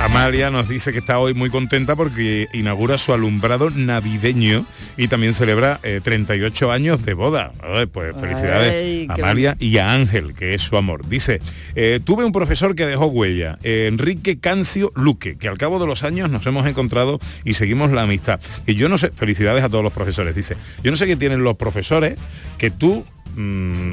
Amalia 0.00 0.50
nos 0.50 0.66
dice 0.66 0.92
que 0.92 0.98
está 0.98 1.18
hoy 1.18 1.34
muy 1.34 1.50
contenta 1.50 1.94
porque 1.94 2.48
inaugura 2.54 2.96
su 2.96 3.12
alumbrado 3.12 3.68
navideño 3.68 4.64
y 4.96 5.08
también 5.08 5.34
celebra 5.34 5.78
eh, 5.82 6.00
38 6.02 6.72
años 6.72 7.04
de 7.04 7.12
boda. 7.12 7.52
Ay, 7.62 7.84
pues 7.84 8.16
felicidades 8.18 8.72
Ay, 8.72 9.06
a 9.10 9.14
Amalia 9.14 9.56
y 9.60 9.76
a 9.76 9.92
Ángel, 9.92 10.34
que 10.34 10.54
es 10.54 10.62
su 10.62 10.78
amor. 10.78 11.06
Dice, 11.06 11.42
eh, 11.74 12.00
tuve 12.02 12.24
un 12.24 12.32
profesor 12.32 12.74
que 12.74 12.86
dejó 12.86 13.06
huella, 13.06 13.58
eh, 13.62 13.88
Enrique 13.88 14.40
Cancio 14.40 14.90
Luque, 14.96 15.36
que 15.36 15.48
al 15.48 15.58
cabo 15.58 15.78
de 15.78 15.86
los 15.86 16.02
años 16.02 16.30
nos 16.30 16.46
hemos 16.46 16.66
encontrado 16.66 17.20
y 17.44 17.54
seguimos 17.54 17.90
la 17.90 18.02
amistad. 18.02 18.40
Y 18.66 18.76
yo 18.76 18.88
no 18.88 18.96
sé, 18.96 19.10
felicidades 19.10 19.62
a 19.62 19.68
todos 19.68 19.84
los 19.84 19.92
profesores, 19.92 20.34
dice, 20.34 20.56
yo 20.82 20.90
no 20.90 20.96
sé 20.96 21.06
qué 21.06 21.16
tienen 21.16 21.44
los 21.44 21.56
profesores 21.56 22.16
que 22.56 22.70
tú 22.70 23.04
mm, 23.36 23.92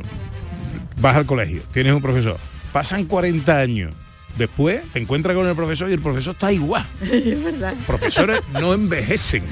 vas 1.01 1.18
al 1.18 1.26
colegio, 1.26 1.64
tienes 1.74 1.91
un 1.91 2.01
profesor, 2.01 2.38
pasan 2.72 3.05
40 3.05 3.60
años. 3.60 3.93
Después 4.38 4.82
te 4.94 5.00
encuentras 5.00 5.36
con 5.36 5.48
el 5.48 5.56
profesor 5.56 5.90
y 5.90 5.94
el 5.94 6.00
profesor 6.00 6.34
está 6.34 6.52
igual. 6.52 6.86
es 7.02 7.44
verdad. 7.44 7.74
Profesores 7.86 8.42
no 8.54 8.74
envejecen. 8.74 9.44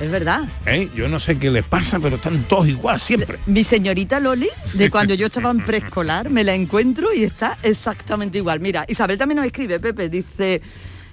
Es 0.00 0.10
verdad. 0.10 0.44
¿eh? 0.66 0.90
Yo 0.94 1.08
no 1.08 1.20
sé 1.20 1.38
qué 1.38 1.50
les 1.50 1.64
pasa, 1.64 2.00
pero 2.00 2.16
están 2.16 2.42
todos 2.44 2.68
igual 2.68 2.98
siempre. 2.98 3.38
Mi 3.46 3.62
señorita 3.62 4.18
Loli, 4.18 4.48
de 4.74 4.90
cuando 4.90 5.14
yo 5.14 5.26
estaba 5.26 5.50
en 5.50 5.60
preescolar, 5.64 6.30
me 6.30 6.42
la 6.42 6.54
encuentro 6.54 7.12
y 7.14 7.24
está 7.24 7.56
exactamente 7.62 8.38
igual. 8.38 8.60
Mira, 8.60 8.84
Isabel 8.88 9.16
también 9.16 9.36
nos 9.36 9.46
escribe, 9.46 9.78
Pepe, 9.78 10.08
dice, 10.08 10.60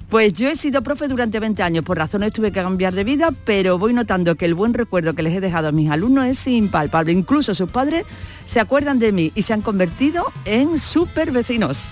pues 0.10 0.34
yo 0.34 0.50
he 0.50 0.56
sido 0.56 0.82
profe 0.82 1.08
durante 1.08 1.40
20 1.40 1.62
años, 1.62 1.86
por 1.86 1.98
razones 1.98 2.34
tuve 2.34 2.52
que 2.52 2.62
cambiar 2.62 2.94
de 2.94 3.04
vida, 3.04 3.30
pero 3.46 3.78
voy 3.78 3.94
notando 3.94 4.36
que 4.36 4.46
el 4.46 4.56
buen 4.56 4.74
recuerdo 4.74 5.14
que 5.14 5.22
les 5.22 5.36
he 5.36 5.42
dejado 5.42 5.68
a 5.68 5.72
mis 5.72 5.90
alumnos 5.90 6.26
es 6.26 6.48
impalpable. 6.48 7.12
Incluso 7.12 7.54
sus 7.54 7.70
padres 7.70 8.04
se 8.46 8.60
acuerdan 8.60 8.98
de 8.98 9.12
mí 9.12 9.32
y 9.36 9.44
se 9.44 9.54
han 9.54 9.62
convertido 9.62 10.26
en 10.46 10.80
super 10.80 11.32
vecinos. 11.32 11.86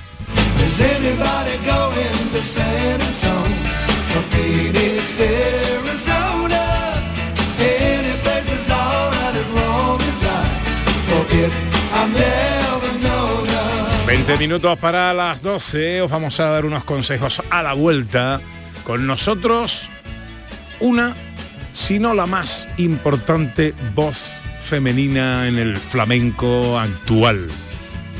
Is 0.70 0.82
anybody 0.82 1.55
going 1.65 2.30
to 2.34 2.41
San 2.43 3.01
Antonio 3.01 4.15
or 4.15 4.24
Phoenix, 4.32 5.20
Arizona? 5.20 6.63
Any 7.57 8.13
place 8.22 8.51
is 8.53 8.70
as 8.70 9.49
long 9.55 9.99
as 9.99 10.24
I 10.24 10.43
forget 11.09 11.51
her. 11.51 11.70
20 14.05 14.38
minutos 14.38 14.78
para 14.78 15.11
las 15.13 15.41
12. 15.41 16.03
Os 16.03 16.11
vamos 16.11 16.39
a 16.39 16.45
dar 16.45 16.65
unos 16.65 16.84
consejos 16.84 17.41
a 17.49 17.63
la 17.63 17.74
vuelta. 17.74 18.39
Con 18.84 19.07
nosotros, 19.07 19.89
una, 20.80 21.15
si 21.74 21.97
no 21.97 22.13
la 22.13 22.28
más 22.28 22.67
importante 22.78 23.74
voz 23.95 24.30
femenina 24.61 25.47
en 25.47 25.57
el 25.57 25.78
flamenco 25.78 26.78
actual. 26.78 27.49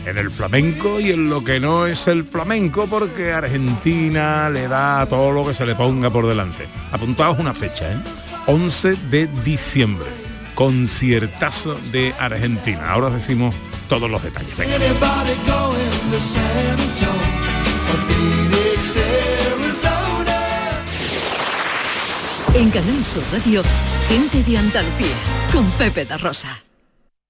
En 0.06 0.18
el 0.18 0.32
flamenco 0.32 1.00
y 1.00 1.12
en 1.12 1.30
lo 1.30 1.44
que 1.44 1.60
no 1.60 1.86
es 1.86 2.08
el 2.08 2.24
flamenco, 2.24 2.88
porque 2.88 3.32
Argentina 3.32 4.50
le 4.50 4.68
da 4.68 5.02
a 5.02 5.06
todo 5.06 5.32
lo 5.32 5.46
que 5.46 5.54
se 5.54 5.66
le 5.66 5.76
ponga 5.76 6.10
por 6.10 6.28
delante. 6.28 6.68
Apuntaos 6.92 7.38
una 7.38 7.54
fecha, 7.54 7.92
¿eh? 7.92 7.98
11 8.48 8.96
de 9.12 9.28
diciembre. 9.44 10.08
Conciertazo 10.56 11.76
de 11.92 12.14
Argentina. 12.20 12.92
Ahora 12.92 13.08
os 13.08 13.14
decimos 13.14 13.54
todos 13.88 14.10
los 14.10 14.24
detalles. 14.24 14.58
Venga. 14.58 14.76
En 22.56 22.72
Canal 22.72 23.06
Sur 23.06 23.24
Radio, 23.32 23.64
gente 24.08 24.44
de 24.44 24.58
Andalucía, 24.58 25.16
con 25.54 25.70
Pepe 25.72 26.06
da 26.06 26.18
Rosa. 26.18 26.69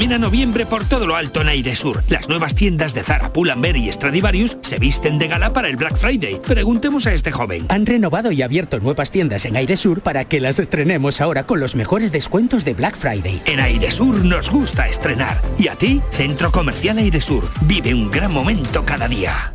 Termina 0.00 0.16
noviembre 0.16 0.64
por 0.64 0.86
todo 0.86 1.06
lo 1.06 1.14
alto 1.14 1.42
en 1.42 1.48
Airesur. 1.48 2.02
Las 2.08 2.26
nuevas 2.26 2.54
tiendas 2.54 2.94
de 2.94 3.02
Zara, 3.02 3.34
Pull&Bear 3.34 3.76
y 3.76 3.92
Stradivarius 3.92 4.56
se 4.62 4.78
visten 4.78 5.18
de 5.18 5.28
gala 5.28 5.52
para 5.52 5.68
el 5.68 5.76
Black 5.76 5.98
Friday. 5.98 6.40
Preguntemos 6.40 7.06
a 7.06 7.12
este 7.12 7.30
joven. 7.30 7.66
Han 7.68 7.84
renovado 7.84 8.32
y 8.32 8.40
abierto 8.40 8.80
nuevas 8.80 9.10
tiendas 9.10 9.44
en 9.44 9.58
Airesur 9.58 10.00
para 10.00 10.24
que 10.24 10.40
las 10.40 10.58
estrenemos 10.58 11.20
ahora 11.20 11.44
con 11.44 11.60
los 11.60 11.74
mejores 11.74 12.12
descuentos 12.12 12.64
de 12.64 12.72
Black 12.72 12.96
Friday. 12.96 13.42
En 13.44 13.60
Airesur 13.60 14.24
nos 14.24 14.48
gusta 14.48 14.88
estrenar. 14.88 15.42
¿Y 15.58 15.68
a 15.68 15.76
ti? 15.76 16.00
Centro 16.12 16.50
Comercial 16.50 16.96
Airesur. 16.96 17.46
Vive 17.66 17.92
un 17.92 18.10
gran 18.10 18.32
momento 18.32 18.86
cada 18.86 19.06
día. 19.06 19.54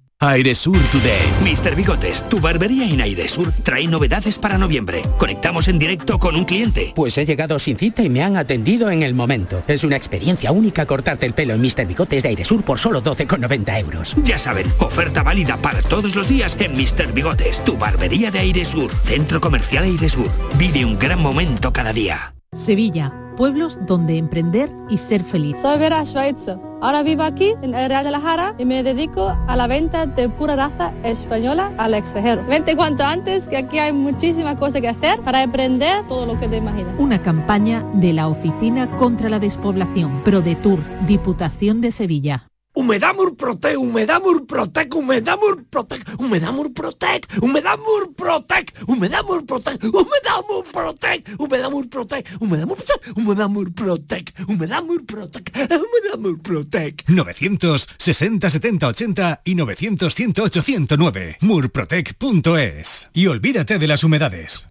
Airesur 0.23 0.77
Today. 0.91 1.17
Mr. 1.41 1.75
Bigotes, 1.75 2.23
tu 2.29 2.39
barbería 2.39 2.87
en 2.87 3.01
Airesur 3.01 3.51
trae 3.63 3.87
novedades 3.87 4.37
para 4.37 4.55
noviembre. 4.55 5.01
Conectamos 5.17 5.67
en 5.67 5.79
directo 5.79 6.19
con 6.19 6.35
un 6.35 6.45
cliente. 6.45 6.93
Pues 6.95 7.17
he 7.17 7.25
llegado 7.25 7.57
sin 7.57 7.75
cita 7.75 8.03
y 8.03 8.09
me 8.11 8.21
han 8.21 8.37
atendido 8.37 8.91
en 8.91 9.01
el 9.01 9.15
momento. 9.15 9.63
Es 9.67 9.83
una 9.83 9.95
experiencia 9.95 10.51
única 10.51 10.85
cortarte 10.85 11.25
el 11.25 11.33
pelo 11.33 11.55
en 11.55 11.61
Mr. 11.61 11.87
Bigotes 11.87 12.21
de 12.21 12.29
Airesur 12.29 12.63
por 12.63 12.77
solo 12.77 13.01
12,90 13.01 13.79
euros. 13.79 14.15
Ya 14.23 14.37
saben, 14.37 14.71
oferta 14.77 15.23
válida 15.23 15.57
para 15.57 15.81
todos 15.81 16.15
los 16.15 16.29
días 16.29 16.55
en 16.59 16.73
Mr. 16.73 17.13
Bigotes, 17.13 17.63
tu 17.65 17.75
barbería 17.75 18.29
de 18.29 18.41
Airesur. 18.41 18.91
Centro 19.03 19.41
Comercial 19.41 19.85
Airesur. 19.85 20.29
Vive 20.55 20.85
un 20.85 20.99
gran 20.99 21.19
momento 21.19 21.73
cada 21.73 21.93
día. 21.93 22.35
Sevilla, 22.53 23.11
pueblos 23.41 23.79
donde 23.87 24.19
emprender 24.19 24.69
y 24.87 24.97
ser 24.97 25.23
feliz. 25.23 25.57
Soy 25.63 25.79
Vera 25.79 26.05
Schweitzer. 26.05 26.59
Ahora 26.79 27.01
vivo 27.01 27.23
aquí 27.23 27.55
en 27.63 27.73
el 27.73 27.89
Real 27.89 28.03
de 28.03 28.11
la 28.11 28.21
Jara 28.21 28.53
y 28.59 28.65
me 28.65 28.83
dedico 28.83 29.35
a 29.47 29.55
la 29.55 29.65
venta 29.65 30.05
de 30.05 30.29
pura 30.29 30.55
raza 30.55 30.93
española 31.03 31.73
al 31.79 31.95
extranjero. 31.95 32.45
Vente 32.45 32.75
cuanto 32.75 33.03
antes 33.03 33.47
que 33.47 33.57
aquí 33.57 33.79
hay 33.79 33.93
muchísimas 33.93 34.57
cosas 34.59 34.81
que 34.81 34.89
hacer 34.89 35.21
para 35.21 35.41
emprender 35.41 36.05
todo 36.07 36.27
lo 36.27 36.39
que 36.39 36.47
te 36.47 36.57
imaginas. 36.57 36.93
Una 36.99 37.23
campaña 37.23 37.83
de 37.95 38.13
la 38.13 38.27
Oficina 38.27 38.87
contra 38.97 39.27
la 39.27 39.39
Despoblación, 39.39 40.23
ProDetour, 40.23 40.79
Diputación 41.07 41.81
de 41.81 41.91
Sevilla. 41.91 42.50
Humedad 42.81 43.13
Murprotec, 43.13 43.77
Humedad 43.77 44.19
Murprotec, 44.23 44.91
Humedad 44.95 45.37
Murprotec, 45.37 46.01
Humedad 46.17 46.51
Murprotec, 46.51 47.27
Humedad 47.39 47.77
Murprotec, 47.77 48.73
Humedad 48.87 49.23
Murprotec, 49.23 49.83
Humedad 49.93 50.43
Murprotec, 50.49 51.29
Humedad 51.37 51.69
Murprotec, 51.69 52.25
Humedad 52.39 52.65
Murprotec, 52.65 53.13
Humedad 53.19 53.49
Murprotec, 53.49 54.33
Humedad 54.47 54.83
Murprotec, 54.83 55.51
Humedad 55.53 56.17
Murprotec. 56.17 57.03
960 57.07 58.49
70 58.49 58.87
80 58.87 59.41
y 59.45 59.53
900 59.53 60.11
108 60.11 60.61
109. 60.63 61.37
Murprotec.es. 61.41 63.09
Y 63.13 63.27
olvídate 63.27 63.77
de 63.77 63.87
las 63.87 64.03
humedades. 64.03 64.70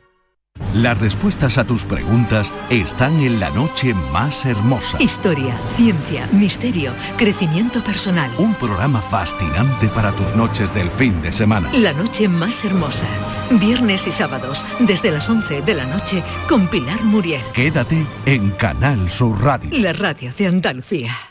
Las 0.73 0.99
respuestas 0.99 1.57
a 1.57 1.65
tus 1.65 1.85
preguntas 1.85 2.53
están 2.69 3.19
en 3.21 3.39
la 3.39 3.49
noche 3.49 3.93
más 3.93 4.45
hermosa. 4.45 4.97
Historia, 5.01 5.57
ciencia, 5.75 6.27
misterio, 6.31 6.93
crecimiento 7.17 7.83
personal. 7.83 8.31
Un 8.37 8.55
programa 8.55 9.01
fascinante 9.01 9.87
para 9.89 10.11
tus 10.13 10.35
noches 10.35 10.73
del 10.73 10.89
fin 10.91 11.21
de 11.21 11.31
semana. 11.31 11.69
La 11.73 11.93
noche 11.93 12.27
más 12.27 12.63
hermosa. 12.63 13.05
Viernes 13.51 14.07
y 14.07 14.11
sábados, 14.11 14.65
desde 14.79 15.11
las 15.11 15.29
11 15.29 15.61
de 15.61 15.73
la 15.73 15.85
noche, 15.85 16.23
con 16.47 16.67
Pilar 16.67 17.03
Muriel. 17.03 17.41
Quédate 17.53 18.05
en 18.25 18.51
Canal 18.51 19.09
Sur 19.09 19.43
Radio. 19.43 19.69
La 19.73 19.91
radio 19.93 20.31
de 20.37 20.47
Andalucía. 20.47 21.30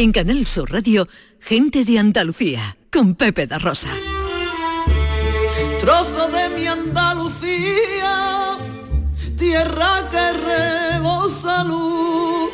En 0.00 0.12
Canal 0.12 0.46
Sur 0.46 0.70
Radio, 0.70 1.08
gente 1.40 1.84
de 1.84 1.98
Andalucía, 1.98 2.76
con 2.92 3.16
Pepe 3.16 3.48
da 3.48 3.58
Rosa. 3.58 3.90
Trozo 5.80 6.28
de 6.28 6.48
mi 6.50 6.68
Andalucía, 6.68 8.58
tierra 9.36 10.08
que 10.08 10.32
rebosa 10.34 11.64
luz, 11.64 12.48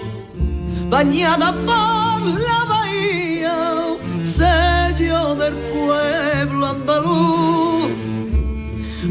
bañada 0.89 1.53
por 1.53 2.41
la 2.41 2.65
bahía, 2.65 3.59
sello 4.23 5.35
del 5.35 5.55
pueblo 5.55 6.67
andaluz. 6.67 7.91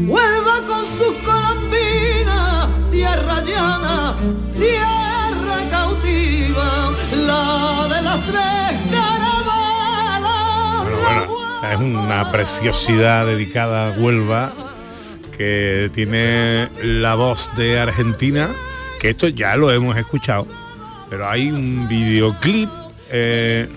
Huelva 0.08 0.66
con 0.66 0.84
sus 0.84 1.14
colombinas, 1.22 2.68
tierra 2.90 3.44
llana, 3.44 4.16
tierra 4.58 5.68
cautiva, 5.70 6.93
es 11.74 11.80
una 11.80 12.30
preciosidad 12.30 13.26
dedicada 13.26 13.88
a 13.88 13.90
Huelva 13.98 14.52
que 15.36 15.90
tiene 15.92 16.68
la 16.82 17.14
voz 17.16 17.50
de 17.56 17.80
Argentina, 17.80 18.48
que 19.00 19.10
esto 19.10 19.28
ya 19.28 19.56
lo 19.56 19.72
hemos 19.72 19.96
escuchado, 19.96 20.46
pero 21.10 21.28
hay 21.28 21.50
un 21.50 21.88
videoclip 21.88 22.70
eh, 23.10 23.68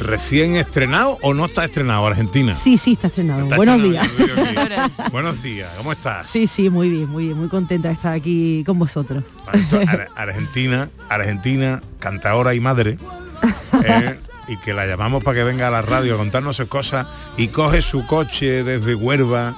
recién 0.00 0.56
estrenado 0.56 1.18
o 1.22 1.34
no 1.34 1.46
está 1.46 1.64
estrenado 1.64 2.06
Argentina. 2.06 2.54
Sí, 2.54 2.76
sí, 2.78 2.92
está 2.92 3.06
estrenado. 3.08 3.44
Está 3.44 3.56
Buenos 3.56 3.76
estrenado 3.82 4.08
días. 4.08 5.10
Buenos 5.12 5.42
días, 5.42 5.70
¿cómo 5.76 5.92
estás? 5.92 6.26
Sí, 6.28 6.46
sí, 6.46 6.70
muy 6.70 6.88
bien, 6.88 7.08
muy 7.10 7.26
bien, 7.26 7.38
muy 7.38 7.48
contenta 7.48 7.88
de 7.88 7.94
estar 7.94 8.12
aquí 8.12 8.62
con 8.66 8.78
vosotros. 8.78 9.24
Ar- 9.46 10.08
Argentina, 10.16 10.88
Argentina, 11.08 11.80
cantadora 11.98 12.54
y 12.54 12.60
madre, 12.60 12.98
eh, 13.84 14.18
y 14.48 14.56
que 14.58 14.74
la 14.74 14.86
llamamos 14.86 15.22
para 15.24 15.38
que 15.38 15.44
venga 15.44 15.68
a 15.68 15.70
la 15.70 15.82
radio 15.82 16.14
a 16.14 16.18
contarnos 16.18 16.56
sus 16.56 16.68
cosas 16.68 17.06
y 17.36 17.48
coge 17.48 17.80
su 17.80 18.06
coche 18.06 18.62
desde 18.62 18.94
Huelva 18.94 19.54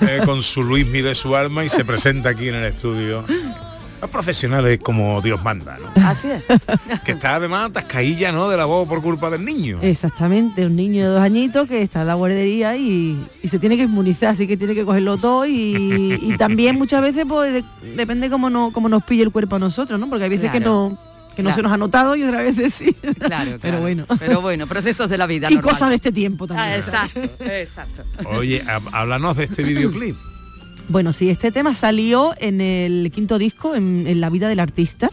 eh, 0.00 0.20
con 0.24 0.42
su 0.42 0.62
Luismi 0.62 1.02
de 1.02 1.14
su 1.14 1.36
alma 1.36 1.64
y 1.64 1.68
se 1.68 1.84
presenta 1.84 2.30
aquí 2.30 2.48
en 2.48 2.54
el 2.54 2.64
estudio. 2.64 3.24
Los 4.04 4.10
profesionales 4.10 4.80
como 4.82 5.22
Dios 5.22 5.42
manda, 5.42 5.78
¿no? 5.78 6.06
Así 6.06 6.28
es. 6.30 6.42
Que 7.04 7.12
está 7.12 7.36
además 7.36 7.72
tascailla, 7.72 8.32
¿no? 8.32 8.50
De 8.50 8.56
la 8.58 8.66
voz 8.66 8.86
por 8.86 9.00
culpa 9.00 9.30
del 9.30 9.42
niño. 9.46 9.78
Exactamente, 9.80 10.66
un 10.66 10.76
niño 10.76 11.04
de 11.04 11.08
dos 11.14 11.22
añitos 11.22 11.66
que 11.66 11.80
está 11.80 12.02
en 12.02 12.08
la 12.08 12.14
guardería 12.14 12.76
y, 12.76 13.18
y 13.42 13.48
se 13.48 13.58
tiene 13.58 13.78
que 13.78 13.84
inmunizar, 13.84 14.28
así 14.28 14.46
que 14.46 14.58
tiene 14.58 14.74
que 14.74 14.84
cogerlo 14.84 15.16
todo 15.16 15.46
y, 15.46 16.18
y 16.20 16.36
también 16.36 16.76
muchas 16.76 17.00
veces 17.00 17.24
pues 17.26 17.50
de- 17.54 17.64
depende 17.96 18.28
cómo, 18.28 18.50
no, 18.50 18.72
cómo 18.74 18.90
nos 18.90 19.02
pille 19.04 19.22
el 19.22 19.30
cuerpo 19.32 19.56
a 19.56 19.58
nosotros, 19.58 19.98
¿no? 19.98 20.10
Porque 20.10 20.24
hay 20.24 20.30
veces 20.30 20.50
que 20.50 20.60
no 20.60 20.98
que 21.34 21.42
no 21.42 21.48
Claro. 21.48 21.56
se 21.56 21.62
nos 21.62 21.72
ha 21.72 21.76
notado 21.78 22.14
y 22.14 22.22
otras 22.24 22.44
veces 22.44 22.74
sí. 22.74 22.92
Claro, 23.18 23.52
Pero 23.62 23.80
bueno. 23.80 24.04
Pero 24.20 24.42
bueno, 24.42 24.66
procesos 24.66 25.08
de 25.08 25.16
la 25.16 25.26
vida. 25.26 25.48
Y 25.50 25.54
normal. 25.54 25.72
cosas 25.72 25.88
de 25.88 25.94
este 25.96 26.12
tiempo 26.12 26.46
también. 26.46 26.68
Ah, 26.68 26.76
exacto, 26.76 27.20
exacto. 27.40 28.02
Oye, 28.26 28.62
há- 28.68 28.80
háblanos 28.92 29.36
de 29.38 29.44
este 29.44 29.62
videoclip. 29.64 30.14
Bueno, 30.88 31.12
sí, 31.12 31.30
este 31.30 31.50
tema 31.50 31.74
salió 31.74 32.34
en 32.38 32.60
el 32.60 33.10
quinto 33.12 33.38
disco, 33.38 33.74
en, 33.74 34.06
en 34.06 34.20
La 34.20 34.30
vida 34.30 34.48
del 34.48 34.60
artista. 34.60 35.10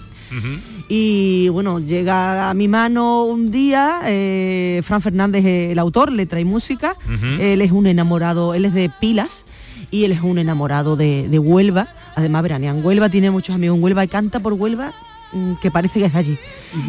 Y 0.88 1.49
bueno, 1.49 1.80
llega 1.80 2.49
a 2.49 2.53
mi 2.53 2.67
mano 2.69 3.24
un 3.24 3.51
día, 3.51 4.01
eh, 4.05 4.82
Fran 4.84 5.01
Fernández, 5.01 5.43
eh, 5.45 5.72
el 5.74 5.80
autor, 5.80 6.11
le 6.11 6.26
trae 6.26 6.45
música. 6.45 6.95
Él 7.39 7.61
es 7.61 7.72
un 7.72 7.86
enamorado, 7.88 8.53
él 8.53 8.65
es 8.65 8.74
de 8.74 8.89
Pilas 9.01 9.45
y 9.89 10.05
él 10.05 10.11
es 10.13 10.22
un 10.22 10.38
enamorado 10.38 10.95
de, 10.95 11.28
de 11.30 11.39
Huelva. 11.39 11.88
Además, 12.15 12.43
veranea 12.43 12.72
en 12.72 12.84
Huelva, 12.86 13.09
tiene 13.09 13.30
muchos 13.32 13.55
amigos 13.55 13.78
en 13.78 13.84
Huelva 13.84 14.03
y 14.05 14.07
canta 14.07 14.39
por 14.39 14.53
Huelva 14.53 14.93
mm, 15.34 15.53
que 15.61 15.69
parece 15.72 15.99
que 15.99 16.05
es 16.05 16.15
allí. 16.15 16.38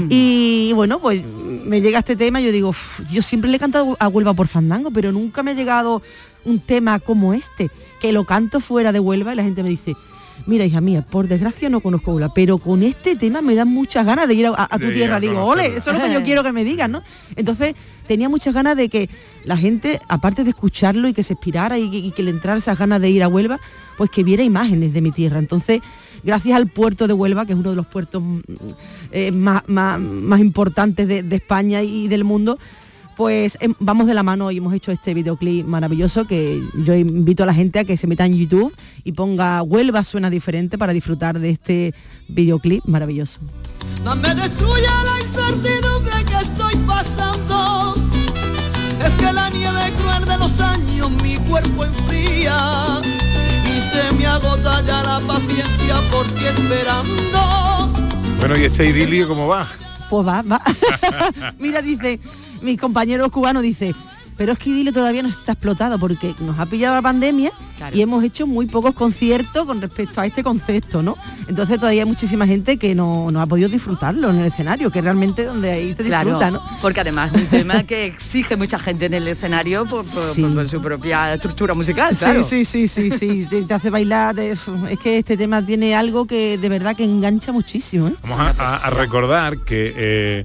Y 0.09 0.73
bueno, 0.75 1.01
pues 1.01 1.23
me 1.25 1.81
llega 1.81 1.99
este 2.01 2.15
tema 2.17 2.41
y 2.41 2.45
yo 2.45 2.53
digo, 2.53 2.69
"Uf, 2.71 3.01
yo 3.11 3.23
siempre 3.23 3.51
le 3.51 3.57
he 3.57 3.61
cantado 3.61 3.97
a 3.99 4.07
Huelva 4.09 4.35
por 4.35 4.47
Fandango, 4.49 4.91
pero 4.93 5.11
nunca 5.13 5.43
me 5.43 5.53
ha 5.53 5.55
llegado 5.55 6.03
un 6.45 6.59
tema 6.61 6.99
como 7.01 7.35
este, 7.35 7.71
que 8.03 8.13
lo 8.13 8.25
canto 8.25 8.61
fuera 8.61 8.93
de 8.93 9.01
Huelva 9.01 9.33
y 9.33 9.37
la 9.37 9.43
gente 9.45 9.63
me 9.63 9.71
dice, 9.71 9.95
mira 10.47 10.65
hija 10.65 10.81
mía, 10.81 11.07
por 11.09 11.29
desgracia 11.29 11.69
no 11.71 11.81
conozco 11.81 12.13
Huelva, 12.13 12.35
pero 12.35 12.59
con 12.59 12.83
este 12.83 13.15
tema 13.17 13.41
me 13.43 13.55
dan 13.55 13.69
muchas 13.69 14.05
ganas 14.05 14.27
de 14.29 14.35
ir 14.35 14.47
a, 14.49 14.69
a 14.71 14.79
tu 14.79 14.87
De 14.87 14.93
tierra. 14.93 15.21
Digo, 15.21 15.43
ole, 15.45 15.67
eso 15.77 15.91
es 15.93 15.99
lo 15.99 16.05
que 16.05 16.13
yo 16.13 16.23
quiero 16.25 16.43
que 16.43 16.53
me 16.53 16.65
digan, 16.65 16.91
¿no? 16.93 17.03
Entonces 17.37 17.75
tenía 18.09 18.29
muchas 18.29 18.53
ganas 18.55 18.77
de 18.77 18.89
que 18.89 19.09
la 19.45 19.57
gente, 19.57 20.01
aparte 20.09 20.43
de 20.45 20.51
escucharlo 20.51 21.07
y 21.09 21.15
que 21.15 21.23
se 21.23 21.35
inspirara 21.35 21.79
y, 21.79 21.89
que- 21.91 21.99
y 21.99 22.11
que 22.11 22.23
le 22.25 22.31
entrara 22.31 22.59
esas 22.59 22.79
ganas 22.79 23.01
de 23.01 23.09
ir 23.11 23.23
a 23.23 23.29
Huelva, 23.29 23.59
pues 23.97 24.11
que 24.11 24.25
viera 24.25 24.43
imágenes 24.43 24.93
de 24.93 25.01
mi 25.01 25.13
tierra. 25.13 25.39
Entonces, 25.39 25.81
gracias 26.25 26.57
al 26.57 26.67
puerto 26.67 27.07
de 27.07 27.13
Huelva, 27.13 27.47
que 27.47 27.53
es 27.53 27.59
uno 27.59 27.71
de 27.71 27.77
los 27.77 27.87
puertos 27.87 28.23
mm, 28.23 28.41
eh, 29.13 29.31
más, 29.31 29.63
más- 29.69 30.01
más 30.01 30.41
importantes 30.41 31.07
de, 31.07 31.23
de 31.23 31.37
España 31.37 31.83
y 31.83 32.09
del 32.09 32.25
mundo, 32.25 32.59
pues 33.17 33.59
em, 33.61 33.75
vamos 33.79 34.07
de 34.07 34.15
la 34.15 34.23
mano 34.23 34.51
y 34.51 34.59
hemos 34.59 34.75
hecho 34.75 34.93
este 34.93 35.15
videoclip 35.15 35.67
maravilloso 35.67 36.25
que 36.25 36.61
yo 36.85 36.95
invito 36.95 37.43
a 37.43 37.47
la 37.47 37.55
gente 37.55 37.79
a 37.79 37.85
que 37.85 37.97
se 37.97 38.07
meta 38.07 38.25
en 38.27 38.37
YouTube 38.37 38.75
y 39.05 39.13
ponga 39.13 39.63
Huelva 39.63 40.05
suena 40.05 40.31
diferente 40.31 40.79
para 40.79 40.93
disfrutar 40.93 41.39
de 41.39 41.51
este 41.51 41.95
videoclip 42.29 42.85
maravilloso. 42.87 43.41
No 44.05 44.17
me 44.17 44.35
destruye 44.35 44.87
la 45.05 45.21
incertidumbre 45.21 46.13
que 46.27 46.35
estoy 46.35 46.77
pasando. 46.87 47.95
Es 49.05 49.13
que 49.15 49.33
la 49.33 49.51
nieve 49.51 49.93
cruel 50.01 50.25
de 50.25 50.39
los 50.39 50.61
años 50.61 51.11
mi 51.23 51.37
cuerpo 51.37 51.85
enfría 51.85 53.01
y 53.67 53.81
se 53.91 54.13
me 54.17 54.27
agota 54.27 54.83
ya 54.83 55.03
la 55.03 55.21
paciencia 55.27 55.97
porque 56.11 56.49
esperando. 56.49 57.93
Bueno, 58.39 58.57
¿y 58.57 58.65
este 58.65 58.87
idilio 58.87 59.29
cómo 59.29 59.47
va? 59.49 59.69
Pues 60.09 60.27
va, 60.27 60.43
va. 60.43 60.61
Mira, 61.59 61.81
dice, 61.81 62.21
mis 62.63 62.79
compañeros 62.79 63.29
cubanos 63.31 63.63
dice, 63.63 63.95
pero 64.37 64.53
es 64.53 64.59
que 64.59 64.71
Idilio 64.71 64.93
todavía 64.93 65.23
no 65.23 65.29
está 65.29 65.53
explotado 65.53 65.99
porque 65.99 66.35
nos 66.41 66.59
ha 66.59 66.67
pillado 66.67 66.95
la 66.95 67.03
pandemia 67.03 67.51
y 67.93 68.01
hemos 68.01 68.23
hecho 68.25 68.47
muy 68.47 68.67
pocos 68.67 68.95
conciertos 68.95 69.67
con 69.67 69.81
respecto 69.81 70.21
a 70.21 70.27
este 70.27 70.43
concepto, 70.45 71.03
¿no? 71.03 71.17
Entonces 71.49 71.79
todavía 71.79 72.03
hay 72.05 72.09
muchísima 72.09 72.47
gente 72.47 72.77
que 72.77 72.95
no, 72.95 73.31
no 73.33 73.41
ha 73.41 73.47
podido 73.47 73.69
disfrutarlo 73.69 74.31
en 74.31 74.37
el 74.39 74.47
escenario, 74.47 74.91
que 74.91 75.01
realmente 75.03 75.45
donde 75.45 75.71
ahí 75.71 75.93
te 75.95 76.05
Claro, 76.05 76.31
disfruta, 76.31 76.51
¿no? 76.53 76.63
porque 76.81 77.01
además 77.01 77.33
es 77.35 77.43
un 77.43 77.47
tema 77.49 77.83
que 77.83 78.07
exige 78.07 78.57
mucha 78.57 78.79
gente 78.79 79.07
en 79.07 79.15
el 79.15 79.27
escenario 79.29 79.85
por, 79.85 80.05
por- 80.07 80.33
Sí. 80.35 80.43
por 80.43 80.69
su 80.69 80.81
propia 80.81 81.35
estructura 81.35 81.75
musical, 81.75 82.17
claro. 82.17 82.43
Sí, 82.45 82.65
sí, 82.65 82.87
sí, 82.87 83.11
sí, 83.11 83.19
sí, 83.19 83.47
te, 83.51 83.63
te 83.63 83.75
hace 83.75 83.91
bailar. 83.91 84.35
te- 84.37 84.53
es 84.53 84.61
que 85.03 85.19
este 85.19 85.37
tema 85.37 85.65
tiene 85.65 85.95
algo 85.97 86.25
que 86.27 86.57
de 86.59 86.69
verdad 86.69 86.97
que 86.97 87.05
engancha 87.05 87.51
muchísimo, 87.53 88.09
¿eh? 88.09 88.15
Vamos 88.23 88.39
a, 88.41 88.51
a- 88.51 88.77
a 88.77 88.91
recordar 88.91 89.59
que, 89.59 89.93
eh, 89.97 90.45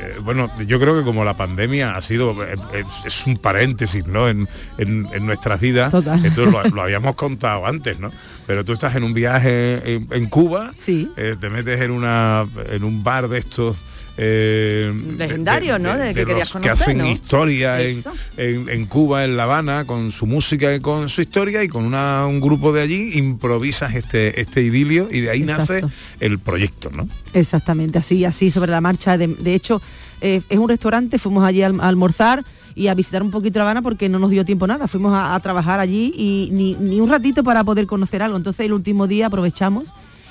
eh, 0.00 0.16
bueno, 0.22 0.50
yo 0.66 0.78
creo 0.80 0.96
que 0.98 1.02
como 1.04 1.24
la 1.24 1.34
pandemia 1.34 1.96
ha 1.96 2.02
sido, 2.02 2.32
eh, 2.44 2.54
es, 2.74 2.86
es 3.06 3.26
un 3.26 3.36
paréntesis, 3.36 4.06
¿no? 4.06 4.28
En, 4.28 4.48
en- 4.78 5.06
en 5.12 5.26
nuestras 5.26 5.60
vidas, 5.60 5.90
Total. 5.90 6.24
esto 6.24 6.46
lo, 6.46 6.62
lo 6.68 6.82
habíamos 6.82 7.14
contado 7.16 7.66
antes, 7.66 7.98
¿no? 8.00 8.10
Pero 8.46 8.64
tú 8.64 8.72
estás 8.74 8.94
en 8.96 9.04
un 9.04 9.14
viaje 9.14 9.94
en, 9.94 10.08
en 10.10 10.26
Cuba, 10.28 10.72
eh, 11.16 11.36
te 11.40 11.48
metes 11.50 11.80
en 11.80 11.90
una 11.90 12.44
en 12.70 12.84
un 12.84 13.02
bar 13.02 13.28
de 13.28 13.38
estos 13.38 13.78
eh, 14.16 14.92
de- 14.94 15.16
Legendario, 15.16 15.78
¿no? 15.78 15.96
De 15.96 16.08
que 16.14 16.24
querías 16.24 16.38
los 16.54 16.62
que 16.62 16.68
conocer, 16.68 16.72
hacen 16.72 16.98
¿no? 16.98 17.08
historia 17.08 17.80
en, 17.80 18.02
en- 18.36 18.68
en 18.68 18.86
Cuba, 18.86 19.24
en 19.24 19.36
La 19.36 19.44
Habana, 19.44 19.84
con 19.84 20.12
su 20.12 20.26
música 20.26 20.74
y 20.74 20.80
con 20.80 21.08
su 21.08 21.20
historia 21.22 21.62
y 21.64 21.68
con 21.68 21.84
una- 21.84 22.26
un 22.26 22.40
grupo 22.40 22.72
de 22.72 22.82
allí 22.82 23.18
improvisas 23.18 23.94
este, 23.94 24.40
este 24.40 24.62
idilio 24.62 25.08
y 25.10 25.20
de 25.20 25.30
ahí 25.30 25.40
nace 25.42 25.82
el 26.20 26.38
proyecto, 26.38 26.90
¿no? 26.94 27.08
Exactamente, 27.32 27.98
así, 27.98 28.24
así 28.24 28.50
sobre 28.50 28.70
la 28.70 28.80
marcha. 28.80 29.18
De, 29.18 29.26
de 29.26 29.54
hecho, 29.54 29.82
eh, 30.20 30.40
es 30.48 30.58
un 30.58 30.68
restaurante, 30.68 31.18
fuimos 31.18 31.44
allí 31.44 31.62
al- 31.62 31.80
a, 31.80 31.88
almorzar 31.88 32.44
y 32.76 32.88
a 32.88 32.94
visitar 32.94 33.22
un 33.22 33.30
poquito 33.30 33.58
La 33.58 33.64
Habana 33.64 33.82
porque 33.82 34.08
no 34.08 34.18
nos 34.18 34.30
dio 34.30 34.44
tiempo 34.44 34.66
nada. 34.66 34.86
Fuimos 34.88 35.12
a, 35.12 35.34
a 35.34 35.40
trabajar 35.40 35.80
allí 35.80 36.12
y 36.16 36.48
ni, 36.52 36.74
ni 36.74 37.00
un 37.00 37.08
ratito 37.08 37.42
para 37.44 37.62
poder 37.64 37.86
conocer 37.86 38.22
algo. 38.22 38.36
Entonces 38.36 38.66
el 38.66 38.72
último 38.72 39.06
día 39.06 39.26
aprovechamos 39.26 39.88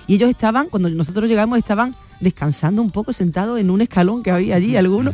y 0.07 0.15
ellos 0.15 0.29
estaban, 0.29 0.67
cuando 0.69 0.89
nosotros 0.89 1.29
llegamos, 1.29 1.57
estaban 1.57 1.95
descansando 2.23 2.81
un 2.81 2.91
poco, 2.91 3.13
sentados 3.13 3.59
en 3.59 3.69
un 3.69 3.81
escalón 3.81 4.23
que 4.23 4.31
había 4.31 4.55
allí 4.55 4.75
algunos. 4.75 5.13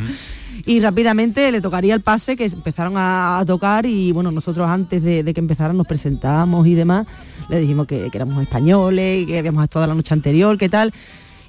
Y 0.66 0.82
rápidamente 0.82 1.52
le 1.52 1.62
tocaría 1.62 1.96
el 1.96 2.02
pase, 2.02 2.36
que 2.36 2.46
empezaron 2.46 2.96
a, 2.98 3.40
a 3.40 3.46
tocar 3.46 3.86
y 3.86 4.12
bueno, 4.12 4.32
nosotros 4.32 4.68
antes 4.68 5.02
de, 5.02 5.24
de 5.24 5.34
que 5.34 5.40
empezaran 5.40 5.78
nos 5.78 5.88
presentamos 5.88 6.68
y 6.68 6.76
demás, 6.76 7.08
le 7.50 7.60
dijimos 7.62 7.88
que, 7.88 8.10
que 8.12 8.18
éramos 8.18 8.42
españoles, 8.42 9.24
y 9.24 9.26
que 9.26 9.40
habíamos 9.40 9.64
estado 9.64 9.88
la 9.88 9.96
noche 9.96 10.14
anterior, 10.14 10.58
qué 10.58 10.70
tal. 10.70 10.94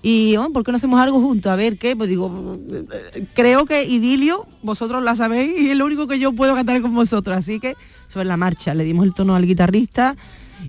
Y 0.02 0.36
bueno, 0.36 0.52
¿por 0.52 0.64
qué 0.64 0.70
no 0.70 0.78
hacemos 0.78 0.98
algo 0.98 1.20
juntos? 1.20 1.52
A 1.52 1.56
ver 1.56 1.76
qué, 1.76 1.94
pues 1.94 2.08
digo, 2.08 2.56
creo 3.34 3.66
que 3.66 3.84
Idilio, 3.84 4.46
vosotros 4.62 5.02
la 5.02 5.14
sabéis 5.14 5.61
y 5.61 5.70
es 5.70 5.76
lo 5.76 5.84
único 5.84 6.06
que 6.06 6.18
yo 6.18 6.32
puedo 6.32 6.54
cantar 6.54 6.80
con 6.80 6.94
vosotros. 6.94 7.36
Así 7.36 7.61
que 7.61 7.74
sobre 8.08 8.24
la 8.24 8.38
marcha 8.38 8.72
le 8.72 8.84
dimos 8.84 9.04
el 9.04 9.12
tono 9.12 9.34
al 9.34 9.46
guitarrista 9.46 10.16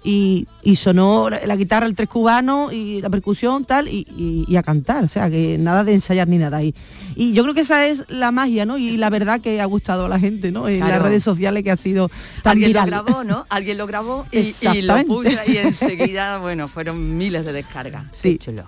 y, 0.03 0.47
y 0.63 0.75
sonó 0.77 1.29
la, 1.29 1.45
la 1.45 1.55
guitarra, 1.55 1.85
el 1.85 1.95
tres 1.95 2.09
cubano 2.09 2.71
y 2.71 3.01
la 3.01 3.09
percusión 3.09 3.65
tal 3.65 3.87
y, 3.87 4.05
y- 4.17 4.45
y 4.47 4.55
a 4.55 4.63
cantar. 4.63 5.03
O 5.03 5.07
sea 5.07 5.29
que 5.29 5.57
nada 5.59 5.83
de 5.83 5.93
ensayar 5.93 6.27
ni 6.27 6.37
nada. 6.37 6.61
Y, 6.63 6.73
y 7.15 7.33
yo 7.33 7.43
creo 7.43 7.53
que 7.53 7.61
esa 7.61 7.85
es 7.87 8.05
la 8.09 8.31
magia, 8.31 8.65
¿no? 8.65 8.77
Y 8.77 8.97
la 8.97 9.09
verdad 9.09 9.41
que 9.41 9.61
ha 9.61 9.65
gustado 9.65 10.05
a 10.05 10.09
la 10.09 10.19
gente, 10.19 10.51
¿no? 10.51 10.67
En 10.67 10.79
las 10.79 11.01
redes 11.01 11.23
sociales 11.23 11.63
que 11.63 11.71
ha 11.71 11.77
sido 11.77 12.09
tan 12.43 12.51
Alguien 12.51 12.69
viral. 12.69 12.89
lo 12.89 13.03
grabó, 13.03 13.23
¿no? 13.23 13.45
Alguien 13.49 13.77
lo 13.77 13.87
grabó 13.87 14.25
y, 14.31 14.53
y 14.73 14.81
lo 14.81 15.03
puso 15.05 15.29
y 15.47 15.57
enseguida, 15.57 16.37
bueno, 16.39 16.67
fueron 16.67 17.17
miles 17.17 17.45
de 17.45 17.53
descargas. 17.53 18.05
Sí. 18.13 18.37
Chulo. 18.37 18.63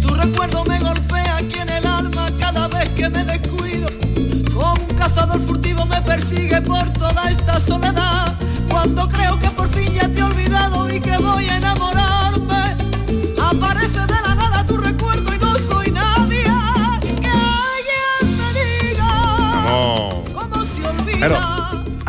Tu 0.00 0.08
recuerdo 0.14 0.64
me 0.64 0.78
golpea 0.80 1.36
aquí 1.36 1.58
en 1.60 1.68
el 1.68 1.86
alma 1.86 2.30
cada 2.40 2.66
vez 2.68 2.88
que 2.90 3.08
me 3.08 3.24
descuido. 3.24 3.88
Como 4.52 4.72
un 4.74 4.96
cazador 4.96 5.40
furtivo 5.40 5.86
me 5.86 6.00
persigue 6.02 6.60
por 6.62 6.92
toda 6.94 7.30
esta 7.30 7.60
soledad. 7.60 8.34
Cuando 8.68 9.06
creo 9.08 9.38
que 9.38 9.48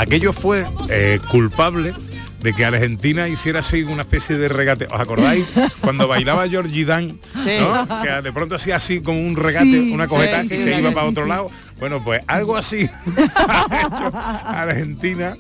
aquello 0.10 0.34
fue 0.34 0.66
eh, 0.90 1.20
culpable 1.30 1.94
de 2.42 2.54
que 2.54 2.66
Argentina 2.66 3.28
hiciera 3.28 3.60
así 3.60 3.84
una 3.84 4.02
especie 4.02 4.38
de 4.40 4.48
regate. 4.50 4.88
¿Os 4.92 5.00
acordáis? 5.00 5.46
Cuando 5.82 6.08
bailaba 6.08 6.48
Georgie 6.48 6.84
Dan, 6.86 7.20
Sí. 7.44 7.52
¿no? 7.60 8.02
que 8.02 8.10
de 8.24 8.32
pronto 8.34 8.56
hacía 8.56 8.78
así 8.78 9.02
como 9.02 9.20
un 9.20 9.36
regate, 9.36 9.70
Sí, 9.72 9.92
una 9.92 10.08
cojeta 10.08 10.44
sí, 10.46 10.56
y 10.56 10.58
se 10.58 10.80
iba 10.80 10.90
para 10.92 11.08
otro 11.08 11.26
lado. 11.28 11.52
Bueno, 11.80 12.02
pues 12.04 12.22
algo 12.28 12.58
así 12.58 12.90
ha 13.36 13.68
hecho 13.88 14.18
Argentina, 14.18 15.38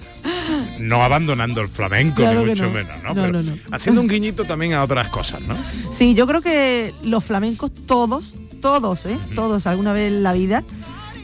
no 0.79 1.01
abandonando 1.03 1.61
el 1.61 1.67
flamenco, 1.67 2.17
Claro 2.17 2.41
ni 2.41 2.49
mucho 2.51 2.63
no. 2.65 2.69
menos, 2.71 2.97
¿no? 3.03 3.13
No, 3.15 3.23
Pero 3.23 3.41
haciendo 3.71 4.01
un 4.01 4.07
guiñito 4.09 4.45
también 4.45 4.73
a 4.73 4.83
otras 4.83 5.07
cosas, 5.07 5.41
¿no? 5.47 5.55
Sí, 5.91 6.13
yo 6.13 6.27
creo 6.27 6.41
que 6.41 6.93
los 7.03 7.23
flamencos 7.23 7.71
todos, 7.87 8.35
todos, 8.61 9.05
¿eh? 9.07 9.17
todos 9.35 9.65
alguna 9.67 9.93
vez 9.93 10.11
en 10.11 10.21
la 10.21 10.33
vida 10.33 10.63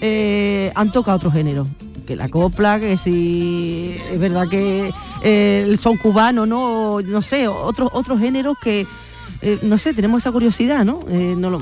eh, 0.02 0.72
han 0.74 0.92
tocado 0.92 1.18
otro 1.18 1.32
género. 1.32 1.68
Que 2.06 2.16
la 2.16 2.30
copla, 2.30 2.80
que 2.80 2.98
si 2.98 3.98
es 4.12 4.20
verdad 4.20 4.48
que 4.48 4.92
eh, 5.24 5.64
el 5.68 5.80
son 5.80 5.98
cubano, 5.98 6.46
¿no? 6.46 7.02
No 7.02 7.22
sé, 7.22 7.48
otros 7.48 7.90
otros 7.94 8.20
géneros 8.20 8.58
que 8.62 8.86
eh, 9.42 9.60
no 9.64 9.78
sé, 9.78 9.94
tenemos 9.94 10.24
esa 10.24 10.32
curiosidad, 10.32 10.86
¿no? 10.86 11.00
Eh, 11.10 11.36
no 11.38 11.50
lo- 11.50 11.62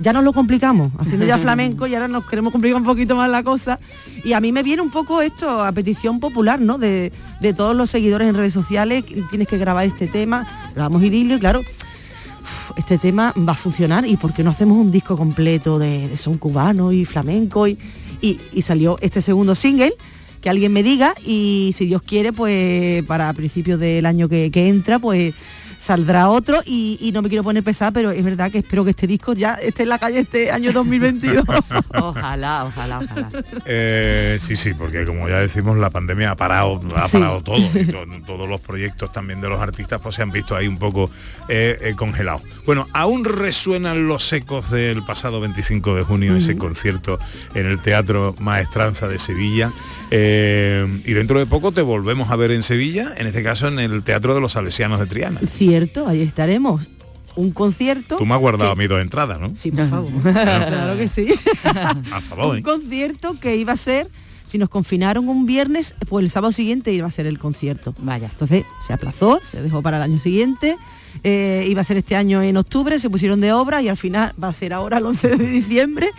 ya 0.00 0.12
nos 0.12 0.24
lo 0.24 0.32
complicamos, 0.32 0.90
haciendo 0.98 1.26
ya 1.26 1.36
flamenco 1.46 1.86
y 1.86 1.94
ahora 1.94 2.08
nos 2.08 2.24
queremos 2.26 2.52
complicar 2.52 2.80
un 2.80 2.86
poquito 2.86 3.14
más 3.16 3.28
la 3.30 3.42
cosa. 3.42 3.78
Y 4.24 4.32
a 4.32 4.40
mí 4.40 4.50
me 4.50 4.62
viene 4.62 4.82
un 4.82 4.90
poco 4.90 5.20
esto 5.20 5.62
a 5.62 5.70
petición 5.72 6.20
popular, 6.20 6.60
¿no? 6.60 6.78
De, 6.78 7.12
de 7.40 7.52
todos 7.52 7.76
los 7.76 7.90
seguidores 7.90 8.28
en 8.28 8.34
redes 8.34 8.52
sociales, 8.52 9.04
tienes 9.30 9.46
que 9.48 9.58
grabar 9.58 9.84
este 9.86 10.06
tema, 10.08 10.46
grabamos 10.74 11.02
idilio, 11.02 11.36
y 11.36 11.40
claro, 11.40 11.60
uf, 11.60 12.78
este 12.78 12.98
tema 12.98 13.32
va 13.36 13.52
a 13.52 13.56
funcionar 13.56 14.06
y 14.06 14.16
por 14.16 14.32
qué 14.32 14.42
no 14.42 14.50
hacemos 14.50 14.78
un 14.78 14.90
disco 14.90 15.16
completo 15.16 15.78
de, 15.78 16.08
de 16.08 16.18
son 16.18 16.38
cubano 16.38 16.92
y 16.92 17.04
flamenco 17.04 17.68
y, 17.68 17.78
y- 18.22 18.62
salió 18.62 18.96
este 19.02 19.20
segundo 19.20 19.54
single 19.54 19.92
que 20.40 20.48
alguien 20.48 20.72
me 20.72 20.82
diga 20.82 21.14
y 21.26 21.74
si 21.76 21.86
Dios 21.86 22.02
quiere 22.02 22.32
pues 22.32 23.04
para 23.04 23.32
principios 23.34 23.78
del 23.78 24.06
año 24.06 24.28
que, 24.28 24.50
que 24.50 24.68
entra 24.68 24.98
pues 24.98 25.34
saldrá 25.82 26.28
otro 26.28 26.60
y, 26.64 26.96
y 27.00 27.10
no 27.10 27.22
me 27.22 27.28
quiero 27.28 27.42
poner 27.42 27.64
pesada 27.64 27.90
pero 27.90 28.12
es 28.12 28.24
verdad 28.24 28.52
que 28.52 28.58
espero 28.58 28.84
que 28.84 28.90
este 28.90 29.06
disco 29.08 29.32
ya 29.32 29.54
esté 29.54 29.82
en 29.82 29.88
la 29.88 29.98
calle 29.98 30.20
este 30.20 30.50
año 30.52 30.72
2022 30.72 31.44
Ojalá, 31.94 32.64
ojalá, 32.64 33.00
ojalá. 33.00 33.28
Eh, 33.66 34.36
sí, 34.40 34.56
sí, 34.56 34.74
porque 34.74 35.04
como 35.04 35.28
ya 35.28 35.38
decimos, 35.38 35.76
la 35.78 35.90
pandemia 35.90 36.30
ha 36.32 36.36
parado, 36.36 36.80
ha 36.96 37.08
Sí. 37.08 37.18
parado 37.18 37.40
todo. 37.42 37.58
y 37.58 37.84
to- 37.90 38.06
todos 38.26 38.48
los 38.48 38.60
proyectos 38.60 39.10
también 39.12 39.40
de 39.40 39.48
los 39.48 39.60
artistas 39.60 40.00
pues 40.00 40.14
se 40.14 40.22
han 40.22 40.30
visto 40.30 40.54
ahí 40.56 40.66
un 40.68 40.78
poco 40.78 41.10
eh, 41.48 41.76
eh, 41.80 41.94
congelados. 41.96 42.42
Bueno, 42.64 42.86
aún 42.92 43.24
resuenan 43.24 44.06
los 44.08 44.32
ecos 44.32 44.70
del 44.70 45.04
pasado 45.04 45.40
25 45.40 45.94
de 45.96 46.02
junio, 46.04 46.36
ese 46.36 46.56
concierto 46.56 47.18
en 47.54 47.66
el 47.66 47.78
Teatro 47.80 48.34
Maestranza 48.40 49.08
de 49.08 49.18
Sevilla. 49.18 49.72
Eh, 50.10 50.86
y 51.04 51.12
dentro 51.12 51.38
de 51.38 51.46
poco 51.46 51.72
te 51.72 51.80
volvemos 51.82 52.30
a 52.30 52.36
ver 52.36 52.50
en 52.50 52.62
Sevilla, 52.62 53.12
en 53.16 53.26
este 53.26 53.42
caso 53.42 53.68
en 53.68 53.78
el 53.78 54.02
Teatro 54.02 54.34
de 54.34 54.40
los 54.40 54.52
Salesianos 54.52 55.00
de 55.00 55.06
Triana. 55.06 55.40
Cierto 55.72 56.06
ahí 56.06 56.20
estaremos 56.20 56.86
un 57.34 57.50
concierto. 57.50 58.16
Tú 58.18 58.26
me 58.26 58.34
has 58.34 58.40
guardado 58.40 58.72
a 58.72 58.76
mí 58.76 58.86
dos 58.86 59.00
entradas, 59.00 59.40
¿no? 59.40 59.54
Sí, 59.56 59.70
por 59.70 59.88
favor. 59.88 60.10
claro 60.22 60.98
que 60.98 61.08
sí. 61.08 61.28
A 62.12 62.20
favor, 62.20 62.52
un 62.52 62.58
¿eh? 62.58 62.62
concierto 62.62 63.34
que 63.40 63.56
iba 63.56 63.72
a 63.72 63.76
ser, 63.78 64.06
si 64.46 64.58
nos 64.58 64.68
confinaron 64.68 65.30
un 65.30 65.46
viernes, 65.46 65.94
pues 66.10 66.24
el 66.26 66.30
sábado 66.30 66.52
siguiente 66.52 66.92
iba 66.92 67.06
a 67.06 67.10
ser 67.10 67.26
el 67.26 67.38
concierto. 67.38 67.94
Vaya. 68.00 68.28
Entonces 68.30 68.66
se 68.86 68.92
aplazó, 68.92 69.40
se 69.44 69.62
dejó 69.62 69.80
para 69.80 69.96
el 69.96 70.02
año 70.02 70.20
siguiente. 70.20 70.76
eh, 71.24 71.64
iba 71.70 71.80
a 71.80 71.84
ser 71.84 71.96
este 71.96 72.16
año 72.16 72.42
en 72.42 72.58
octubre, 72.58 72.98
se 72.98 73.08
pusieron 73.08 73.40
de 73.40 73.52
obra 73.54 73.80
y 73.80 73.88
al 73.88 73.96
final 73.96 74.34
va 74.42 74.48
a 74.48 74.52
ser 74.52 74.74
ahora 74.74 74.98
el 74.98 75.06
11 75.06 75.28
de 75.36 75.46
diciembre. 75.46 76.10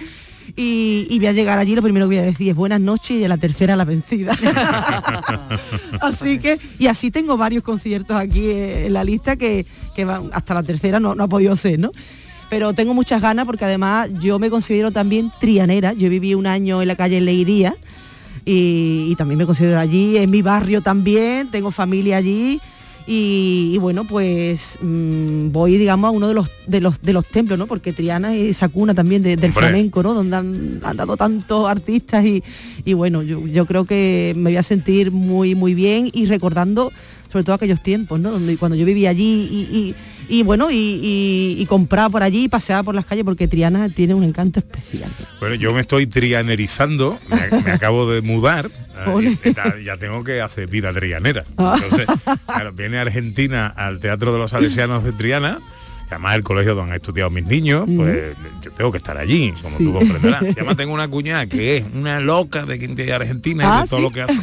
Y, 0.55 1.07
y 1.09 1.17
voy 1.17 1.27
a 1.27 1.31
llegar 1.31 1.57
allí, 1.57 1.73
lo 1.73 1.81
primero 1.81 2.05
que 2.05 2.15
voy 2.15 2.23
a 2.23 2.27
decir 2.27 2.49
es 2.49 2.55
buenas 2.55 2.79
noches 2.79 3.17
y 3.17 3.23
a 3.23 3.27
la 3.27 3.37
tercera 3.37 3.75
la 3.75 3.85
vencida. 3.85 4.37
así 6.01 6.37
que, 6.37 6.59
y 6.77 6.85
así 6.85 7.09
tengo 7.09 7.37
varios 7.37 7.63
conciertos 7.63 8.15
aquí 8.15 8.45
eh, 8.45 8.85
en 8.85 8.93
la 8.93 9.03
lista 9.03 9.35
que, 9.35 9.65
que 9.95 10.05
van 10.05 10.29
hasta 10.31 10.53
la 10.53 10.61
tercera 10.61 10.99
no, 10.99 11.15
no 11.15 11.23
ha 11.23 11.27
podido 11.27 11.55
ser, 11.55 11.79
¿no? 11.79 11.91
Pero 12.51 12.73
tengo 12.73 12.93
muchas 12.93 13.19
ganas 13.19 13.47
porque 13.47 13.65
además 13.65 14.11
yo 14.21 14.37
me 14.37 14.51
considero 14.51 14.91
también 14.91 15.31
trianera. 15.39 15.93
Yo 15.93 16.07
viví 16.07 16.35
un 16.35 16.45
año 16.45 16.83
en 16.83 16.87
la 16.87 16.95
calle 16.95 17.19
Leiría 17.19 17.75
y, 18.45 19.07
y 19.09 19.15
también 19.15 19.39
me 19.39 19.47
considero 19.47 19.79
allí, 19.79 20.17
en 20.17 20.29
mi 20.29 20.43
barrio 20.43 20.81
también, 20.81 21.49
tengo 21.49 21.71
familia 21.71 22.17
allí. 22.17 22.61
Y, 23.05 23.71
y 23.73 23.77
bueno, 23.79 24.05
pues 24.05 24.77
mm, 24.81 25.51
voy, 25.51 25.77
digamos, 25.77 26.07
a 26.07 26.11
uno 26.11 26.27
de 26.29 26.33
los, 26.33 26.49
de 26.67 26.79
los 26.79 27.01
de 27.01 27.11
los 27.13 27.25
templos, 27.25 27.59
¿no? 27.59 27.67
Porque 27.67 27.91
Triana 27.91 28.33
es 28.35 28.61
cuna 28.71 28.93
también 28.93 29.21
de- 29.21 29.35
del 29.35 29.49
Hombre. 29.51 29.67
flamenco, 29.67 30.01
¿no? 30.03 30.13
Donde 30.13 30.35
han, 30.37 30.79
han 30.83 30.95
dado 30.97 31.17
tantos 31.17 31.67
artistas 31.67 32.23
y, 32.25 32.41
y 32.85 32.93
bueno, 32.93 33.21
yo, 33.21 33.45
yo 33.47 33.65
creo 33.65 33.83
que 33.85 34.33
me 34.37 34.51
voy 34.51 34.57
a 34.57 34.63
sentir 34.63 35.11
muy, 35.11 35.53
muy 35.53 35.73
bien 35.73 36.09
y 36.13 36.25
recordando 36.27 36.91
sobre 37.31 37.43
todo 37.43 37.55
aquellos 37.55 37.81
tiempos, 37.83 38.19
¿no? 38.19 38.31
Donde 38.31 38.55
cuando 38.57 38.75
yo 38.77 38.85
vivía 38.85 39.09
allí 39.09 39.47
y, 39.51 39.75
y- 39.77 39.95
y, 40.29 40.43
bueno, 40.43 40.71
y, 40.71 40.75
y- 40.75 41.55
y 41.59 41.65
compraba 41.65 42.09
por 42.09 42.23
allí 42.23 42.45
y 42.45 42.47
paseaba 42.49 42.83
por 42.83 42.95
las 42.95 43.05
calles 43.05 43.23
porque 43.25 43.47
Triana 43.47 43.89
tiene 43.89 44.13
un 44.13 44.23
encanto 44.23 44.59
especial. 44.59 45.09
Bueno, 45.39 45.55
yo 45.55 45.73
me 45.73 45.81
estoy 45.81 46.07
trianerizando, 46.07 47.17
me, 47.29 47.61
me 47.61 47.71
acabo 47.71 48.09
de 48.11 48.21
mudar, 48.21 48.69
y 49.43 49.51
ta- 49.53 49.75
ya 49.83 49.97
tengo 49.97 50.23
que 50.23 50.41
hacer 50.41 50.67
vida 50.67 50.93
trianera. 50.93 51.43
Ah. 51.57 51.77
Entonces, 51.81 52.07
claro, 52.45 52.71
viene 52.73 52.97
Argentina 52.99 53.67
al 53.67 53.99
Teatro 53.99 54.33
de 54.33 54.39
los 54.39 54.51
Salesianos 54.51 55.03
de 55.03 55.11
Triana, 55.13 55.59
además 56.09 56.35
el 56.35 56.43
colegio 56.43 56.75
donde 56.75 56.91
han 56.91 56.95
estudiado 56.97 57.29
mis 57.31 57.45
niños, 57.45 57.85
pues 57.95 58.35
yo 58.63 58.71
tengo 58.71 58.91
que 58.91 58.97
estar 58.97 59.17
allí, 59.17 59.51
como 59.61 59.77
Sí. 59.77 59.83
tú 59.85 59.93
comprenderás. 59.93 60.41
Y 60.43 60.51
además 60.51 60.75
tengo 60.77 60.93
una 60.93 61.07
cuñada 61.07 61.47
que 61.47 61.77
es 61.77 61.85
una 61.93 62.19
loca 62.19 62.65
de, 62.65 62.77
de 62.77 63.13
Argentina 63.13 63.63
y 63.63 63.67
Ah, 63.67 63.81
de 63.81 63.87
todo 63.87 63.99
¿sí? 63.99 64.03
lo 64.03 64.11
que 64.11 64.21
hace. 64.21 64.39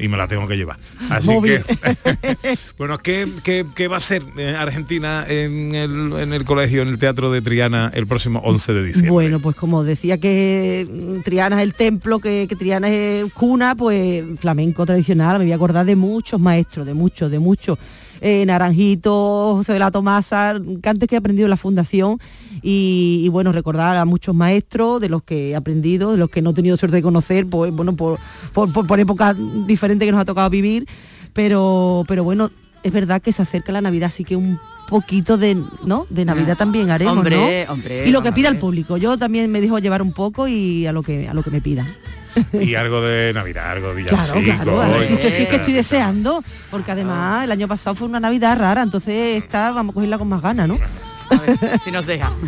Y 0.00 0.08
me 0.08 0.16
la 0.16 0.26
tengo 0.26 0.48
que 0.48 0.56
llevar. 0.56 0.78
Así 1.08 1.30
que, 1.42 1.62
bueno, 2.78 2.98
¿qué, 2.98 3.28
qué, 3.44 3.66
qué 3.74 3.88
va 3.88 3.98
a 3.98 4.00
ser 4.00 4.22
eh, 4.36 4.56
Argentina 4.58 5.24
en 5.28 5.74
el, 5.74 6.14
en 6.18 6.32
el 6.32 6.44
colegio, 6.44 6.82
en 6.82 6.88
el 6.88 6.98
Teatro 6.98 7.30
de 7.30 7.42
Triana, 7.42 7.90
el 7.94 8.06
próximo 8.06 8.40
11 8.44 8.72
de 8.72 8.84
diciembre? 8.84 9.10
Bueno, 9.10 9.40
pues 9.40 9.56
como 9.56 9.84
decía 9.84 10.18
que 10.18 10.86
mm, 10.90 11.20
Triana 11.22 11.56
es 11.58 11.62
el 11.62 11.74
templo, 11.74 12.18
que, 12.18 12.46
que 12.48 12.56
Triana 12.56 12.88
es 12.88 13.32
cuna, 13.32 13.74
pues 13.74 14.24
flamenco 14.38 14.86
tradicional, 14.86 15.38
me 15.38 15.44
voy 15.44 15.52
a 15.52 15.56
acordar 15.56 15.86
de 15.86 15.96
muchos 15.96 16.40
maestros, 16.40 16.86
de 16.86 16.94
muchos, 16.94 17.30
de 17.30 17.38
muchos. 17.38 17.78
Eh, 18.22 18.44
Naranjito, 18.46 19.54
José 19.56 19.72
de 19.72 19.78
la 19.78 19.90
Tomasa, 19.90 20.54
cantes 20.82 21.08
que 21.08 21.14
he 21.14 21.18
aprendido 21.18 21.46
en 21.46 21.50
la 21.50 21.56
fundación 21.56 22.18
y, 22.62 23.22
y, 23.24 23.28
bueno, 23.30 23.50
recordar 23.52 23.96
a 23.96 24.04
muchos 24.04 24.34
maestros 24.34 25.00
de 25.00 25.08
los 25.08 25.22
que 25.22 25.50
he 25.50 25.56
aprendido, 25.56 26.12
de 26.12 26.18
los 26.18 26.28
que 26.30 26.42
no 26.42 26.50
he 26.50 26.54
tenido 26.54 26.76
suerte 26.76 26.96
de 26.96 27.02
conocer, 27.02 27.46
pues 27.46 27.72
bueno, 27.72 27.94
por, 27.94 28.18
por, 28.52 28.72
por- 28.72 28.86
por 28.86 29.00
épocas 29.00 29.34
diferentes 29.66 30.06
que 30.06 30.12
nos 30.12 30.20
ha 30.20 30.24
tocado 30.26 30.50
vivir, 30.50 30.86
pero, 31.32 32.04
pero 32.08 32.24
bueno, 32.24 32.50
es 32.82 32.92
verdad 32.92 33.22
que 33.22 33.32
se 33.32 33.42
acerca 33.42 33.72
la 33.72 33.80
Navidad, 33.80 34.08
así 34.08 34.24
que 34.24 34.36
un 34.36 34.58
poquito 34.88 35.36
de, 35.38 35.56
¿no? 35.84 36.06
De 36.10 36.24
Navidad 36.24 36.56
también 36.56 36.90
haremos, 36.90 37.16
Hombre, 37.16 37.64
¿no? 37.66 37.72
hombre, 37.72 38.08
y 38.08 38.10
lo 38.10 38.22
que 38.22 38.32
pida 38.32 38.48
el 38.48 38.56
público. 38.58 38.96
Yo 38.96 39.16
también 39.16 39.50
me 39.50 39.60
dejo 39.60 39.78
llevar 39.78 40.02
un 40.02 40.12
poco 40.12 40.48
y 40.48 40.86
a 40.86 40.92
lo 40.92 41.02
que 41.02 41.28
a 41.28 41.32
lo 41.34 41.42
que 41.42 41.50
me 41.50 41.60
pidan. 41.60 41.86
y 42.52 42.74
algo 42.74 43.00
de 43.02 43.32
Navidad, 43.32 43.70
algo 43.70 43.94
de 43.94 44.04
Claro, 44.04 44.34
villancico. 44.34 44.62
claro. 44.64 44.82
a 44.82 44.98
ver, 44.98 45.18
que 45.18 45.30
sí 45.30 45.46
que 45.46 45.56
estoy 45.56 45.72
deseando, 45.74 46.42
porque 46.70 46.92
además 46.92 47.44
el 47.44 47.52
año 47.52 47.68
pasado 47.68 47.94
fue 47.96 48.08
una 48.08 48.20
Navidad 48.20 48.58
rara, 48.58 48.82
entonces 48.82 49.42
esta 49.42 49.72
vamos 49.72 49.92
a 49.92 49.94
cogerla 49.94 50.18
con 50.18 50.28
más 50.28 50.42
ganas, 50.42 50.68
¿no? 50.68 50.78
si 51.84 51.90
nos 51.92 52.06
deja. 52.06 52.30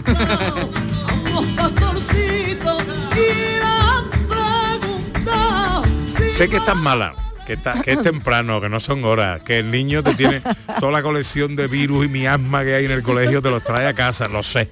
Sé 6.37 6.49
que 6.49 6.57
estás 6.57 6.77
mala, 6.77 7.15
que, 7.47 7.53
está, 7.55 7.81
que 7.83 7.93
es 7.93 8.01
temprano, 8.03 8.61
que 8.61 8.69
no 8.69 8.81
son 8.81 9.05
horas, 9.05 9.43
que 9.43 9.59
el 9.59 9.71
niño 9.71 10.03
te 10.03 10.15
tiene 10.15 10.43
toda 10.81 10.93
la 10.93 11.03
colección 11.03 11.55
de 11.57 11.67
virus 11.69 12.07
y 12.07 12.09
miasma 12.09 12.65
que 12.65 12.75
hay 12.75 12.85
en 12.87 12.91
el 12.91 13.03
colegio, 13.03 13.43
te 13.43 13.51
los 13.51 13.63
trae 13.63 13.87
a 13.87 13.95
casa, 13.95 14.29
lo 14.29 14.43
sé, 14.43 14.69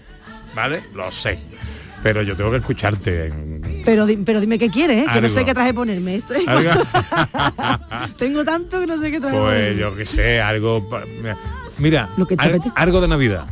¿vale? 0.55 0.83
Lo 0.95 1.13
sé. 1.13 1.39
Pero 2.03 2.23
yo 2.23 2.35
tengo 2.37 2.51
que 2.51 2.57
escucharte. 2.59 3.27
en- 3.27 3.61
Pero, 3.85 4.07
pero 4.25 4.41
dime 4.41 4.59
qué 4.59 4.69
quieres, 4.71 5.05
¿eh? 5.05 5.07
que 5.13 5.21
no 5.21 5.29
sé 5.29 5.45
qué 5.45 5.53
traje 5.55 5.75
ponerme. 5.75 6.23
Tengo 8.17 8.45
tanto 8.45 8.81
que 8.81 8.87
no 8.87 8.99
sé 9.01 9.11
qué 9.11 9.21
traje 9.21 9.37
Pues 9.39 9.55
ponerme. 9.55 9.77
yo 9.81 9.95
que 9.97 10.07
sé, 10.07 10.41
algo... 10.41 10.89
Mira, 11.79 12.09
Lo 12.17 12.27
que 12.27 12.37
te 12.37 12.43
al- 12.45 12.51
apetezca. 12.55 12.81
algo 12.81 13.01
de 13.01 13.09
Navidad. 13.09 13.47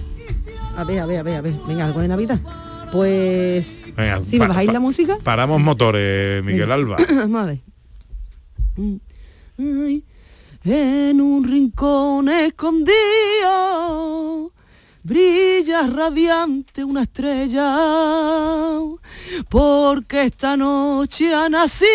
A 0.76 0.84
ver, 0.84 1.00
a 1.00 1.06
ver, 1.06 1.18
a 1.18 1.22
ver, 1.22 1.36
a 1.36 1.40
ver. 1.40 1.52
Venga, 1.66 1.84
algo 1.86 2.00
de 2.00 2.08
Navidad. 2.08 2.38
Pues... 2.92 3.66
Venga, 3.96 4.20
¿Sí, 4.28 4.38
me 4.38 4.46
bajáis 4.46 4.72
la 4.72 4.80
música? 4.80 5.18
Paramos 5.22 5.60
motores, 5.60 6.42
Miguel 6.44 6.60
Venga. 6.68 6.74
Alba. 6.74 6.96
Vamos 7.16 7.42
a 7.42 7.46
ver. 7.46 7.58
Mm. 8.76 8.96
Ay, 9.58 10.04
en 10.64 11.20
un 11.20 11.44
rincón 11.44 12.28
escondido 12.28 12.92
brilla 15.02 15.86
radiante 15.86 16.84
una 16.84 17.02
estrella 17.02 18.80
porque 19.48 20.24
esta 20.24 20.56
noche 20.56 21.34
ha 21.34 21.48
nacido 21.48 21.88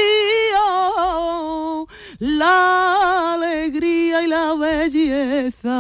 la 2.20 3.34
alegría 3.34 4.24
y 4.24 4.28
la 4.28 4.54
belleza. 4.56 5.74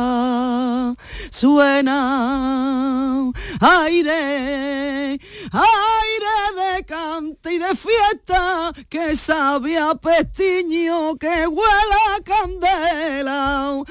Suena 1.29 3.31
aire 3.59 5.19
aire 5.51 6.35
de 6.55 6.85
cante 6.85 7.53
y 7.53 7.57
de 7.59 7.75
fiesta 7.75 8.71
que 8.89 9.15
sabe 9.15 9.77
a 9.77 9.93
pestiño 9.95 11.15
que 11.15 11.47
huela 11.47 12.15
a 12.17 12.23
candela. 12.23 13.83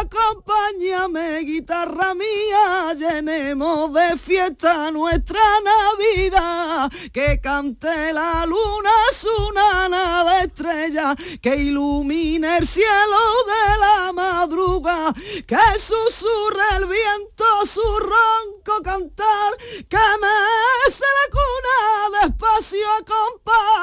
Acompáñame 0.00 1.40
guitarra 1.40 2.14
mía 2.14 2.67
llenemos 2.94 3.92
de 3.92 4.16
fiesta 4.16 4.90
nuestra 4.90 5.40
navidad. 5.60 6.90
Que 7.12 7.40
cante 7.40 8.12
la 8.12 8.44
luna 8.46 8.90
su 9.12 9.52
nana 9.52 10.24
de 10.24 10.44
estrella 10.46 11.14
que 11.40 11.56
ilumine 11.56 12.58
el 12.58 12.66
cielo 12.66 13.18
de 13.46 13.78
la 13.78 14.12
madruga 14.12 15.12
que 15.46 15.78
susurra 15.78 16.76
el 16.76 16.86
viento 16.86 17.66
su 17.66 17.80
ronco 17.98 18.82
cantar 18.82 19.56
que 19.88 19.96
mece 19.96 21.04
la 21.18 21.26
cuna 21.36 21.78
despacio 22.20 22.86
a 22.90 23.04
compás 23.04 23.78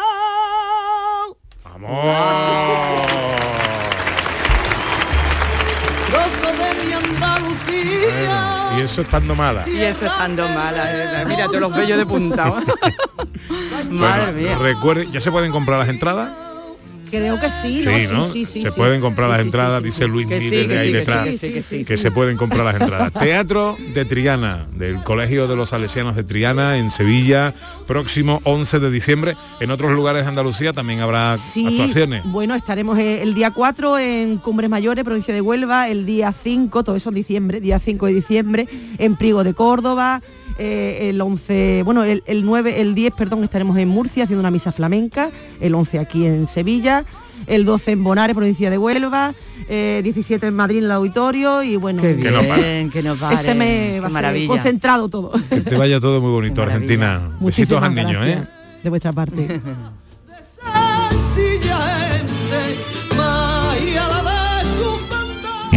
de 6.17 6.85
mi 6.85 6.93
Andalucía 6.93 8.77
Y 8.77 8.81
eso 8.81 9.01
estando 9.01 9.35
mala. 9.35 9.67
Y 9.67 9.81
eso 9.83 10.05
estando 10.05 10.47
mala. 10.49 11.21
eh, 11.21 11.25
Mira, 11.27 11.45
todos 11.47 11.61
los 11.61 11.75
bellos 11.75 11.97
de 11.97 12.05
punta. 12.05 12.45
Madre 13.89 14.31
Bueno, 14.31 14.31
mía. 14.33 14.57
Recuerden, 14.59 15.11
¿ya 15.11 15.21
se 15.21 15.31
pueden 15.31 15.51
comprar 15.51 15.79
las 15.79 15.89
entradas? 15.89 16.29
Creo 17.09 17.39
que 17.39 17.49
sí 17.49 17.81
Sí, 17.81 18.07
¿no? 18.11 18.31
sí, 18.31 18.45
sí, 18.45 18.61
se 18.61 18.71
pueden 18.71 19.01
comprar 19.01 19.29
las 19.29 19.39
entradas, 19.41 19.81
dice 19.83 20.07
Luis 20.07 20.27
Que 20.27 20.39
Mí 20.39 20.73
ahí 20.75 20.91
detrás. 20.91 21.27
que 21.39 21.97
se 21.97 22.11
pueden 22.11 22.37
comprar 22.37 22.65
las 22.65 22.79
entradas. 22.81 23.13
Teatro 23.19 23.77
de 23.93 24.05
Triana, 24.05 24.67
del 24.75 25.03
Colegio 25.03 25.47
de 25.47 25.55
los 25.55 25.69
Salesianos 25.69 26.15
de 26.15 26.23
Triana, 26.23 26.77
en 26.77 26.89
Sevilla, 26.89 27.53
próximo 27.87 28.41
11 28.43 28.79
de 28.79 28.91
diciembre. 28.91 29.35
En 29.59 29.71
otros 29.71 29.91
lugares 29.91 30.23
de 30.23 30.29
Andalucía 30.29 30.73
también 30.73 30.99
habrá 31.01 31.33
actuaciones. 31.33 32.23
bueno, 32.25 32.55
estaremos 32.55 32.97
eh, 32.99 33.21
el 33.21 33.33
día 33.33 33.51
4 33.51 33.99
en 33.99 34.37
Cumbres 34.37 34.69
Mayores, 34.69 35.03
provincia 35.03 35.33
de 35.33 35.41
Huelva, 35.41 35.89
el 35.89 36.05
día 36.05 36.31
5, 36.33 36.83
todo 36.83 36.95
eso 36.95 37.09
en 37.09 37.15
diciembre, 37.15 37.59
día 37.61 37.79
5 37.79 38.05
de 38.07 38.13
diciembre, 38.13 38.67
en 38.97 39.15
Prigo 39.15 39.43
de 39.43 39.53
Córdoba, 39.53 40.21
eh, 40.57 41.09
el 41.09 41.19
11, 41.21 41.81
bueno, 41.83 42.03
el, 42.03 42.23
el 42.25 42.45
9, 42.45 42.81
el 42.81 42.95
10, 42.95 43.13
perdón, 43.15 43.43
estaremos 43.43 43.77
en 43.77 43.87
Murcia 43.89 44.23
haciendo 44.23 44.39
una 44.41 44.51
misa 44.51 44.71
flamenca, 44.71 45.31
el 45.59 45.75
11 45.75 45.99
aquí 45.99 46.25
en 46.25 46.47
Sevilla, 46.47 47.05
el 47.47 47.65
12 47.65 47.91
en 47.91 48.03
Bonares, 48.03 48.35
provincia 48.35 48.69
de 48.69 48.77
Huelva, 48.77 49.33
eh, 49.67 50.01
17 50.03 50.47
en 50.47 50.53
Madrid 50.55 50.77
en 50.79 50.85
el 50.85 50.91
auditorio 50.91 51.61
y 51.63 51.75
bueno, 51.75 52.01
Qué 52.01 52.13
bien, 52.13 52.89
que 52.89 53.01
nos 53.03 53.19
vale. 53.19 53.35
este 53.35 53.53
me 53.55 53.99
va 53.99 54.07
a 54.07 54.09
ser 54.09 54.13
maravilla. 54.13 54.47
concentrado 54.47 55.09
todo. 55.09 55.31
Que 55.49 55.61
te 55.61 55.75
vaya 55.75 55.99
todo 55.99 56.21
muy 56.21 56.31
bonito. 56.31 56.61
Argentina. 56.61 57.31
Besitos 57.39 57.81
al 57.83 57.93
niño, 57.93 58.23
¿eh? 58.25 58.43
De 58.83 58.89
vuestra 58.89 59.11
parte. 59.11 59.61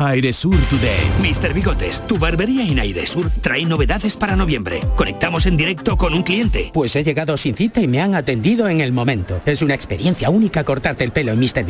Airesur 0.00 0.56
Today. 0.70 0.96
Mr. 1.20 1.52
Bigotes, 1.52 2.02
tu 2.06 2.18
barbería 2.18 2.66
en 2.66 2.78
Airesur 2.78 3.30
trae 3.42 3.66
novedades 3.66 4.16
para 4.16 4.34
noviembre. 4.34 4.80
Conectamos 4.96 5.44
en 5.44 5.58
directo 5.58 5.98
con 5.98 6.14
un 6.14 6.22
cliente. 6.22 6.70
Pues 6.72 6.96
he 6.96 7.04
llegado 7.04 7.36
sin 7.36 7.54
cita 7.54 7.82
y 7.82 7.88
me 7.88 8.00
han 8.00 8.14
atendido 8.14 8.66
en 8.68 8.80
el 8.80 8.92
momento. 8.92 9.42
Es 9.44 9.60
una 9.60 9.74
experiencia 9.74 10.30
única 10.30 10.64
cortarte 10.64 11.04
el 11.04 11.12
pelo 11.12 11.32
en 11.32 11.38
Mr. 11.38 11.64
Bigotes. 11.64 11.68